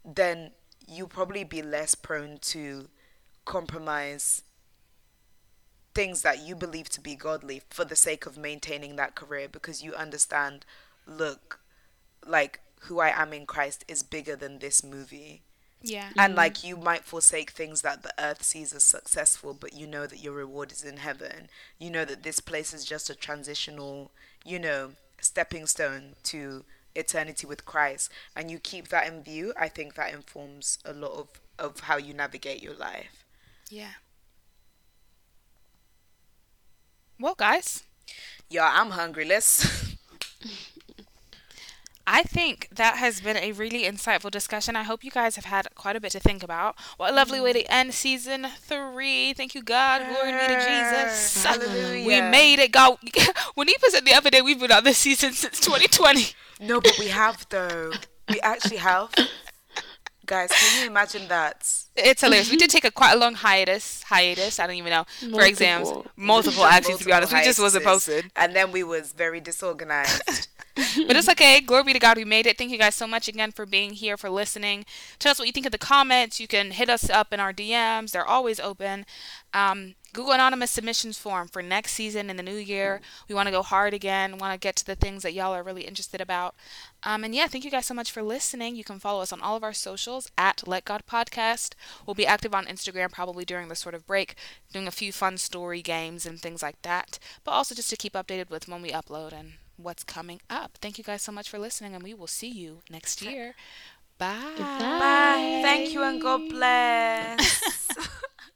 then 0.03 0.51
you'll 0.85 1.07
probably 1.07 1.45
be 1.45 1.61
less 1.61 1.95
prone 1.95 2.37
to 2.41 2.89
compromise 3.45 4.43
things 5.95 6.21
that 6.21 6.45
you 6.45 6.55
believe 6.55 6.89
to 6.89 7.01
be 7.01 7.15
godly 7.15 7.61
for 7.69 7.85
the 7.85 7.95
sake 7.95 8.25
of 8.25 8.37
maintaining 8.37 8.97
that 8.97 9.15
career 9.15 9.47
because 9.49 9.81
you 9.81 9.95
understand, 9.95 10.65
look, 11.07 11.59
like 12.25 12.59
who 12.81 12.99
I 12.99 13.09
am 13.09 13.33
in 13.33 13.45
Christ 13.45 13.83
is 13.87 14.03
bigger 14.03 14.35
than 14.35 14.59
this 14.59 14.83
movie. 14.83 15.41
yeah. 15.81 16.09
And 16.17 16.31
mm-hmm. 16.31 16.37
like 16.37 16.63
you 16.63 16.77
might 16.77 17.05
forsake 17.05 17.51
things 17.51 17.81
that 17.81 18.03
the 18.03 18.13
earth 18.19 18.43
sees 18.43 18.73
as 18.73 18.83
successful, 18.83 19.53
but 19.53 19.73
you 19.73 19.87
know 19.87 20.05
that 20.05 20.23
your 20.23 20.33
reward 20.33 20.71
is 20.71 20.83
in 20.83 20.97
heaven. 20.97 21.49
You 21.79 21.89
know 21.89 22.05
that 22.05 22.23
this 22.23 22.39
place 22.39 22.73
is 22.73 22.85
just 22.85 23.09
a 23.09 23.15
transitional, 23.15 24.11
you 24.43 24.59
know, 24.59 24.91
stepping 25.21 25.65
stone 25.65 26.15
to 26.23 26.65
eternity 26.93 27.47
with 27.47 27.65
Christ. 27.65 28.11
And 28.35 28.51
you 28.51 28.59
keep 28.59 28.89
that 28.89 29.07
in 29.07 29.23
view. 29.23 29.53
I 29.57 29.69
think 29.69 29.95
that 29.95 30.13
informs 30.13 30.79
a 30.85 30.93
lot 30.93 31.13
of 31.13 31.27
of 31.57 31.81
how 31.81 31.97
you 31.97 32.13
navigate 32.13 32.61
your 32.61 32.73
life. 32.75 33.23
Yeah. 33.69 33.93
Well, 37.19 37.35
guys, 37.35 37.83
Yo, 38.49 38.63
I'm 38.63 38.91
hungry. 38.91 39.25
Let's. 39.25 39.95
I 42.07 42.21
think 42.21 42.69
that 42.71 42.97
has 42.97 43.19
been 43.19 43.35
a 43.37 43.51
really 43.53 43.83
insightful 43.83 44.29
discussion. 44.29 44.75
I 44.75 44.83
hope 44.83 45.03
you 45.03 45.09
guys 45.09 45.35
have 45.35 45.45
had 45.45 45.67
quite 45.73 45.95
a 45.95 45.99
bit 45.99 46.11
to 46.11 46.19
think 46.19 46.43
about. 46.43 46.75
What 46.97 47.11
a 47.11 47.15
lovely 47.15 47.41
way 47.41 47.53
to 47.53 47.63
mm. 47.63 47.67
end 47.67 47.95
season 47.95 48.45
three. 48.59 49.33
Thank 49.33 49.55
you, 49.55 49.63
God. 49.63 50.05
Glory 50.07 50.31
be 50.31 50.37
to 50.37 50.55
Jesus. 50.55 51.43
Hallelujah. 51.43 52.05
We 52.05 52.21
made 52.21 52.59
it, 52.59 52.71
God. 52.71 52.97
When 53.55 53.67
he 53.67 53.75
said 53.79 54.05
the 54.05 54.13
other 54.13 54.29
day, 54.29 54.43
we've 54.43 54.59
been 54.59 54.71
on 54.71 54.83
this 54.83 54.99
season 54.99 55.33
since 55.33 55.59
2020. 55.59 56.33
No, 56.59 56.79
but 56.79 56.95
we 56.99 57.07
have 57.07 57.47
though. 57.49 57.91
We 58.29 58.39
actually 58.41 58.77
have. 58.77 59.09
Guys, 60.25 60.49
can 60.51 60.81
you 60.81 60.87
imagine 60.89 61.27
that? 61.27 61.57
It's 61.95 62.21
hilarious. 62.21 62.49
We 62.49 62.57
did 62.57 62.69
take 62.69 62.85
a 62.85 62.91
quite 62.91 63.13
a 63.13 63.17
long 63.17 63.35
hiatus. 63.35 64.03
Hiatus. 64.03 64.59
I 64.59 64.67
don't 64.67 64.75
even 64.75 64.89
know 64.91 65.05
for 65.31 65.43
exams. 65.43 65.89
Multiple. 65.89 66.11
Multiple, 66.15 66.63
actually, 66.65 66.95
to 66.95 67.05
be 67.05 67.11
honest. 67.11 67.33
We 67.33 67.43
just 67.43 67.59
wasn't 67.59 67.85
posted. 67.85 68.31
And 68.35 68.55
then 68.55 68.71
we 68.71 68.83
was 68.83 69.13
very 69.13 69.39
disorganized. 69.39 70.47
but 70.75 71.15
it's 71.15 71.29
okay. 71.29 71.61
Glory 71.61 71.83
be 71.83 71.93
to 71.93 71.99
God, 71.99 72.17
we 72.17 72.25
made 72.25 72.45
it. 72.47 72.57
Thank 72.57 72.71
you 72.71 72.77
guys 72.77 72.95
so 72.95 73.07
much 73.07 73.27
again 73.27 73.51
for 73.51 73.65
being 73.65 73.91
here, 73.91 74.17
for 74.17 74.29
listening. 74.29 74.85
Tell 75.19 75.31
us 75.31 75.39
what 75.39 75.47
you 75.47 75.53
think 75.53 75.65
in 75.65 75.71
the 75.71 75.77
comments. 75.77 76.39
You 76.39 76.47
can 76.47 76.71
hit 76.71 76.89
us 76.89 77.09
up 77.09 77.31
in 77.31 77.39
our 77.39 77.53
DMs, 77.53 78.11
they're 78.11 78.25
always 78.25 78.59
open. 78.59 79.05
Um, 79.53 79.95
Google 80.15 80.31
Anonymous 80.31 80.71
submissions 80.71 81.17
form 81.17 81.49
for 81.49 81.61
next 81.61 81.91
season 81.91 82.29
in 82.29 82.37
the 82.37 82.41
new 82.43 82.55
year. 82.55 83.01
We 83.27 83.35
want 83.35 83.47
to 83.47 83.51
go 83.51 83.61
hard 83.61 83.93
again, 83.93 84.37
want 84.37 84.53
to 84.53 84.65
get 84.65 84.77
to 84.77 84.85
the 84.85 84.95
things 84.95 85.23
that 85.23 85.33
y'all 85.33 85.53
are 85.53 85.61
really 85.61 85.81
interested 85.81 86.21
about. 86.21 86.55
Um, 87.03 87.25
and 87.25 87.35
yeah, 87.35 87.47
thank 87.47 87.65
you 87.65 87.69
guys 87.69 87.85
so 87.85 87.93
much 87.93 88.13
for 88.13 88.23
listening. 88.23 88.77
You 88.77 88.85
can 88.85 88.97
follow 88.97 89.21
us 89.21 89.33
on 89.33 89.41
all 89.41 89.57
of 89.57 89.63
our 89.63 89.73
socials 89.73 90.31
at 90.37 90.65
Let 90.65 90.85
God 90.85 91.03
Podcast. 91.05 91.73
We'll 92.05 92.13
be 92.13 92.25
active 92.25 92.55
on 92.55 92.65
Instagram 92.65 93.11
probably 93.11 93.43
during 93.43 93.67
this 93.67 93.81
sort 93.81 93.93
of 93.93 94.07
break, 94.07 94.35
doing 94.71 94.87
a 94.87 94.91
few 94.91 95.11
fun 95.11 95.37
story 95.37 95.81
games 95.81 96.25
and 96.25 96.39
things 96.39 96.63
like 96.63 96.81
that. 96.83 97.19
But 97.43 97.51
also 97.51 97.75
just 97.75 97.89
to 97.89 97.97
keep 97.97 98.13
updated 98.13 98.49
with 98.49 98.69
when 98.69 98.81
we 98.81 98.91
upload 98.91 99.33
and 99.33 99.55
what's 99.75 100.05
coming 100.05 100.39
up. 100.49 100.77
Thank 100.81 100.97
you 100.97 101.03
guys 101.03 101.23
so 101.23 101.33
much 101.33 101.49
for 101.49 101.59
listening, 101.59 101.93
and 101.93 102.01
we 102.01 102.13
will 102.13 102.27
see 102.27 102.47
you 102.49 102.79
next 102.89 103.21
year. 103.21 103.55
Bye. 104.17 104.53
Goodbye. 104.55 104.79
Bye. 104.79 105.59
Thank 105.61 105.93
you 105.93 106.03
and 106.03 106.21
God 106.21 106.47
bless. 106.47 107.89